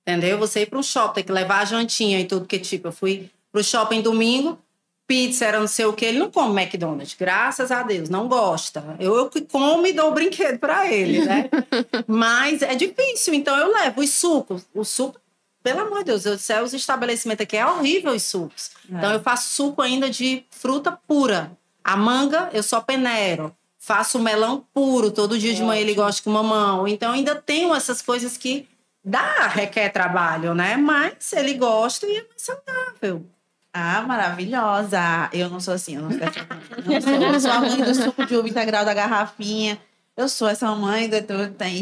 Entendeu? 0.09 0.39
Você 0.39 0.63
ir 0.63 0.67
para 0.67 0.79
um 0.79 0.83
shopping, 0.83 1.15
ter 1.15 1.23
que 1.25 1.33
levar 1.33 1.61
a 1.61 1.65
jantinha 1.67 2.19
e 2.19 2.25
tudo, 2.25 2.47
que 2.47 2.59
tipo, 2.59 2.89
eu 2.89 2.93
fui 2.93 3.29
pro 3.53 3.63
shopping 3.63 4.01
domingo, 4.01 4.59
pizza 5.07 5.45
era 5.45 5.61
não 5.61 5.67
sei 5.67 5.85
o 5.85 5.93
que, 5.93 6.05
ele 6.05 6.19
não 6.19 6.31
come 6.31 6.63
McDonald's, 6.63 7.15
graças 7.19 7.71
a 7.71 7.83
Deus, 7.83 8.09
não 8.09 8.29
gosta. 8.29 8.97
Eu, 8.99 9.17
eu 9.17 9.29
que 9.29 9.43
como 9.43 9.87
e 9.87 9.93
dou 9.93 10.11
o 10.11 10.15
brinquedo 10.15 10.59
para 10.59 10.91
ele, 10.91 11.25
né? 11.25 11.51
Mas 12.07 12.63
é 12.63 12.75
difícil, 12.75 13.35
então 13.35 13.57
eu 13.59 13.73
levo 13.73 14.01
os 14.01 14.11
sucos. 14.11 14.63
O 14.73 14.85
suco, 14.85 15.21
pelo 15.67 15.81
amor 15.81 15.99
de 15.99 16.05
Deus, 16.05 16.25
eu 16.25 16.39
sei, 16.39 16.61
os 16.61 16.73
estabelecimentos 16.73 17.43
aqui 17.43 17.57
é 17.57 17.67
horrível 17.67 18.13
os 18.13 18.23
sucos. 18.23 18.71
Então 18.89 19.13
eu 19.13 19.21
faço 19.21 19.53
suco 19.53 19.83
ainda 19.83 20.09
de 20.09 20.45
fruta 20.49 20.93
pura. 20.93 21.51
A 21.83 21.97
manga 21.97 22.49
eu 22.53 22.63
só 22.63 22.81
peneiro. 22.81 23.53
Faço 23.77 24.21
melão 24.21 24.65
puro, 24.73 25.11
todo 25.11 25.37
dia 25.37 25.53
de 25.53 25.65
manhã 25.65 25.81
ele 25.81 25.93
gosta 25.93 26.23
com 26.23 26.31
mamão. 26.31 26.87
Então 26.87 27.11
ainda 27.11 27.35
tenho 27.35 27.75
essas 27.75 28.01
coisas 28.01 28.37
que 28.37 28.69
dá, 29.05 29.49
requer 29.49 29.89
trabalho, 29.89 30.55
né? 30.55 30.77
Mas 30.77 31.33
ele 31.33 31.55
gosta 31.55 32.07
e 32.07 32.17
é 32.17 32.23
mais 32.23 32.43
saudável. 32.43 33.27
Ah, 33.75 34.03
maravilhosa. 34.03 35.29
Eu 35.33 35.51
não 35.51 35.59
sou 35.59 35.75
assim, 35.75 35.97
eu 35.97 36.03
não 36.03 36.13
sou, 36.13 36.21
essa 36.21 36.47
mãe. 36.49 36.95
não 36.95 37.01
sou, 37.01 37.13
eu 37.13 37.41
sou 37.41 37.51
a 37.51 37.61
mãe 37.61 37.83
do 37.83 37.93
suco 37.93 38.25
de 38.25 38.37
uva 38.37 38.49
integral 38.49 38.85
da 38.85 38.95
garrafinha. 38.95 39.81
Eu 40.17 40.31
sou 40.31 40.49
essa 40.49 40.75
mãe, 40.75 41.11
eu 41.13 41.27
tô 41.27 41.35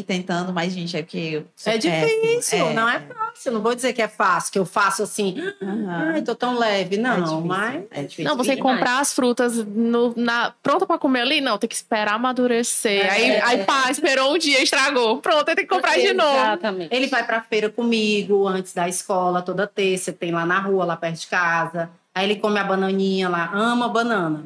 tentando, 0.05 0.53
mas, 0.53 0.73
gente, 0.73 0.97
é 0.97 1.07
eu 1.13 1.47
sou 1.55 1.73
é 1.73 1.79
difícil, 1.79 2.75
não 2.75 2.89
é 2.89 2.99
fácil. 2.99 3.53
Não 3.53 3.63
vou 3.63 3.77
dizer 3.77 3.93
que 3.93 4.03
é 4.03 4.09
fácil, 4.09 4.53
que 4.53 4.59
eu 4.59 4.67
faço 4.67 5.05
assim, 5.05 5.37
Aham. 5.63 6.13
ai, 6.15 6.23
tô 6.23 6.35
tão 6.35 6.59
leve. 6.59 6.97
É 6.97 6.99
Não, 6.99 7.15
difícil, 7.21 7.41
mas 7.43 7.85
é 7.93 8.03
difícil. 8.03 8.25
Não, 8.25 8.37
você 8.37 8.57
demais. 8.57 8.77
comprar 8.77 8.99
as 8.99 9.13
frutas 9.13 9.57
no, 9.65 10.13
na, 10.17 10.53
pronta 10.61 10.85
pra 10.85 10.99
comer 10.99 11.21
ali, 11.21 11.41
não, 11.41 11.57
tem 11.59 11.69
que 11.69 11.77
esperar 11.77 12.15
amadurecer. 12.15 13.07
É. 13.07 13.11
Aí, 13.11 13.41
aí 13.41 13.65
pá, 13.65 13.89
esperou 13.89 14.35
um 14.35 14.39
dia, 14.39 14.61
estragou. 14.61 15.19
Pronto, 15.19 15.49
aí 15.49 15.55
tem 15.55 15.65
que 15.65 15.73
comprar 15.73 15.97
de 15.97 16.13
novo. 16.13 16.37
Exatamente. 16.37 16.93
Ele 16.93 17.07
vai 17.07 17.25
pra 17.25 17.41
feira 17.41 17.71
comigo 17.71 18.49
antes 18.49 18.75
da 18.75 18.89
escola, 18.89 19.43
toda 19.43 19.65
terça, 19.65 20.13
tem 20.13 20.33
lá 20.33 20.45
na 20.45 20.59
rua, 20.59 20.85
lá 20.85 20.97
perto 20.97 21.21
de 21.21 21.27
casa. 21.29 21.89
Aí 22.13 22.29
ele 22.29 22.41
come 22.41 22.59
a 22.59 22.65
bananinha 22.65 23.29
lá, 23.29 23.49
ama 23.55 23.89
banana. 23.89 24.45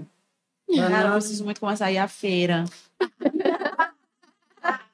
Cara, 0.68 0.82
eu 0.86 0.90
Banana. 0.90 1.12
preciso 1.12 1.44
muito 1.46 1.60
começar 1.60 1.86
a 1.86 1.92
ir 1.92 1.96
à 1.96 2.06
feira. 2.06 2.66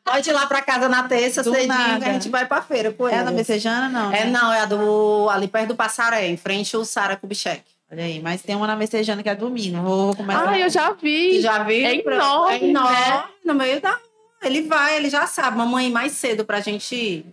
Pode 0.05 0.29
ir 0.29 0.33
lá 0.33 0.47
pra 0.47 0.61
casa 0.61 0.89
na 0.89 1.03
terça, 1.05 1.43
Do 1.43 1.51
cedinho, 1.53 1.69
nada. 1.69 2.05
que 2.05 2.11
a 2.11 2.13
gente 2.13 2.29
vai 2.29 2.45
pra 2.47 2.61
feira 2.61 2.93
com 2.93 3.09
É 3.09 3.13
a 3.13 3.17
ele. 3.17 3.25
da 3.25 3.31
Messejana, 3.31 3.89
não? 3.89 4.13
É, 4.13 4.25
né? 4.27 4.31
não, 4.31 4.53
é 4.53 4.61
a 4.61 4.65
do 4.67 5.29
ali 5.31 5.49
perto 5.49 5.69
do 5.69 5.75
Passaré, 5.77 6.29
em 6.29 6.37
frente 6.37 6.77
ao 6.77 6.85
Sara 6.85 7.17
Kubitschek. 7.17 7.63
Olha 7.91 8.05
aí, 8.05 8.21
mas 8.21 8.43
tem 8.43 8.55
uma 8.55 8.67
na 8.67 8.77
Messejana 8.77 9.23
que 9.23 9.29
é 9.29 9.35
domingo. 9.35 9.81
Vou, 9.83 10.07
vou 10.07 10.17
começar. 10.17 10.49
Ah, 10.51 10.59
eu 10.59 10.69
já 10.69 10.89
Você 10.91 10.97
vi. 11.01 11.41
já 11.41 11.63
viu? 11.63 11.87
É 11.87 11.95
enorme, 11.97 12.55
É 12.55 12.65
enorme, 12.69 12.97
né? 12.97 13.25
no 13.45 13.55
meio 13.55 13.81
da 13.81 13.91
rua. 13.91 14.01
Ele 14.43 14.63
vai, 14.63 14.97
ele 14.97 15.09
já 15.09 15.27
sabe. 15.27 15.57
Mamãe, 15.57 15.91
mais 15.91 16.13
cedo 16.13 16.45
pra 16.45 16.61
gente 16.61 16.95
ir. 16.95 17.27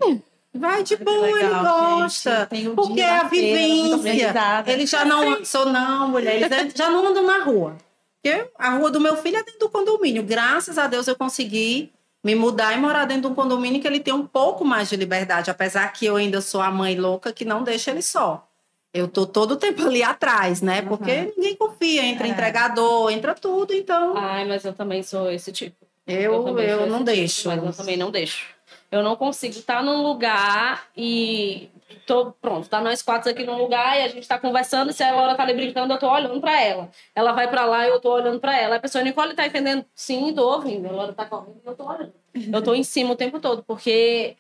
Vai 0.54 0.84
de 0.84 0.96
boa, 0.98 1.30
ele 1.30 1.44
legal, 1.44 2.00
gosta. 2.00 2.38
gente. 2.40 2.48
Tem 2.50 2.68
o 2.70 2.76
Porque 2.76 3.02
é 3.02 3.10
a 3.20 3.24
vivência. 3.24 4.64
Ele 4.68 4.86
já 4.86 5.04
não 5.06 5.44
sou 5.44 5.66
não, 5.66 6.08
mulher. 6.10 6.42
Eles 6.42 6.74
já 6.76 6.90
não 6.90 7.08
andam 7.08 7.26
na 7.26 7.44
rua. 7.44 7.76
Porque 8.22 8.48
a 8.58 8.70
rua 8.72 8.92
do 8.92 9.00
meu 9.00 9.18
filho 9.18 9.38
é 9.38 9.44
dentro 9.44 9.60
do 9.62 9.70
condomínio. 9.70 10.24
Graças 10.24 10.78
a 10.78 10.88
Deus 10.88 11.08
eu 11.08 11.16
consegui 11.16 11.92
me 12.24 12.36
mudar 12.36 12.74
e 12.74 12.78
morar 12.80 13.06
dentro 13.06 13.24
de 13.24 13.28
um 13.28 13.36
condomínio 13.36 13.82
que 13.82 13.88
ele 13.88 14.00
tem 14.00 14.14
um 14.14 14.26
pouco 14.28 14.64
mais 14.64 14.90
de 14.90 14.96
liberdade, 14.96 15.50
apesar 15.50 15.92
que 15.92 16.06
eu 16.06 16.16
ainda 16.16 16.40
sou 16.42 16.62
a 16.62 16.70
mãe 16.72 16.96
louca 16.96 17.34
que 17.34 17.44
não 17.46 17.64
deixa 17.64 17.92
ele 17.92 18.02
só. 18.02 18.48
Eu 18.94 19.08
tô 19.08 19.26
todo 19.26 19.54
o 19.54 19.56
tempo 19.56 19.82
ali 19.88 20.04
atrás, 20.04 20.62
né? 20.62 20.82
Porque 20.82 21.12
Uhum. 21.12 21.34
ninguém 21.38 21.56
confia, 21.56 22.04
entra 22.06 22.28
É. 22.28 22.30
entregador, 22.30 23.10
entra 23.12 23.34
tudo, 23.34 23.74
então 23.74 24.16
Ai, 24.18 24.46
mas 24.46 24.64
eu 24.66 24.74
também 24.74 25.02
sou 25.02 25.32
esse 25.32 25.52
tipo. 25.52 25.76
eu, 26.06 26.34
eu, 26.60 26.78
sou 26.80 26.88
não 26.88 26.96
esse 26.98 27.06
deixo. 27.06 27.36
tipo, 27.38 27.50
mas 27.50 27.64
eu 27.64 27.74
também 27.74 27.98
não 27.98 28.12
deixo. 28.12 28.46
Eu 28.92 29.02
não 29.02 29.16
consigo 29.16 29.54
estar 29.58 29.82
num 29.82 30.04
lugar 30.04 30.88
e 30.98 31.70
tô 32.06 32.32
pronto, 32.34 32.70
tá 32.70 32.82
nós 32.82 33.02
quatro 33.02 33.30
aqui 33.30 33.44
num 33.44 33.58
lugar 33.58 34.00
e 34.00 34.04
a 34.04 34.08
gente 34.08 34.28
tá 34.28 34.38
conversando, 34.38 34.92
se 34.94 35.04
a 35.04 35.12
Laura 35.12 35.36
tá 35.36 35.44
ali 35.44 35.54
brincando, 35.54 35.94
eu 35.94 36.00
tô 36.00 36.10
olhando 36.10 36.40
pra 36.42 36.60
ela. 36.62 36.90
Ela 37.16 37.32
vai 37.32 37.50
pra 37.50 37.66
lá 37.66 37.86
e 37.88 37.90
eu 37.90 38.00
tô 38.00 38.14
olhando 38.14 38.40
pra 38.40 38.58
ela. 38.60 38.76
A 38.76 38.80
pessoa, 38.80 39.04
Nicole, 39.04 39.34
tá 39.36 39.46
entendendo? 39.46 39.86
Sim, 39.96 40.34
tô 40.34 40.48
ouvindo. 40.50 40.88
A 40.88 40.92
Laura 40.92 41.14
tá 41.14 41.26
correndo 41.26 41.62
eu 41.66 41.76
tô 41.76 41.86
olhando. 41.88 42.14
Eu 42.54 42.62
tô 42.62 42.74
em 42.74 42.84
cima 42.84 43.14
o 43.14 43.16
tempo 43.16 43.40
todo, 43.40 43.64
porque 43.64 44.38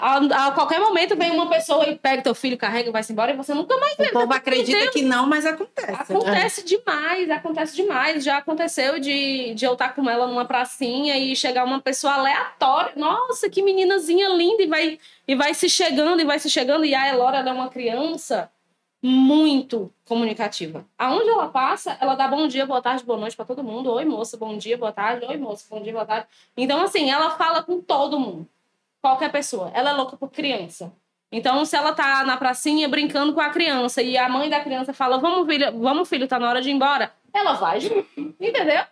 a, 0.00 0.46
a 0.46 0.52
qualquer 0.52 0.80
momento 0.80 1.14
vem 1.14 1.30
uma 1.30 1.48
pessoa 1.48 1.86
e 1.86 1.96
pega 1.96 2.22
teu 2.22 2.34
filho, 2.34 2.56
carrega 2.56 2.88
e 2.88 2.92
vai-se 2.92 3.12
embora 3.12 3.32
e 3.32 3.36
você 3.36 3.52
nunca 3.52 3.76
mais 3.76 3.94
O 3.98 4.12
povo 4.12 4.32
acredita 4.32 4.90
que 4.90 5.02
não, 5.02 5.26
mas 5.26 5.44
acontece. 5.44 5.92
Acontece 5.92 6.64
demais, 6.64 7.30
acontece 7.30 7.76
demais. 7.76 8.24
Já 8.24 8.38
aconteceu 8.38 8.98
de, 8.98 9.52
de 9.54 9.64
eu 9.64 9.74
estar 9.74 9.94
com 9.94 10.08
ela 10.08 10.26
numa 10.26 10.46
pracinha 10.46 11.18
e 11.18 11.36
chegar 11.36 11.64
uma 11.64 11.80
pessoa 11.80 12.14
aleatória. 12.14 12.92
Nossa, 12.96 13.50
que 13.50 13.62
meninazinha 13.62 14.30
linda! 14.30 14.62
E 14.62 14.66
vai, 14.66 14.98
e 15.28 15.34
vai 15.34 15.52
se 15.52 15.68
chegando, 15.68 16.20
e 16.20 16.24
vai 16.24 16.38
se 16.38 16.48
chegando. 16.48 16.84
E 16.84 16.94
a 16.94 17.08
Elora 17.08 17.38
é 17.38 17.52
uma 17.52 17.68
criança 17.68 18.50
muito 19.02 19.92
comunicativa. 20.04 20.84
Aonde 20.98 21.28
ela 21.28 21.48
passa, 21.48 21.96
ela 22.00 22.14
dá 22.14 22.28
bom 22.28 22.46
dia, 22.46 22.66
boa 22.66 22.82
tarde, 22.82 23.04
boa 23.04 23.18
noite 23.18 23.36
para 23.36 23.44
todo 23.44 23.62
mundo. 23.62 23.92
Oi, 23.92 24.04
moça, 24.04 24.36
bom 24.36 24.56
dia, 24.56 24.76
boa 24.76 24.92
tarde. 24.92 25.26
Oi, 25.26 25.36
moça, 25.36 25.64
bom 25.70 25.82
dia, 25.82 25.92
boa 25.92 26.04
tarde. 26.04 26.26
Então, 26.56 26.82
assim, 26.82 27.10
ela 27.10 27.30
fala 27.30 27.62
com 27.62 27.80
todo 27.80 28.18
mundo. 28.18 28.46
Qualquer 29.00 29.30
pessoa. 29.32 29.70
Ela 29.74 29.90
é 29.90 29.92
louca 29.92 30.16
por 30.16 30.30
criança. 30.30 30.92
Então, 31.32 31.64
se 31.64 31.76
ela 31.76 31.92
tá 31.92 32.24
na 32.24 32.36
pracinha 32.36 32.88
brincando 32.88 33.32
com 33.32 33.40
a 33.40 33.50
criança 33.50 34.02
e 34.02 34.18
a 34.18 34.28
mãe 34.28 34.50
da 34.50 34.60
criança 34.60 34.92
fala, 34.92 35.18
vamos, 35.18 35.46
filho, 35.46 35.78
vamos, 35.78 36.08
filho, 36.08 36.26
tá 36.26 36.38
na 36.38 36.48
hora 36.48 36.60
de 36.60 36.70
ir 36.70 36.72
embora, 36.72 37.12
ela 37.32 37.52
vai 37.52 37.78
entendeu? 38.40 38.82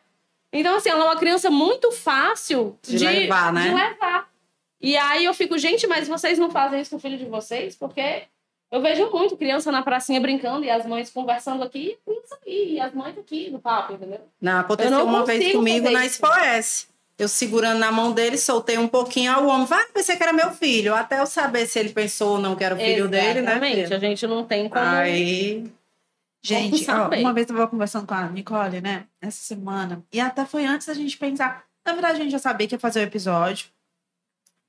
Então, 0.53 0.77
assim, 0.77 0.89
ela 0.89 1.05
é 1.05 1.09
uma 1.09 1.17
criança 1.17 1.51
muito 1.51 1.91
fácil 1.91 2.79
De 2.83 2.97
levar, 3.05 3.53
né? 3.53 3.69
de 3.69 3.75
levar. 3.75 4.29
E 4.81 4.97
aí 4.97 5.25
eu 5.25 5.35
fico, 5.35 5.59
gente, 5.59 5.87
mas 5.87 6.07
vocês 6.07 6.39
não 6.39 6.51
fazem 6.51 6.81
isso 6.81 6.91
com 6.91 6.97
o 6.97 7.01
filho 7.01 7.19
de 7.19 7.25
vocês? 7.25 7.75
Porque 7.75 8.23
eu 8.71 8.81
vejo 8.81 9.11
muito 9.11 9.37
criança 9.37 9.73
na 9.73 9.83
pracinha 9.83 10.21
brincando 10.21 10.65
e 10.65 10.71
as 10.71 10.87
mães 10.87 11.11
conversando 11.11 11.65
aqui, 11.65 11.99
e 12.47 12.75
e 12.75 12.81
as 12.81 12.95
mães 12.95 13.19
aqui 13.19 13.51
no 13.51 13.59
papo, 13.59 13.93
entendeu? 13.95 14.21
Não, 14.41 14.61
aconteceu 14.61 14.93
Eu 14.93 14.99
não 14.99 15.07
uma 15.07 15.25
vez 15.25 15.53
comigo 15.53 15.91
na 15.91 16.07
isso. 16.07 16.17
SPOS. 16.17 16.89
Eu 17.19 17.29
segurando 17.29 17.79
na 17.81 17.91
mão 17.91 18.13
dele, 18.13 18.39
soltei 18.39 18.79
um 18.79 18.87
pouquinho, 18.87 19.33
aí 19.35 19.43
o 19.43 19.49
homem, 19.49 19.67
vai, 19.67 19.85
pensei 19.87 20.17
que 20.17 20.23
era 20.23 20.33
meu 20.33 20.53
filho. 20.53 20.95
Até 20.95 21.19
eu 21.19 21.27
saber 21.27 21.67
se 21.67 21.79
ele 21.79 21.89
pensou 21.91 22.33
ou 22.35 22.39
não 22.39 22.55
que 22.55 22.63
era 22.63 22.75
o 22.75 22.79
filho 22.79 23.09
dele, 23.09 23.43
né? 23.43 23.51
Exatamente. 23.53 23.95
A 23.95 23.99
gente 23.99 24.27
não 24.27 24.45
tem 24.45 24.69
como... 24.69 24.85
Aí, 24.85 25.69
Gente, 26.41 26.89
ó, 26.89 27.09
uma 27.09 27.33
vez 27.33 27.49
eu 27.49 27.55
estava 27.55 27.67
conversando 27.69 28.07
com 28.07 28.15
a 28.15 28.29
Nicole, 28.29 28.81
né? 28.81 29.07
Essa 29.21 29.43
semana. 29.43 30.05
E 30.13 30.21
até 30.21 30.45
foi 30.45 30.65
antes 30.65 30.87
da 30.87 30.95
gente 30.95 31.17
pensar. 31.19 31.65
Na 31.85 31.93
verdade, 31.93 32.21
a 32.21 32.23
gente 32.23 32.31
já 32.31 32.39
sabia 32.39 32.69
que 32.69 32.77
ia 32.77 32.79
fazer 32.79 33.01
o 33.01 33.03
episódio. 33.03 33.67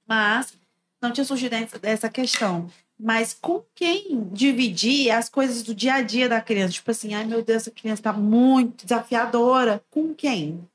Mas 0.07 0.53
não 1.01 1.11
tinha 1.11 1.23
surgido 1.25 1.55
essa- 1.83 2.09
questão. 2.09 2.69
Mas 2.99 3.37
com 3.39 3.63
quem 3.75 4.27
dividir 4.33 5.11
as 5.11 5.29
coisas 5.29 5.63
do 5.63 5.73
dia 5.73 5.93
a 5.93 6.01
dia 6.01 6.27
da 6.27 6.41
criança? 6.41 6.73
Tipo 6.73 6.91
assim, 6.91 7.13
ai 7.13 7.23
meu 7.23 7.41
Deus, 7.43 7.61
essa 7.61 7.71
criança 7.71 8.01
tá 8.01 8.11
muito 8.11 8.83
desafiadora. 8.85 9.81
Com 9.89 10.13
quem? 10.13 10.67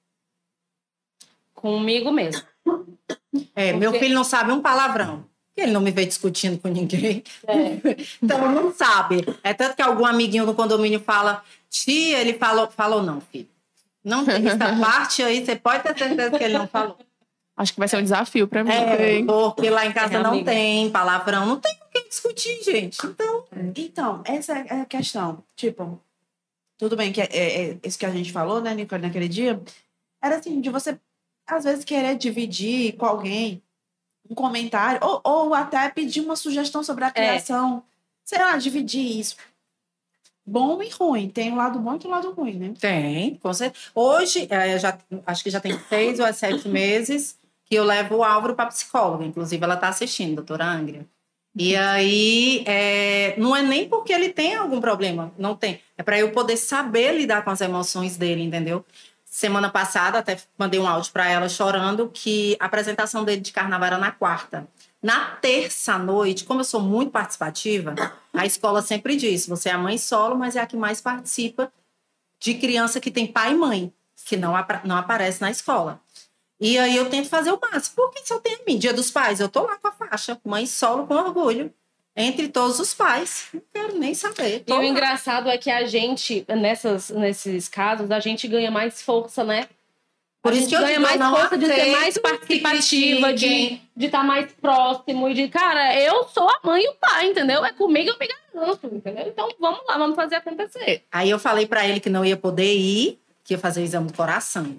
Comigo 1.64 2.12
mesmo. 2.12 2.42
é, 3.57 3.72
meu 3.72 3.90
Porque- 3.90 4.05
filho 4.05 4.14
não 4.14 4.22
sabe 4.22 4.53
um 4.53 4.61
palavrão. 4.61 5.24
Ele 5.57 5.72
não 5.72 5.81
me 5.81 5.90
vê 5.90 6.05
discutindo 6.05 6.59
com 6.61 6.68
ninguém. 6.68 7.22
É. 7.46 7.55
então 8.22 8.53
não 8.53 8.70
sabe. 8.74 9.24
É 9.42 9.55
tanto 9.55 9.74
que 9.74 9.81
algum 9.81 10.05
amiguinho 10.05 10.44
no 10.44 10.55
condomínio 10.55 11.00
fala, 11.00 11.42
tia, 11.70 12.20
ele 12.20 12.35
falou, 12.35 12.68
falou 12.70 13.03
não, 13.03 13.18
filho. 13.22 13.48
Não 14.05 14.27
tem 14.27 14.46
essa 14.46 14.59
parte 14.79 15.22
aí, 15.22 15.42
você 15.42 15.57
pode 15.57 15.83
ter 15.85 15.96
certeza 15.96 16.37
que 16.37 16.44
ele 16.44 16.59
não 16.59 16.68
falou. 16.68 16.98
Acho 17.57 17.72
que 17.72 17.79
vai 17.79 17.88
ser 17.88 17.96
um 17.96 18.03
desafio 18.03 18.46
pra 18.46 18.62
mim. 18.62 18.70
É, 18.72 19.22
porque 19.24 19.70
lá 19.70 19.87
em 19.87 19.92
casa 19.92 20.16
É, 20.16 20.22
não 20.22 20.33
amiga. 20.33 20.50
tem 20.50 20.90
palavrão, 20.90 21.46
não 21.46 21.57
tem 21.59 21.74
com 21.79 21.87
quem 21.92 22.09
discutir, 22.11 22.62
gente. 22.62 22.98
Então, 23.07 23.44
Então, 23.74 24.22
essa 24.27 24.53
é 24.59 24.81
a 24.83 24.85
questão. 24.85 25.42
Tipo, 25.57 25.98
tudo 26.77 26.94
bem 26.94 27.11
que 27.11 27.22
é, 27.22 27.29
é- 27.31 27.62
é 27.70 27.77
isso 27.85 27.98
que 27.98 28.05
a 28.05 28.11
gente 28.11 28.33
falou, 28.33 28.61
né, 28.61 28.74
Nicole, 28.74 29.00
naquele 29.00 29.29
dia. 29.29 29.62
Era 30.20 30.37
assim, 30.38 30.61
de 30.61 30.68
você, 30.68 30.98
às 31.47 31.65
vezes, 31.65 31.85
querer 31.85 32.17
dividir 32.17 32.97
com 32.97 33.07
alguém 33.07 33.63
um 34.29 34.35
comentário, 34.35 35.01
ou, 35.03 35.21
ou 35.23 35.55
até 35.55 35.89
pedir 35.91 36.21
uma 36.21 36.37
sugestão 36.37 36.83
sobre 36.83 37.05
a 37.05 37.11
criação. 37.11 37.83
Sei 38.25 38.39
lá, 38.39 38.57
dividir 38.57 39.19
isso. 39.19 39.37
Bom 40.47 40.83
e 40.83 40.89
ruim. 40.91 41.29
Tem 41.29 41.53
um 41.53 41.57
lado 41.57 41.79
bom 41.79 41.95
e 41.95 41.99
tem 41.99 42.11
um 42.11 42.15
lado 42.15 42.31
ruim, 42.33 42.55
né? 42.55 42.75
tem, 42.79 43.37
com 43.37 43.53
certeza. 43.53 43.85
Hoje, 43.95 44.47
é, 44.51 44.79
já, 44.79 44.99
acho 45.27 45.43
que 45.43 45.51
já 45.51 45.61
tem 45.61 45.79
seis 45.89 46.21
ou 46.21 46.33
sete 46.33 46.69
meses 46.69 47.39
que 47.65 47.75
eu 47.75 47.85
levo 47.85 48.17
o 48.17 48.25
Álvaro 48.25 48.55
para 48.55 48.67
psicóloga. 48.67 49.25
Inclusive, 49.25 49.63
ela 49.63 49.75
está 49.75 49.89
assistindo, 49.89 50.37
doutora 50.37 50.67
Angra. 50.67 51.07
E 51.57 51.77
aí, 51.77 52.65
é, 52.67 53.35
não 53.39 53.55
é 53.55 53.63
nem 53.63 53.89
porque 53.89 54.13
ele 54.13 54.29
tem 54.31 54.57
algum 54.57 54.81
problema, 54.81 55.33
não 55.39 55.55
tem. 55.55 55.81
É 55.97 56.03
para 56.03 56.19
eu 56.19 56.33
poder 56.33 56.57
saber 56.57 57.17
lidar 57.17 57.45
com 57.45 57.51
as 57.51 57.61
emoções 57.61 58.17
dele, 58.17 58.43
entendeu? 58.43 58.85
Semana 59.35 59.68
passada, 59.68 60.20
até 60.20 60.38
mandei 60.57 60.79
um 60.79 60.87
áudio 60.87 61.11
para 61.12 61.29
ela 61.29 61.49
chorando 61.49 62.09
que 62.09 62.57
a 62.61 62.66
apresentação 62.66 63.25
dele 63.25 63.40
de 63.40 63.51
carnaval 63.51 63.88
era 63.88 63.99
na 63.99 64.12
quarta. 64.12 64.68
Na 65.03 65.27
terça 65.27 65.99
noite, 65.99 66.44
como 66.44 66.61
eu 66.61 66.64
sou 66.64 66.81
muito 66.81 67.11
participativa, 67.11 67.97
a 68.33 68.47
escola 68.47 68.81
sempre 68.81 69.16
diz: 69.16 69.49
você 69.49 69.70
é 69.70 69.73
a 69.73 69.77
mãe 69.77 69.99
solo, 69.99 70.37
mas 70.37 70.55
é 70.55 70.61
a 70.61 70.66
que 70.66 70.77
mais 70.77 71.01
participa 71.01 71.73
de 72.38 72.55
criança 72.55 73.01
que 73.01 73.11
tem 73.11 73.27
pai 73.27 73.55
e 73.55 73.57
mãe, 73.57 73.92
que 74.25 74.37
não, 74.37 74.53
não 74.85 74.97
aparece 74.97 75.40
na 75.40 75.51
escola. 75.51 76.01
E 76.61 76.79
aí 76.79 76.97
eu 76.97 77.11
tento 77.11 77.29
fazer 77.29 77.51
o 77.51 77.59
máximo. 77.61 77.97
Porque 77.97 78.25
se 78.25 78.33
eu 78.33 78.38
tenho 78.38 78.61
a 78.61 78.64
mim, 78.64 78.79
dia 78.79 78.94
dos 78.94 79.11
pais, 79.11 79.40
eu 79.40 79.49
tô 79.49 79.64
lá 79.64 79.77
com 79.79 79.88
a 79.88 79.92
faixa, 79.92 80.40
mãe 80.44 80.64
solo 80.64 81.09
com 81.09 81.14
orgulho, 81.14 81.75
entre 82.16 82.48
todos 82.48 82.79
os 82.79 82.94
pais. 82.94 83.48
Não 83.53 83.62
quero 83.72 83.98
nem 83.98 84.14
saber. 84.14 84.57
E 84.57 84.61
Tô 84.61 84.79
o 84.79 84.83
engraçado 84.83 85.48
é 85.48 85.59
que 85.59 85.70
a 85.70 85.87
gente, 85.87 86.44
nessas, 86.48 87.11
nesses 87.11 87.68
casos, 87.68 88.11
a 88.11 88.20
gente 88.20 88.46
ganha 88.46 88.70
mais 88.70 89.03
força, 89.03 89.42
né? 89.42 89.66
Por 90.44 90.53
isso 90.53 90.68
que 90.68 90.77
eu 90.77 90.81
ganha 90.81 90.98
digo, 90.98 91.03
mais 91.03 91.18
força 91.18 91.57
de 91.57 91.66
ser 91.66 91.87
mais 91.87 92.18
participativa, 92.18 93.33
de 93.33 93.81
estar 93.96 94.22
mais 94.22 94.53
próximo 94.53 95.27
e 95.31 95.33
de, 95.33 95.48
cara, 95.48 95.98
eu 95.98 96.24
sou 96.24 96.46
a 96.46 96.61
mãe 96.62 96.83
e 96.85 96.88
o 96.88 96.94
pai, 97.00 97.31
entendeu? 97.31 97.64
É 97.64 97.72
comigo 97.72 98.11
eu 98.11 98.18
me 98.18 98.29
garanto, 98.29 98.87
entendeu? 98.94 99.27
Então 99.27 99.48
vamos 99.59 99.81
lá, 99.88 99.96
vamos 99.96 100.14
fazer 100.14 100.35
acontecer. 100.35 101.03
Aí 101.11 101.31
eu 101.31 101.38
falei 101.38 101.66
pra 101.66 101.88
ele 101.88 101.98
que 101.98 102.11
não 102.11 102.27
ia 102.27 102.37
poder 102.37 102.74
ir, 102.74 103.18
que 103.42 103.55
ia 103.55 103.59
fazer 103.59 103.81
o 103.81 103.85
exame 103.85 104.09
do 104.09 104.12
coração. 104.12 104.77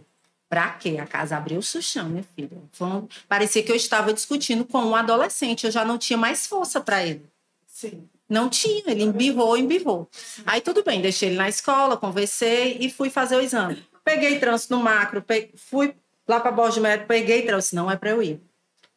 Pra 0.56 0.70
quê? 0.70 0.98
A 1.02 1.06
casa 1.06 1.36
abriu 1.36 1.60
o 1.60 1.62
chão, 1.62 2.08
minha 2.08 2.24
filha. 2.34 2.50
Um- 2.80 3.06
Parecia 3.28 3.62
que 3.62 3.70
eu 3.70 3.76
estava 3.76 4.14
discutindo 4.14 4.64
com 4.64 4.78
um 4.80 4.96
adolescente. 4.96 5.66
Eu 5.66 5.72
já 5.72 5.84
não 5.84 5.98
tinha 5.98 6.16
mais 6.18 6.48
força 6.48 6.80
pra 6.80 7.04
ele. 7.06 7.26
Sim. 7.68 8.08
Não 8.30 8.48
tinha, 8.50 8.82
ele 8.88 9.04
embirrou, 9.04 9.58
embirrou. 9.58 10.10
Aí 10.46 10.62
tudo 10.62 10.82
bem, 10.82 11.02
deixei 11.02 11.28
ele 11.28 11.38
na 11.38 11.50
escola, 11.50 11.98
conversei 11.98 12.78
e 12.80 12.90
fui 12.90 13.10
fazer 13.10 13.36
o 13.36 13.42
exame. 13.42 13.86
Peguei 14.02 14.40
trânsito 14.40 14.74
no 14.78 14.82
macro, 14.82 15.22
pe- 15.22 15.52
fui 15.58 15.94
lá 16.26 16.40
para 16.40 16.52
Borges 16.52 16.82
Médico, 16.82 17.06
peguei 17.10 17.42
trânsito, 17.42 17.76
não 17.76 17.92
é 17.92 17.98
para 17.98 18.12
eu 18.12 18.24
ir. 18.24 18.40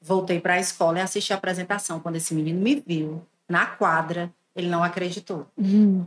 Voltei 0.01 0.38
para 0.40 0.55
a 0.55 0.61
escola 0.61 0.99
e 0.99 1.03
assisti 1.03 1.33
a 1.33 1.37
apresentação. 1.37 1.99
Quando 1.99 2.14
esse 2.14 2.33
menino 2.35 2.61
me 2.61 2.81
viu 2.87 3.27
na 3.49 3.66
quadra, 3.66 4.33
ele 4.59 4.68
não 4.68 4.83
acreditou. 4.83 5.47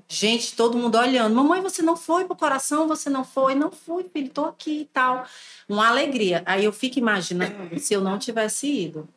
Gente, 0.08 0.56
todo 0.56 0.78
mundo 0.78 0.98
olhando. 0.98 1.34
Mamãe, 1.34 1.62
você 1.62 1.82
não 1.82 1.96
foi 1.96 2.26
pro 2.26 2.36
coração? 2.36 2.88
Você 2.88 3.10
não 3.10 3.24
foi? 3.24 3.56
Não 3.56 3.72
fui, 3.72 4.04
filho, 4.12 4.30
tô 4.30 4.46
aqui 4.46 4.82
e 4.82 4.86
tal. 4.86 5.26
Uma 5.70 5.88
alegria. 5.88 6.44
Aí 6.46 6.66
eu 6.66 6.74
fico 6.74 7.00
imaginando 7.00 7.56
se 7.80 7.94
eu 7.94 8.02
não 8.02 8.20
tivesse 8.20 8.68
ido. 8.68 9.08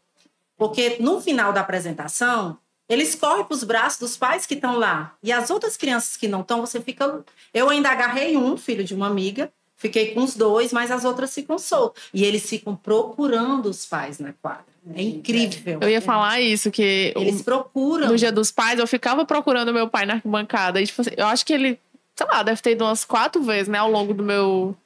Porque 0.57 0.99
no 1.01 1.21
final 1.21 1.53
da 1.53 1.61
apresentação, 1.61 2.57
eles 2.89 3.15
correm 3.15 3.45
para 3.45 3.55
os 3.55 3.65
braços 3.65 3.99
dos 3.99 4.17
pais 4.17 4.47
que 4.47 4.55
estão 4.55 4.77
lá. 4.77 5.17
E 5.23 5.33
as 5.33 5.51
outras 5.51 5.77
crianças 5.77 6.17
que 6.17 6.29
não 6.29 6.43
estão, 6.43 6.61
você 6.61 6.81
fica. 6.81 7.25
Eu 7.53 7.69
ainda 7.69 7.91
agarrei 7.91 8.37
um, 8.37 8.57
filho 8.57 8.85
de 8.85 8.95
uma 8.95 9.09
amiga, 9.09 9.53
fiquei 9.77 10.15
com 10.15 10.23
os 10.23 10.37
dois, 10.37 10.73
mas 10.73 10.91
as 10.91 11.05
outras 11.05 11.35
ficam 11.35 11.59
soltas. 11.59 12.03
E 12.13 12.25
eles 12.25 12.49
ficam 12.49 12.77
procurando 12.77 13.67
os 13.67 13.85
pais 13.85 14.21
na 14.21 14.33
quadra. 14.33 14.74
É 14.95 15.03
incrível. 15.03 15.79
Eu 15.81 15.89
ia 15.89 16.01
falar 16.01 16.41
isso, 16.41 16.71
que 16.71 17.13
o- 17.17 17.21
Eles 17.21 17.41
procuram. 17.43 18.09
no 18.09 18.17
dia 18.17 18.31
dos 18.33 18.51
pais 18.51 18.79
eu 18.79 18.87
ficava 18.87 19.25
procurando 19.25 19.73
meu 19.73 19.89
pai 19.89 20.05
na 20.05 20.15
arquibancada. 20.15 20.81
E, 20.81 20.87
tipo 20.87 21.01
assim, 21.01 21.11
eu 21.17 21.27
acho 21.27 21.47
que 21.47 21.53
ele, 21.53 21.79
sei 22.15 22.27
lá, 22.27 22.43
deve 22.43 22.61
ter 22.61 22.73
ido 22.73 22.85
umas 22.85 23.05
quatro 23.05 23.43
vezes, 23.43 23.69
né, 23.69 23.79
ao 23.79 23.91
longo 23.91 24.13
do 24.13 24.23
meu 24.23 24.77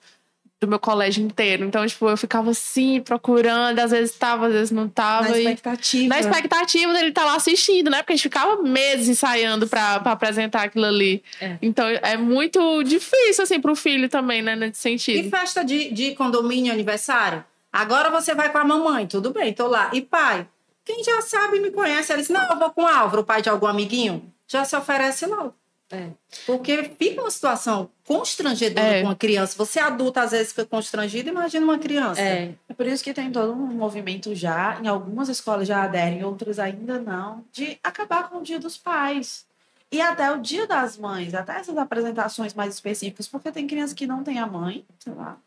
do 0.60 0.66
meu 0.66 0.80
colégio 0.80 1.24
inteiro. 1.24 1.64
Então, 1.64 1.86
tipo, 1.86 2.08
eu 2.08 2.16
ficava 2.16 2.50
assim, 2.50 3.00
procurando, 3.00 3.78
às 3.78 3.92
vezes 3.92 4.16
tava, 4.16 4.48
às 4.48 4.52
vezes 4.52 4.70
não 4.72 4.88
tava. 4.88 5.28
Na 5.28 5.38
e- 5.38 5.42
expectativa. 5.44 6.08
na 6.08 6.18
expectativa 6.18 6.92
dele 6.92 7.08
estar 7.10 7.24
lá 7.24 7.36
assistindo, 7.36 7.88
né? 7.88 7.98
Porque 7.98 8.12
a 8.14 8.16
gente 8.16 8.24
ficava 8.24 8.60
meses 8.60 9.08
ensaiando 9.08 9.68
pra, 9.68 10.00
pra 10.00 10.10
apresentar 10.10 10.64
aquilo 10.64 10.84
ali. 10.86 11.22
É. 11.40 11.56
Então 11.62 11.86
é 11.86 12.16
muito 12.16 12.82
difícil, 12.82 13.44
assim, 13.44 13.60
pro 13.60 13.76
filho 13.76 14.08
também, 14.08 14.42
né? 14.42 14.56
Nesse 14.56 14.72
E 14.72 14.98
sentido. 14.98 15.30
festa 15.30 15.64
de, 15.64 15.92
de 15.92 16.16
condomínio, 16.16 16.72
aniversário? 16.72 17.44
Agora 17.72 18.10
você 18.10 18.34
vai 18.34 18.50
com 18.50 18.58
a 18.58 18.64
mamãe, 18.64 19.06
tudo 19.06 19.30
bem, 19.32 19.52
tô 19.52 19.66
lá. 19.66 19.90
E 19.92 20.00
pai? 20.02 20.48
Quem 20.84 21.04
já 21.04 21.20
sabe 21.20 21.60
me 21.60 21.70
conhece, 21.70 22.10
ela 22.12 22.20
disse: 22.20 22.32
Não, 22.32 22.42
eu 22.50 22.58
vou 22.58 22.70
com 22.70 22.82
o 22.82 22.86
Álvaro, 22.86 23.20
o 23.22 23.24
pai 23.24 23.42
de 23.42 23.48
algum 23.50 23.66
amiguinho. 23.66 24.32
Já 24.46 24.64
se 24.64 24.74
oferece 24.74 25.26
logo. 25.26 25.54
É. 25.90 26.10
Porque 26.46 26.84
fica 26.98 27.20
uma 27.22 27.30
situação 27.30 27.90
constrangedora 28.04 28.86
É. 28.86 29.00
com 29.00 29.08
uma 29.08 29.16
criança. 29.16 29.54
Você 29.56 29.78
adulta 29.80 30.20
às 30.22 30.32
vezes 30.32 30.48
fica 30.50 30.66
constrangido, 30.66 31.30
imagina 31.30 31.64
uma 31.64 31.78
criança. 31.78 32.20
É. 32.20 32.54
É 32.68 32.74
por 32.74 32.86
isso 32.86 33.02
que 33.02 33.12
tem 33.14 33.30
todo 33.30 33.52
um 33.52 33.66
movimento 33.68 34.34
já, 34.34 34.78
em 34.82 34.86
algumas 34.86 35.28
escolas 35.30 35.66
já 35.66 35.82
aderem, 35.82 36.22
outras 36.24 36.58
ainda 36.58 36.98
não, 37.00 37.44
de 37.52 37.78
acabar 37.82 38.28
com 38.28 38.38
o 38.38 38.42
dia 38.42 38.58
dos 38.58 38.76
pais. 38.76 39.46
E 39.90 39.98
até 40.02 40.30
o 40.30 40.36
dia 40.38 40.66
das 40.66 40.98
mães, 40.98 41.32
até 41.32 41.56
essas 41.56 41.76
apresentações 41.78 42.52
mais 42.52 42.74
específicas, 42.74 43.26
porque 43.26 43.50
tem 43.50 43.66
criança 43.66 43.94
que 43.94 44.06
não 44.06 44.22
tem 44.22 44.38
a 44.38 44.46
mãe, 44.46 44.84
sei 44.98 45.14
lá, 45.14 45.38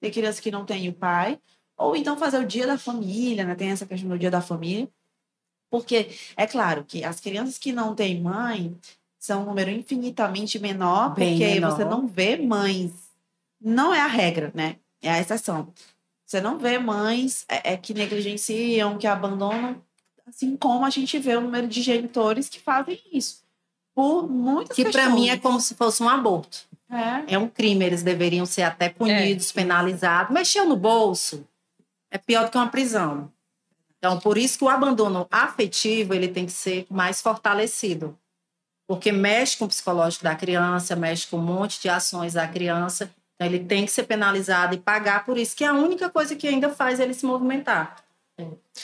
tem 0.00 0.10
criança 0.10 0.42
que 0.42 0.50
não 0.50 0.64
tem 0.64 0.88
o 0.88 0.92
pai, 0.92 1.38
ou 1.76 1.96
então 1.96 2.16
fazer 2.16 2.38
o 2.38 2.46
dia 2.46 2.66
da 2.66 2.78
família, 2.78 3.44
né? 3.44 3.54
Tem 3.54 3.70
essa 3.70 3.86
questão 3.86 4.08
do 4.08 4.18
dia 4.18 4.30
da 4.30 4.40
família. 4.40 4.88
Porque 5.70 6.08
é 6.36 6.46
claro 6.46 6.84
que 6.84 7.04
as 7.04 7.18
crianças 7.18 7.58
que 7.58 7.72
não 7.72 7.94
têm 7.94 8.20
mãe 8.20 8.76
são 9.18 9.42
um 9.42 9.46
número 9.46 9.70
infinitamente 9.70 10.58
menor, 10.58 11.14
Bem 11.14 11.30
porque 11.30 11.54
menor. 11.54 11.70
você 11.72 11.84
não 11.84 12.06
vê 12.06 12.36
mães. 12.36 12.92
Não 13.60 13.92
é 13.92 14.00
a 14.00 14.06
regra, 14.06 14.52
né? 14.54 14.76
É 15.02 15.10
a 15.10 15.18
exceção. 15.18 15.72
Você 16.24 16.40
não 16.40 16.58
vê 16.58 16.78
mães 16.78 17.44
é, 17.48 17.72
é, 17.72 17.76
que 17.76 17.92
negligenciam, 17.92 18.98
que 18.98 19.06
abandonam, 19.06 19.82
assim 20.26 20.56
como 20.56 20.84
a 20.84 20.90
gente 20.90 21.18
vê 21.18 21.36
o 21.36 21.40
número 21.40 21.66
de 21.66 21.82
genitores 21.82 22.48
que 22.48 22.60
fazem 22.60 23.00
isso. 23.12 23.42
Por 23.94 24.28
muitas 24.28 24.76
Que 24.76 24.90
para 24.90 25.08
mim 25.08 25.28
é 25.28 25.36
como 25.36 25.60
se 25.60 25.74
fosse 25.74 26.02
um 26.02 26.08
aborto. 26.08 26.66
É. 26.90 27.34
É 27.34 27.38
um 27.38 27.48
crime, 27.48 27.84
eles 27.84 28.02
deveriam 28.02 28.46
ser 28.46 28.62
até 28.62 28.88
punidos, 28.88 29.50
penalizados. 29.52 30.32
Mexeu 30.32 30.68
no 30.68 30.76
bolso 30.76 31.46
é 32.14 32.18
pior 32.18 32.44
do 32.44 32.50
que 32.50 32.56
uma 32.56 32.68
prisão. 32.68 33.30
Então, 33.98 34.20
por 34.20 34.38
isso 34.38 34.56
que 34.56 34.64
o 34.64 34.68
abandono 34.68 35.26
afetivo 35.30 36.14
ele 36.14 36.28
tem 36.28 36.46
que 36.46 36.52
ser 36.52 36.86
mais 36.88 37.20
fortalecido. 37.20 38.16
Porque 38.86 39.10
mexe 39.10 39.56
com 39.56 39.64
o 39.64 39.68
psicológico 39.68 40.22
da 40.22 40.36
criança, 40.36 40.94
mexe 40.94 41.26
com 41.26 41.38
um 41.38 41.42
monte 41.42 41.80
de 41.80 41.88
ações 41.88 42.34
da 42.34 42.46
criança. 42.46 43.10
Então, 43.34 43.48
ele 43.48 43.58
tem 43.58 43.84
que 43.84 43.90
ser 43.90 44.04
penalizado 44.04 44.74
e 44.74 44.78
pagar 44.78 45.24
por 45.24 45.36
isso, 45.36 45.56
que 45.56 45.64
é 45.64 45.66
a 45.66 45.72
única 45.72 46.08
coisa 46.08 46.36
que 46.36 46.46
ainda 46.46 46.70
faz 46.70 47.00
ele 47.00 47.14
se 47.14 47.26
movimentar. 47.26 47.96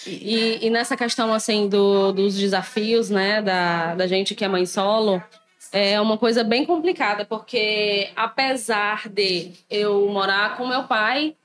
E, 0.06 0.66
e 0.66 0.70
nessa 0.70 0.96
questão, 0.96 1.32
assim, 1.32 1.68
do, 1.68 2.12
dos 2.12 2.34
desafios, 2.34 3.10
né, 3.10 3.42
da, 3.42 3.94
da 3.94 4.06
gente 4.06 4.34
que 4.34 4.44
é 4.44 4.48
mãe 4.48 4.66
solo, 4.66 5.22
é 5.70 6.00
uma 6.00 6.18
coisa 6.18 6.42
bem 6.42 6.64
complicada, 6.64 7.24
porque 7.24 8.10
apesar 8.16 9.08
de 9.08 9.52
eu 9.68 10.08
morar 10.08 10.56
com 10.56 10.66
meu 10.66 10.84
pai, 10.84 11.36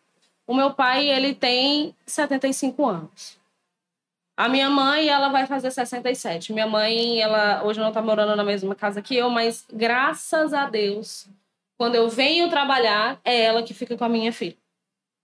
o 0.48 0.54
meu 0.54 0.74
pai, 0.74 1.08
ele 1.10 1.34
tem 1.34 1.96
75 2.06 2.86
anos. 2.86 3.38
A 4.38 4.50
minha 4.50 4.70
mãe, 4.70 5.08
ela 5.08 5.30
vai 5.30 5.48
fazer 5.48 5.72
67. 5.72 6.52
Minha 6.52 6.68
mãe, 6.68 7.22
ela 7.22 7.64
hoje 7.64 7.80
não 7.80 7.92
tá 7.92 8.02
morando 8.02 8.36
na 8.36 8.44
mesma 8.44 8.76
casa 8.76 9.02
que 9.02 9.16
eu, 9.16 9.30
mas 9.30 9.66
graças 9.72 10.54
a 10.54 10.70
Deus, 10.70 11.28
quando 11.78 11.96
eu 11.96 12.10
venho 12.10 12.50
trabalhar, 12.50 13.20
é 13.24 13.44
ela 13.44 13.64
que 13.64 13.74
fica 13.74 13.98
com 13.98 14.04
a 14.04 14.10
minha 14.10 14.34
filha. 14.34 14.58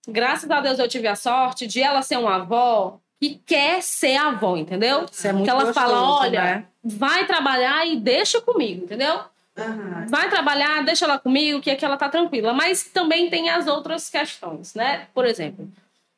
Graças 0.08 0.50
a 0.50 0.62
Deus 0.62 0.80
eu 0.80 0.88
tive 0.88 1.08
a 1.08 1.16
sorte 1.16 1.68
de 1.68 1.82
ela 1.82 2.02
ser 2.02 2.18
uma 2.18 2.36
avó 2.38 3.00
que 3.20 3.40
quer 3.46 3.84
ser 3.84 4.16
avó, 4.16 4.58
entendeu? 4.58 5.06
Isso 5.12 5.28
é 5.28 5.32
muito 5.32 5.46
que 5.46 5.50
ela 5.50 5.66
gostoso, 5.66 5.88
fala, 5.88 6.20
olha, 6.20 6.42
né? 6.42 6.68
vai 6.84 7.28
trabalhar 7.28 7.86
e 7.86 7.98
deixa 7.98 8.42
comigo, 8.42 8.86
entendeu? 8.86 9.22
Aham. 9.58 10.06
Vai 10.10 10.30
trabalhar, 10.30 10.84
deixa 10.84 11.06
ela 11.06 11.20
comigo, 11.20 11.62
que 11.62 11.70
aqui 11.70 11.84
ela 11.84 11.98
tá 11.98 12.08
tranquila. 12.10 12.54
Mas 12.54 12.84
também 12.86 13.30
tem 13.30 13.50
as 13.50 13.68
outras 13.68 14.10
questões, 14.10 14.74
né? 14.74 15.08
Por 15.14 15.26
exemplo, 15.26 15.70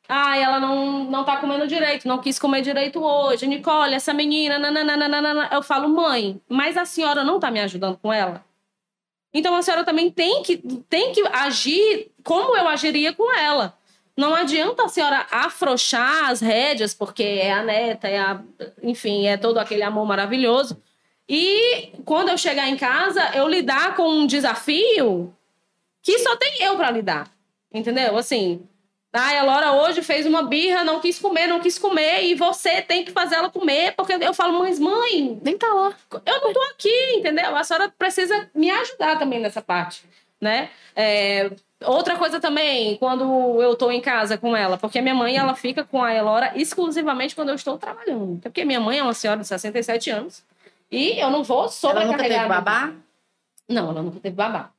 Ah, 0.08 0.36
ela 0.36 0.60
não, 0.60 1.04
não 1.04 1.24
tá 1.24 1.38
comendo 1.38 1.66
direito, 1.66 2.06
não 2.06 2.18
quis 2.18 2.38
comer 2.38 2.60
direito 2.62 3.02
hoje. 3.02 3.46
Nicole, 3.46 3.94
essa 3.94 4.12
menina, 4.12 4.58
nananana. 4.58 5.48
Eu 5.52 5.62
falo, 5.62 5.88
mãe, 5.88 6.40
mas 6.48 6.76
a 6.76 6.84
senhora 6.84 7.24
não 7.24 7.40
tá 7.40 7.50
me 7.50 7.60
ajudando 7.60 7.96
com 7.98 8.12
ela? 8.12 8.44
Então 9.32 9.56
a 9.56 9.62
senhora 9.62 9.82
também 9.84 10.10
tem 10.10 10.42
que, 10.42 10.58
tem 10.88 11.12
que 11.12 11.26
agir 11.28 12.12
como 12.22 12.56
eu 12.56 12.68
agiria 12.68 13.12
com 13.12 13.32
ela. 13.36 13.76
Não 14.16 14.34
adianta 14.34 14.84
a 14.84 14.88
senhora 14.88 15.26
afrouxar 15.30 16.30
as 16.30 16.40
rédeas, 16.40 16.94
porque 16.94 17.22
é 17.22 17.52
a 17.52 17.64
neta, 17.64 18.06
é 18.06 18.18
a, 18.18 18.40
enfim, 18.82 19.26
é 19.26 19.36
todo 19.36 19.58
aquele 19.58 19.82
amor 19.82 20.06
maravilhoso. 20.06 20.80
E 21.28 21.92
quando 22.04 22.28
eu 22.28 22.38
chegar 22.38 22.68
em 22.68 22.76
casa, 22.76 23.30
eu 23.34 23.48
lidar 23.48 23.96
com 23.96 24.08
um 24.08 24.26
desafio 24.26 25.34
que 26.02 26.18
só 26.18 26.36
tem 26.36 26.62
eu 26.62 26.76
para 26.76 26.90
lidar. 26.90 27.30
Entendeu? 27.72 28.16
Assim, 28.16 28.62
ah, 29.16 29.38
a 29.38 29.42
Laura 29.44 29.72
hoje 29.72 30.02
fez 30.02 30.26
uma 30.26 30.42
birra, 30.42 30.82
não 30.82 30.98
quis 30.98 31.20
comer, 31.20 31.46
não 31.46 31.60
quis 31.60 31.78
comer, 31.78 32.24
e 32.24 32.34
você 32.34 32.82
tem 32.82 33.04
que 33.04 33.12
fazer 33.12 33.36
ela 33.36 33.48
comer, 33.48 33.94
porque 33.96 34.12
eu 34.12 34.34
falo, 34.34 34.58
mas 34.58 34.78
mãe, 34.80 35.40
Nem 35.40 35.56
tá 35.56 35.72
lá. 35.72 35.94
eu 36.26 36.40
não 36.40 36.52
tô 36.52 36.60
aqui, 36.72 37.14
entendeu? 37.14 37.54
A 37.54 37.62
senhora 37.62 37.92
precisa 37.96 38.50
me 38.52 38.70
ajudar 38.70 39.16
também 39.16 39.38
nessa 39.38 39.62
parte, 39.62 40.04
né? 40.40 40.68
É, 40.96 41.48
outra 41.84 42.16
coisa 42.16 42.40
também, 42.40 42.96
quando 42.96 43.62
eu 43.62 43.76
tô 43.76 43.88
em 43.90 44.00
casa 44.00 44.36
com 44.36 44.56
ela, 44.56 44.76
porque 44.76 45.00
minha 45.00 45.14
mãe, 45.14 45.36
ela 45.36 45.54
fica 45.54 45.84
com 45.84 46.02
a 46.02 46.12
Elora 46.12 46.52
exclusivamente 46.56 47.36
quando 47.36 47.50
eu 47.50 47.54
estou 47.54 47.78
trabalhando. 47.78 48.40
Porque 48.42 48.64
minha 48.64 48.80
mãe 48.80 48.98
é 48.98 49.02
uma 49.02 49.14
senhora 49.14 49.40
de 49.40 49.46
67 49.46 50.10
anos, 50.10 50.44
e 50.94 51.20
eu 51.20 51.30
não 51.30 51.42
vou 51.42 51.60
Ela 51.60 51.68
sobrecarregar. 51.68 52.18
nunca 52.18 52.28
teve 52.28 52.48
babá? 52.48 52.92
não, 53.68 53.90
ela 53.90 54.02
nunca 54.02 54.20
teve 54.20 54.36
babá. 54.36 54.70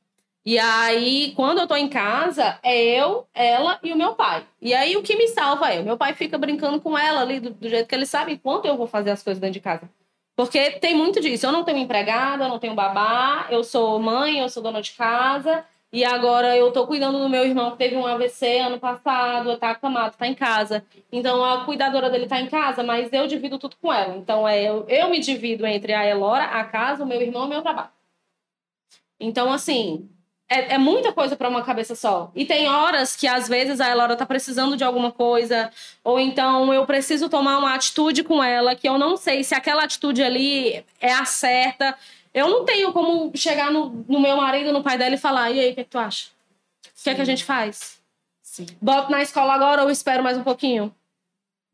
E 0.44 0.58
aí, 0.60 1.32
quando 1.34 1.58
eu 1.58 1.66
tô 1.66 1.74
em 1.74 1.88
casa, 1.88 2.58
é 2.62 2.80
eu, 2.80 3.26
ela 3.34 3.80
e 3.82 3.92
o 3.92 3.96
meu 3.96 4.14
pai. 4.14 4.46
E 4.62 4.72
aí, 4.72 4.96
o 4.96 5.02
que 5.02 5.16
me 5.16 5.26
salva 5.26 5.72
é, 5.74 5.80
o 5.80 5.84
meu 5.84 5.96
pai 5.96 6.14
fica 6.14 6.38
brincando 6.38 6.80
com 6.80 6.96
ela 6.96 7.20
ali, 7.20 7.40
do, 7.40 7.50
do 7.50 7.68
jeito 7.68 7.88
que 7.88 7.94
ele 7.96 8.06
sabe 8.06 8.38
quanto 8.38 8.64
eu 8.66 8.76
vou 8.76 8.86
fazer 8.86 9.10
as 9.10 9.24
coisas 9.24 9.40
dentro 9.40 9.54
de 9.54 9.60
casa. 9.60 9.90
Porque 10.36 10.72
tem 10.72 10.94
muito 10.94 11.20
disso. 11.20 11.46
Eu 11.46 11.50
não 11.52 11.64
tenho 11.64 11.78
empregada, 11.78 12.44
eu 12.44 12.48
não 12.48 12.60
tenho 12.60 12.74
babá, 12.76 13.46
eu 13.50 13.64
sou 13.64 13.98
mãe, 13.98 14.38
eu 14.38 14.48
sou 14.48 14.62
dona 14.62 14.80
de 14.80 14.92
casa. 14.92 15.64
E 15.92 16.04
agora 16.04 16.56
eu 16.56 16.72
tô 16.72 16.86
cuidando 16.86 17.18
do 17.18 17.28
meu 17.28 17.44
irmão 17.44 17.70
que 17.70 17.78
teve 17.78 17.96
um 17.96 18.06
AVC 18.06 18.58
ano 18.58 18.78
passado, 18.78 19.56
tá 19.56 19.70
acamado, 19.70 20.16
tá 20.16 20.26
em 20.26 20.34
casa. 20.34 20.84
Então 21.10 21.44
a 21.44 21.64
cuidadora 21.64 22.10
dele 22.10 22.26
tá 22.26 22.40
em 22.40 22.48
casa, 22.48 22.82
mas 22.82 23.12
eu 23.12 23.26
divido 23.26 23.58
tudo 23.58 23.76
com 23.80 23.92
ela. 23.92 24.16
Então 24.16 24.46
é 24.46 24.62
eu, 24.62 24.84
eu 24.88 25.08
me 25.08 25.20
divido 25.20 25.66
entre 25.66 25.92
a 25.94 26.04
Elora, 26.06 26.44
a 26.44 26.64
casa, 26.64 27.04
o 27.04 27.06
meu 27.06 27.20
irmão 27.20 27.44
e 27.44 27.46
o 27.46 27.50
meu 27.50 27.62
trabalho. 27.62 27.90
Então, 29.18 29.50
assim, 29.50 30.08
é, 30.48 30.74
é 30.74 30.78
muita 30.78 31.12
coisa 31.12 31.36
para 31.36 31.48
uma 31.48 31.62
cabeça 31.62 31.94
só. 31.94 32.30
E 32.34 32.44
tem 32.44 32.68
horas 32.68 33.16
que, 33.16 33.26
às 33.26 33.48
vezes, 33.48 33.80
a 33.80 33.90
Elora 33.90 34.16
tá 34.16 34.24
precisando 34.24 34.76
de 34.76 34.84
alguma 34.84 35.10
coisa, 35.10 35.70
ou 36.04 36.20
então 36.20 36.72
eu 36.72 36.86
preciso 36.86 37.28
tomar 37.28 37.58
uma 37.58 37.74
atitude 37.74 38.22
com 38.22 38.42
ela 38.42 38.76
que 38.76 38.88
eu 38.88 38.98
não 38.98 39.16
sei 39.16 39.42
se 39.42 39.54
aquela 39.54 39.84
atitude 39.84 40.22
ali 40.22 40.84
é 41.00 41.12
a 41.12 41.24
certa. 41.24 41.96
Eu 42.36 42.50
não 42.50 42.64
tenho 42.66 42.92
como 42.92 43.32
chegar 43.34 43.70
no, 43.72 44.04
no 44.06 44.20
meu 44.20 44.36
marido, 44.36 44.70
no 44.72 44.82
pai 44.82 44.98
dela 44.98 45.14
e 45.14 45.18
falar: 45.18 45.50
e 45.50 45.58
aí, 45.58 45.70
o 45.70 45.74
que, 45.74 45.80
é 45.80 45.84
que 45.84 45.90
tu 45.90 45.98
acha? 45.98 46.28
O 46.86 47.02
que 47.02 47.08
é 47.10 47.14
que 47.14 47.20
a 47.22 47.24
gente 47.24 47.42
faz? 47.44 47.98
Sim. 48.42 48.66
Boto 48.80 49.10
na 49.10 49.22
escola 49.22 49.54
agora 49.54 49.82
ou 49.82 49.90
espero 49.90 50.22
mais 50.22 50.36
um 50.36 50.42
pouquinho? 50.42 50.94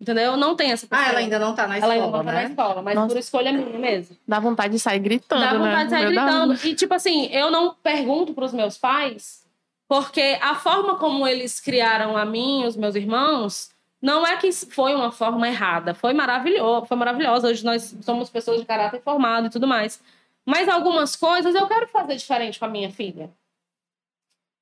Entendeu? 0.00 0.36
Não 0.36 0.54
tem 0.56 0.72
essa 0.72 0.86
Ah, 0.86 0.88
pessoa. 0.96 1.08
ela 1.10 1.18
ainda 1.18 1.38
não 1.38 1.54
tá 1.54 1.66
na 1.68 1.76
Ela 1.78 1.94
escola, 1.94 1.94
ainda 1.94 2.06
não 2.18 2.24
tá 2.24 2.32
na 2.32 2.38
né? 2.40 2.44
escola, 2.48 2.82
mas 2.82 2.94
Nossa. 2.94 3.08
por 3.08 3.18
escolha 3.18 3.52
minha 3.52 3.78
mesmo. 3.78 4.16
Dá 4.26 4.40
vontade 4.40 4.72
de 4.72 4.78
sair 4.80 4.98
gritando, 5.00 5.40
Dá 5.40 5.52
né? 5.52 5.58
vontade 5.58 5.84
de 5.84 5.90
sair 5.90 6.06
gritando. 6.06 6.54
E, 6.66 6.74
tipo 6.74 6.94
assim, 6.94 7.26
eu 7.26 7.50
não 7.50 7.74
pergunto 7.74 8.34
pros 8.34 8.52
meus 8.52 8.76
pais, 8.78 9.44
porque 9.88 10.38
a 10.40 10.54
forma 10.56 10.96
como 10.96 11.26
eles 11.26 11.60
criaram 11.60 12.16
a 12.16 12.24
mim 12.24 12.64
os 12.64 12.76
meus 12.76 12.96
irmãos 12.96 13.70
não 14.00 14.26
é 14.26 14.36
que 14.36 14.50
foi 14.52 14.92
uma 14.94 15.12
forma 15.12 15.46
errada. 15.46 15.94
Foi 15.94 16.12
maravilhoso, 16.12 16.86
foi 16.86 16.96
maravilhosa. 16.96 17.46
Hoje 17.48 17.64
nós 17.64 17.94
somos 18.02 18.28
pessoas 18.28 18.58
de 18.60 18.66
caráter 18.66 19.00
formado 19.02 19.46
e 19.46 19.50
tudo 19.50 19.68
mais. 19.68 20.00
Mas 20.44 20.68
algumas 20.68 21.14
coisas 21.16 21.54
eu 21.54 21.66
quero 21.66 21.86
fazer 21.88 22.16
diferente 22.16 22.58
com 22.58 22.64
a 22.64 22.68
minha 22.68 22.90
filha. 22.90 23.32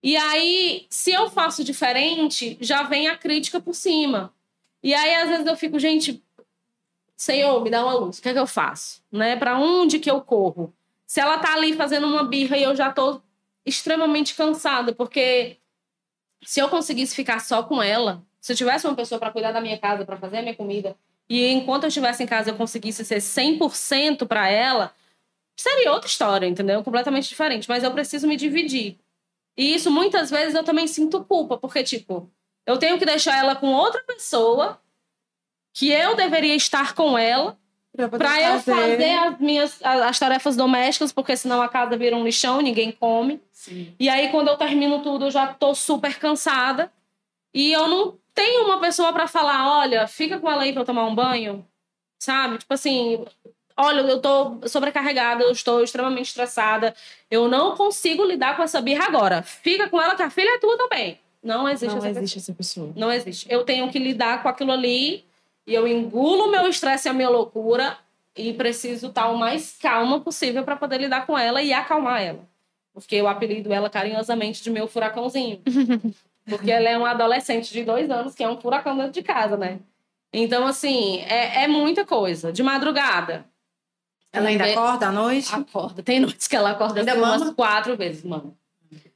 E 0.02 0.16
aí, 0.16 0.86
se 0.88 1.10
eu 1.12 1.28
faço 1.30 1.62
diferente, 1.62 2.56
já 2.60 2.82
vem 2.82 3.08
a 3.08 3.16
crítica 3.16 3.60
por 3.60 3.74
cima. 3.74 4.32
E 4.82 4.94
aí, 4.94 5.14
às 5.16 5.28
vezes, 5.28 5.46
eu 5.46 5.56
fico, 5.56 5.78
gente, 5.78 6.22
Senhor, 7.16 7.62
me 7.62 7.68
dá 7.68 7.84
uma 7.84 7.94
luz. 7.94 8.18
O 8.18 8.22
que 8.22 8.30
é 8.30 8.32
que 8.32 8.38
eu 8.38 8.46
faço? 8.46 9.02
Né? 9.12 9.36
Para 9.36 9.58
onde 9.58 9.98
que 9.98 10.10
eu 10.10 10.20
corro? 10.22 10.72
Se 11.06 11.20
ela 11.20 11.38
tá 11.38 11.52
ali 11.52 11.74
fazendo 11.74 12.06
uma 12.06 12.24
birra 12.24 12.56
e 12.56 12.62
eu 12.62 12.74
já 12.74 12.90
tô 12.90 13.20
extremamente 13.64 14.34
cansada, 14.34 14.94
porque 14.94 15.58
se 16.42 16.60
eu 16.60 16.68
conseguisse 16.68 17.14
ficar 17.14 17.40
só 17.40 17.62
com 17.62 17.82
ela, 17.82 18.22
se 18.40 18.52
eu 18.52 18.56
tivesse 18.56 18.86
uma 18.86 18.96
pessoa 18.96 19.18
para 19.18 19.30
cuidar 19.30 19.52
da 19.52 19.60
minha 19.60 19.78
casa, 19.78 20.04
para 20.04 20.16
fazer 20.16 20.38
a 20.38 20.42
minha 20.42 20.54
comida, 20.54 20.96
e 21.28 21.46
enquanto 21.48 21.84
eu 21.84 21.88
estivesse 21.88 22.22
em 22.22 22.26
casa 22.26 22.50
eu 22.50 22.56
conseguisse 22.56 23.04
ser 23.04 23.18
100% 23.18 24.26
para 24.26 24.48
ela, 24.48 24.94
seria 25.60 25.92
outra 25.92 26.08
história, 26.08 26.46
entendeu? 26.46 26.82
Completamente 26.82 27.28
diferente, 27.28 27.68
mas 27.68 27.82
eu 27.82 27.92
preciso 27.92 28.26
me 28.26 28.36
dividir. 28.36 28.98
E 29.56 29.74
isso 29.74 29.90
muitas 29.90 30.30
vezes 30.30 30.54
eu 30.54 30.64
também 30.64 30.86
sinto 30.86 31.24
culpa, 31.24 31.58
porque 31.58 31.82
tipo, 31.82 32.30
eu 32.66 32.78
tenho 32.78 32.98
que 32.98 33.04
deixar 33.04 33.36
ela 33.36 33.54
com 33.54 33.72
outra 33.72 34.02
pessoa 34.04 34.80
que 35.72 35.90
eu 35.90 36.16
deveria 36.16 36.54
estar 36.54 36.94
com 36.94 37.16
ela 37.16 37.58
Pra 37.92 38.40
eu 38.40 38.60
fazer 38.60 39.18
as 39.18 39.38
minhas 39.40 39.82
as 39.82 40.18
tarefas 40.18 40.56
domésticas, 40.56 41.12
porque 41.12 41.36
senão 41.36 41.60
a 41.60 41.68
casa 41.68 41.96
vira 41.96 42.16
um 42.16 42.22
lixão, 42.22 42.60
ninguém 42.60 42.92
come. 42.92 43.42
Sim. 43.50 43.94
E 43.98 44.08
aí 44.08 44.28
quando 44.28 44.48
eu 44.48 44.56
termino 44.56 45.02
tudo, 45.02 45.26
eu 45.26 45.30
já 45.30 45.52
tô 45.52 45.74
super 45.74 46.16
cansada. 46.18 46.92
E 47.52 47.72
eu 47.72 47.88
não 47.88 48.16
tenho 48.32 48.64
uma 48.64 48.78
pessoa 48.78 49.12
pra 49.12 49.26
falar, 49.26 49.80
olha, 49.80 50.06
fica 50.06 50.38
com 50.38 50.48
ela 50.48 50.62
aí 50.62 50.72
pra 50.72 50.82
eu 50.82 50.86
tomar 50.86 51.04
um 51.04 51.14
banho, 51.14 51.66
sabe? 52.22 52.58
Tipo 52.58 52.74
assim, 52.74 53.24
olha, 53.76 54.00
eu 54.00 54.20
tô 54.20 54.58
sobrecarregada, 54.66 55.42
eu 55.42 55.50
estou 55.50 55.82
extremamente 55.82 56.26
estressada, 56.26 56.94
eu 57.30 57.48
não 57.48 57.76
consigo 57.76 58.24
lidar 58.24 58.56
com 58.56 58.62
essa 58.62 58.80
birra 58.80 59.06
agora. 59.06 59.42
Fica 59.42 59.88
com 59.88 60.00
ela 60.00 60.14
que 60.14 60.22
a 60.22 60.30
filha 60.30 60.56
é 60.56 60.58
tua 60.58 60.76
também. 60.76 61.18
Não 61.42 61.68
existe 61.68 61.96
Não 61.96 61.98
essa 61.98 62.20
existe 62.20 62.38
essa 62.38 62.52
pessoa. 62.52 62.92
não 62.94 63.10
existe. 63.10 63.46
Eu 63.50 63.64
tenho 63.64 63.88
que 63.90 63.98
lidar 63.98 64.42
com 64.42 64.48
aquilo 64.48 64.72
ali 64.72 65.24
e 65.66 65.74
eu 65.74 65.88
engulo 65.88 66.50
meu 66.50 66.68
estresse 66.68 67.08
e 67.08 67.10
a 67.10 67.12
minha 67.14 67.30
loucura 67.30 67.96
e 68.36 68.52
preciso 68.52 69.08
estar 69.08 69.28
o 69.28 69.38
mais 69.38 69.76
calma 69.80 70.20
possível 70.20 70.62
para 70.64 70.76
poder 70.76 70.98
lidar 70.98 71.26
com 71.26 71.38
ela 71.38 71.62
e 71.62 71.72
acalmar 71.72 72.20
ela. 72.22 72.40
Porque 72.92 73.16
eu 73.16 73.26
apelido 73.28 73.72
ela 73.72 73.88
carinhosamente 73.88 74.62
de 74.62 74.70
meu 74.70 74.86
furacãozinho. 74.86 75.60
Porque 76.44 76.70
ela 76.70 76.88
é 76.88 76.98
uma 76.98 77.10
adolescente 77.10 77.72
de 77.72 77.84
dois 77.84 78.10
anos 78.10 78.34
que 78.34 78.42
é 78.42 78.48
um 78.48 78.60
furacão 78.60 78.96
dentro 78.96 79.12
de 79.12 79.22
casa, 79.22 79.56
né? 79.56 79.78
Então, 80.32 80.66
assim, 80.66 81.20
é, 81.20 81.64
é 81.64 81.68
muita 81.68 82.04
coisa. 82.04 82.52
De 82.52 82.62
madrugada. 82.62 83.44
Ela 84.32 84.48
ainda 84.48 84.66
É- 84.68 84.72
acorda 84.72 85.08
à 85.08 85.12
noite? 85.12 85.54
Acorda. 85.54 86.02
Tem 86.02 86.20
noites 86.20 86.46
que 86.46 86.54
ela 86.56 86.70
acorda 86.70 87.00
Ainda 87.00 87.12
assim, 87.12 87.20
umas 87.20 87.50
quatro 87.54 87.96
vezes, 87.96 88.24
mano. 88.24 88.56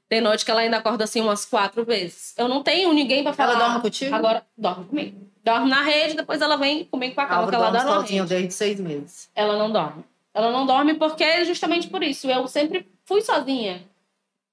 Tem 0.09 0.21
noite 0.21 0.45
que 0.45 0.51
ela 0.51 0.61
ainda 0.61 0.77
acorda 0.77 1.05
assim 1.05 1.21
umas 1.21 1.45
quatro 1.45 1.85
vezes. 1.85 2.35
Eu 2.37 2.47
não 2.49 2.63
tenho 2.63 2.93
ninguém 2.93 3.23
para 3.23 3.33
falar. 3.33 3.53
Ela 3.55 3.65
dorme 3.69 3.81
contigo? 3.81 4.15
Agora, 4.15 4.45
dorme 4.57 4.85
comigo. 4.87 5.29
Dorme 5.43 5.69
na 5.71 5.83
rede, 5.83 6.15
depois 6.15 6.41
ela 6.41 6.57
vem 6.57 6.85
comigo 6.85 7.15
com 7.15 7.21
a 7.21 7.27
cama, 7.27 7.49
que 7.49 7.55
ela 7.55 7.71
dorme 7.71 8.09
rede. 8.11 8.29
desde 8.29 8.53
seis 8.55 8.81
meses. 8.81 9.31
Ela 9.35 9.57
não 9.59 9.71
dorme. 9.71 10.05
Ela 10.33 10.51
não 10.51 10.67
dorme 10.67 10.95
porque 10.95 11.23
é 11.23 11.45
justamente 11.45 11.89
por 11.89 12.03
isso. 12.03 12.29
Eu 12.31 12.47
sempre 12.49 12.87
fui 13.05 13.21
sozinha. 13.23 13.83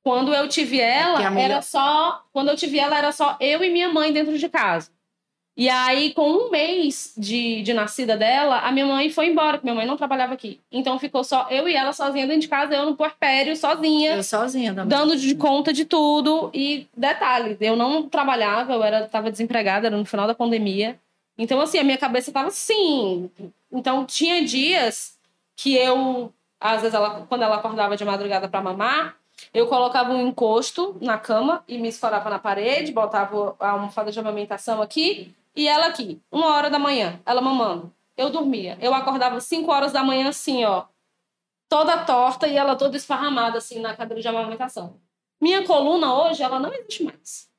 Quando 0.03 0.33
eu 0.33 0.47
tive 0.47 0.79
ela, 0.79 1.17
Que 1.17 1.23
é 1.23 1.27
a 1.27 1.31
melhor- 1.31 1.51
era 1.51 1.61
só. 1.61 2.23
Quando 2.33 2.49
eu 2.49 2.55
tive 2.55 2.79
ela, 2.79 2.97
era 2.97 3.11
só 3.11 3.37
eu 3.39 3.63
e 3.63 3.69
minha 3.69 3.89
mãe 3.89 4.11
dentro 4.11 4.37
de 4.37 4.49
casa. 4.49 4.89
E 5.55 5.67
aí, 5.69 6.13
com 6.13 6.29
um 6.29 6.49
mês 6.49 7.13
de, 7.17 7.61
de 7.61 7.73
nascida 7.73 8.15
dela, 8.15 8.59
a 8.59 8.71
minha 8.71 8.85
mãe 8.85 9.09
foi 9.09 9.27
embora, 9.27 9.57
porque 9.57 9.65
minha 9.65 9.75
mãe 9.75 9.85
não 9.85 9.97
trabalhava 9.97 10.33
aqui. 10.33 10.61
Então 10.71 10.97
ficou 10.97 11.23
só 11.23 11.47
eu 11.49 11.67
e 11.67 11.75
ela 11.75 11.91
sozinha 11.91 12.25
dentro 12.25 12.41
de 12.41 12.47
casa, 12.47 12.73
eu 12.73 12.85
no 12.85 12.95
puerpério, 12.95 13.55
sozinha 13.55 14.15
Eu 14.15 14.23
sozinha 14.23 14.73
também. 14.73 14.87
dando 14.97 15.15
de 15.17 15.35
conta 15.35 15.73
de 15.73 15.83
tudo. 15.83 16.49
E 16.53 16.87
detalhe, 16.95 17.57
eu 17.59 17.75
não 17.75 18.07
trabalhava, 18.07 18.73
eu 18.73 18.81
era, 18.81 19.07
tava 19.07 19.29
desempregada, 19.29 19.87
era 19.87 19.97
no 19.97 20.05
final 20.05 20.25
da 20.25 20.33
pandemia. 20.33 20.97
Então, 21.37 21.59
assim, 21.59 21.79
a 21.79 21.83
minha 21.83 21.97
cabeça 21.97 22.31
tava 22.31 22.47
assim. 22.47 23.29
Então, 23.71 24.05
tinha 24.05 24.43
dias 24.45 25.17
que 25.57 25.75
eu, 25.75 26.31
às 26.61 26.81
vezes, 26.81 26.93
ela, 26.93 27.25
quando 27.27 27.43
ela 27.43 27.57
acordava 27.57 27.97
de 27.97 28.05
madrugada 28.05 28.47
para 28.47 28.61
mamar, 28.61 29.17
eu 29.53 29.67
colocava 29.67 30.13
um 30.13 30.27
encosto 30.27 30.95
na 31.01 31.17
cama 31.17 31.61
e 31.67 31.77
me 31.77 31.89
escorava 31.89 32.29
na 32.29 32.39
parede, 32.39 32.91
botava 32.93 33.55
a 33.59 33.71
almofada 33.71 34.11
de 34.11 34.19
amamentação 34.19 34.81
aqui 34.81 35.33
e 35.55 35.67
ela 35.67 35.87
aqui, 35.87 36.21
uma 36.31 36.47
hora 36.55 36.69
da 36.69 36.79
manhã, 36.79 37.21
ela 37.25 37.41
mamando. 37.41 37.93
Eu 38.17 38.29
dormia. 38.29 38.77
Eu 38.81 38.93
acordava 38.93 39.39
cinco 39.39 39.71
horas 39.71 39.91
da 39.91 40.03
manhã, 40.03 40.29
assim, 40.29 40.63
ó, 40.65 40.85
toda 41.69 42.03
torta 42.05 42.47
e 42.47 42.55
ela 42.57 42.75
toda 42.75 42.97
esparramada, 42.97 43.57
assim, 43.57 43.79
na 43.79 43.95
cadeira 43.95 44.21
de 44.21 44.27
amamentação. 44.27 44.99
Minha 45.41 45.65
coluna 45.65 46.13
hoje, 46.13 46.43
ela 46.43 46.59
não 46.59 46.73
existe 46.73 47.03
mais. 47.03 47.49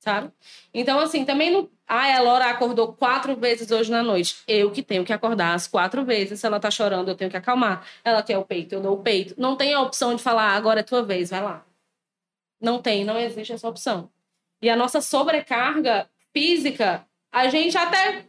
Sabe? 0.00 0.32
Então, 0.74 0.98
assim, 0.98 1.24
também 1.24 1.50
não. 1.52 1.70
Ah, 1.86 2.16
a 2.16 2.20
Laura 2.20 2.46
acordou 2.50 2.92
quatro 2.92 3.36
vezes 3.36 3.70
hoje 3.70 3.88
na 3.90 4.02
noite. 4.02 4.42
Eu 4.48 4.70
que 4.72 4.82
tenho 4.82 5.04
que 5.04 5.12
acordar 5.12 5.54
as 5.54 5.68
quatro 5.68 6.04
vezes. 6.04 6.40
Se 6.40 6.46
ela 6.46 6.58
tá 6.58 6.70
chorando, 6.72 7.08
eu 7.08 7.14
tenho 7.14 7.30
que 7.30 7.36
acalmar. 7.36 7.86
Ela 8.04 8.20
quer 8.22 8.36
o 8.36 8.44
peito, 8.44 8.74
eu 8.74 8.80
dou 8.80 8.94
o 8.98 9.02
peito. 9.02 9.34
Não 9.38 9.54
tem 9.54 9.72
a 9.72 9.80
opção 9.80 10.14
de 10.16 10.22
falar, 10.22 10.50
"Ah, 10.50 10.56
agora 10.56 10.80
é 10.80 10.82
tua 10.82 11.02
vez, 11.04 11.30
vai 11.30 11.40
lá. 11.40 11.64
Não 12.60 12.82
tem, 12.82 13.04
não 13.04 13.18
existe 13.18 13.52
essa 13.52 13.68
opção. 13.68 14.10
E 14.60 14.68
a 14.68 14.76
nossa 14.76 15.00
sobrecarga 15.00 16.08
física, 16.32 17.06
a 17.32 17.48
gente 17.48 17.76
até 17.76 18.26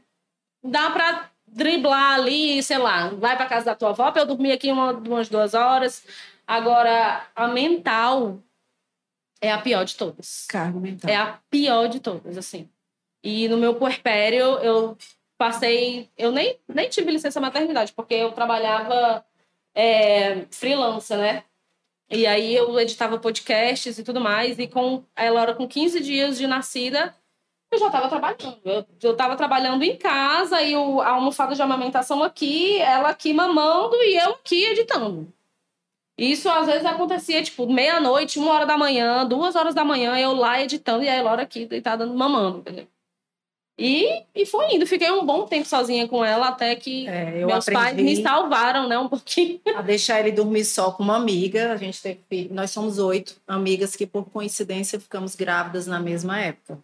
dá 0.63 0.89
pra 0.89 1.29
driblar 1.45 2.15
ali, 2.15 2.63
sei 2.63 2.77
lá, 2.77 3.09
vai 3.09 3.35
pra 3.35 3.45
casa 3.45 3.65
da 3.65 3.75
tua 3.75 3.89
avó 3.89 4.11
eu 4.15 4.25
dormir 4.25 4.53
aqui 4.53 4.71
uma, 4.71 4.91
umas 4.91 5.29
duas 5.29 5.53
horas. 5.53 6.05
Agora, 6.47 7.27
a 7.35 7.47
mental 7.47 8.39
é 9.41 9.51
a 9.51 9.59
pior 9.59 9.83
de 9.83 9.95
todas. 9.95 10.45
Cargo 10.47 10.79
mental. 10.79 11.11
É 11.11 11.15
a 11.15 11.39
pior 11.49 11.87
de 11.87 11.99
todas, 11.99 12.37
assim. 12.37 12.69
E 13.23 13.47
no 13.47 13.57
meu 13.57 13.75
puerpério, 13.75 14.57
eu 14.59 14.97
passei. 15.37 16.09
Eu 16.17 16.31
nem, 16.31 16.59
nem 16.67 16.89
tive 16.89 17.11
licença 17.11 17.39
maternidade, 17.39 17.93
porque 17.93 18.13
eu 18.13 18.31
trabalhava 18.31 19.23
é, 19.75 20.45
freelancer, 20.51 21.17
né? 21.17 21.43
E 22.09 22.27
aí 22.27 22.55
eu 22.55 22.79
editava 22.79 23.17
podcasts 23.17 23.97
e 23.97 24.03
tudo 24.03 24.19
mais. 24.19 24.59
E 24.59 24.67
com 24.67 25.03
a 25.15 25.25
Elora, 25.25 25.53
com 25.53 25.67
15 25.67 25.99
dias 26.01 26.37
de 26.37 26.47
nascida, 26.47 27.15
eu 27.73 27.79
já 27.79 27.87
estava 27.87 28.07
trabalhando. 28.07 28.59
Eu, 28.63 28.85
eu 29.01 29.15
tava 29.15 29.35
trabalhando 29.35 29.83
em 29.83 29.97
casa 29.97 30.61
e 30.61 30.75
o, 30.75 31.01
a 31.01 31.09
almofada 31.09 31.55
de 31.55 31.61
amamentação 31.61 32.23
aqui, 32.23 32.79
ela 32.79 33.09
aqui 33.09 33.33
mamando 33.33 33.95
e 34.03 34.15
eu 34.15 34.31
aqui 34.31 34.63
editando. 34.65 35.31
Isso 36.17 36.47
às 36.47 36.67
vezes 36.67 36.85
acontecia, 36.85 37.41
tipo, 37.41 37.71
meia-noite, 37.71 38.37
uma 38.37 38.51
hora 38.51 38.65
da 38.65 38.77
manhã, 38.77 39.25
duas 39.25 39.55
horas 39.55 39.73
da 39.73 39.83
manhã, 39.83 40.17
eu 40.17 40.33
lá 40.33 40.61
editando 40.61 41.03
e 41.03 41.09
a 41.09 41.17
Elora 41.17 41.41
aqui 41.41 41.65
deitada 41.65 42.05
mamando, 42.05 42.59
entendeu? 42.59 42.87
E, 43.77 44.23
e 44.35 44.45
foi 44.45 44.75
indo. 44.75 44.85
Fiquei 44.85 45.09
um 45.09 45.25
bom 45.25 45.47
tempo 45.47 45.67
sozinha 45.67 46.07
com 46.07 46.23
ela, 46.23 46.49
até 46.49 46.75
que 46.75 47.07
É, 47.07 47.41
eu 47.41 47.47
meus 47.47 47.65
pais 47.65 47.95
me 47.95 48.21
salvaram, 48.21 48.87
né, 48.87 48.97
um 48.99 49.09
pouquinho. 49.09 49.59
a 49.75 49.81
deixar 49.81 50.19
ele 50.19 50.31
dormir 50.31 50.65
só 50.65 50.91
com 50.91 51.01
uma 51.01 51.15
amiga. 51.15 51.73
A 51.73 51.77
gente 51.77 51.99
teve, 52.01 52.49
nós 52.51 52.69
somos 52.69 52.99
oito 52.99 53.35
amigas 53.47 53.95
que, 53.95 54.05
por 54.05 54.29
coincidência, 54.29 54.99
ficamos 54.99 55.35
grávidas 55.35 55.87
na 55.87 55.99
mesma 55.99 56.39
época. 56.39 56.77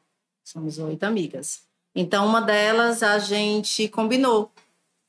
Somos 0.44 0.78
oito 0.80 1.04
amigas. 1.04 1.64
Então, 1.96 2.26
uma 2.26 2.42
delas 2.42 3.04
a 3.04 3.20
gente 3.20 3.88
combinou. 3.88 4.52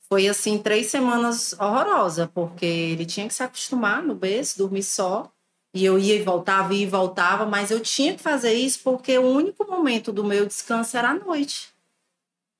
Foi 0.09 0.27
assim, 0.27 0.57
três 0.57 0.87
semanas 0.87 1.53
horrorosa, 1.53 2.29
porque 2.33 2.65
ele 2.65 3.05
tinha 3.05 3.27
que 3.27 3.33
se 3.33 3.43
acostumar 3.43 4.03
no 4.03 4.13
berço, 4.13 4.57
dormir 4.57 4.83
só. 4.83 5.31
E 5.73 5.85
eu 5.85 5.97
ia 5.97 6.15
e 6.15 6.21
voltava, 6.21 6.73
ia 6.73 6.83
e 6.83 6.89
voltava, 6.89 7.45
mas 7.45 7.71
eu 7.71 7.79
tinha 7.79 8.13
que 8.13 8.21
fazer 8.21 8.53
isso 8.53 8.81
porque 8.83 9.17
o 9.17 9.25
único 9.25 9.65
momento 9.65 10.11
do 10.11 10.23
meu 10.23 10.45
descanso 10.45 10.97
era 10.97 11.11
à 11.11 11.13
noite. 11.13 11.73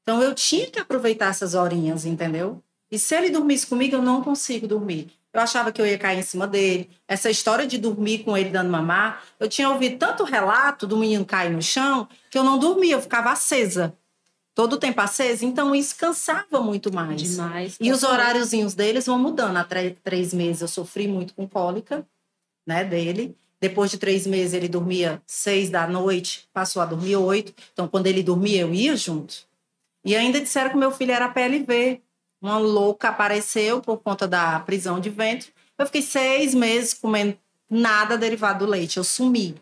Então 0.02 0.22
eu 0.22 0.34
tinha 0.34 0.72
que 0.72 0.80
aproveitar 0.80 1.28
essas 1.28 1.54
horinhas, 1.54 2.06
entendeu? 2.06 2.64
E 2.90 2.98
se 2.98 3.16
ele 3.16 3.30
dormisse 3.30 3.68
comigo, 3.68 3.98
eu 3.98 4.02
não 4.02 4.24
consigo 4.24 4.68
dormir. 4.68 5.12
Eu 5.34 5.40
achava 5.40 5.72
que 5.72 5.82
eu 5.82 5.88
ia 5.88 5.98
cair 5.98 6.20
em 6.20 6.24
cima 6.24 6.46
dele. 6.46 6.90
Essa 7.08 7.30
história 7.30 7.66
de 7.66 7.78
dormir 7.78 8.20
com 8.20 8.38
ele 8.38 8.50
dando 8.50 8.70
mamar, 8.70 9.24
eu 9.40 9.48
tinha 9.48 9.70
ouvido 9.70 9.98
tanto 9.98 10.24
relato 10.24 10.86
do 10.86 10.98
menino 10.98 11.26
cair 11.26 11.52
no 11.52 11.62
chão 11.62 12.08
que 12.30 12.38
eu 12.38 12.44
não 12.44 12.60
dormia, 12.60 12.96
eu 12.96 13.02
ficava 13.02 13.32
acesa. 13.32 13.96
Todo 14.54 14.74
o 14.74 14.78
tempo 14.78 15.00
acesa, 15.00 15.46
então 15.46 15.74
isso 15.74 15.96
cansava 15.96 16.60
muito 16.60 16.94
mais. 16.94 17.22
Demais. 17.22 17.78
E 17.80 17.90
os 17.92 18.04
horáriozinhos 18.04 18.74
deles 18.74 19.06
vão 19.06 19.18
mudando. 19.18 19.56
Há 19.56 19.66
três 20.04 20.34
meses 20.34 20.62
eu 20.62 20.68
sofri 20.68 21.08
muito 21.08 21.34
com 21.34 21.48
cólica, 21.48 22.06
né, 22.68 22.84
dele. 22.84 23.36
Depois 23.62 23.92
de 23.92 23.98
três 23.98 24.28
meses 24.28 24.54
ele 24.54 24.68
dormia 24.68 25.22
seis 25.26 25.70
da 25.70 25.88
noite, 25.88 26.50
passou 26.52 26.82
a 26.82 26.86
dormir 26.86 27.16
oito. 27.16 27.54
Então, 27.72 27.88
quando 27.88 28.08
ele 28.08 28.24
dormia, 28.24 28.62
eu 28.62 28.74
ia 28.74 28.96
junto. 28.98 29.36
E 30.04 30.16
ainda 30.16 30.42
disseram 30.42 30.72
que 30.72 30.78
meu 30.78 30.92
filho 30.92 31.12
era 31.12 31.30
PLV. 31.30 32.02
Uma 32.42 32.58
louca 32.58 33.10
apareceu 33.10 33.82
por 33.82 34.00
conta 34.00 34.28
da 34.28 34.60
prisão 34.62 35.00
de 35.00 35.10
ventre. 35.10 35.54
Eu 35.78 35.86
fiquei 35.86 36.02
seis 36.02 36.56
meses 36.56 36.94
comendo 36.94 37.38
nada 37.70 38.18
derivado 38.18 38.66
do 38.66 38.72
leite. 38.72 38.98
Eu 38.98 39.04
sumi. 39.04 39.56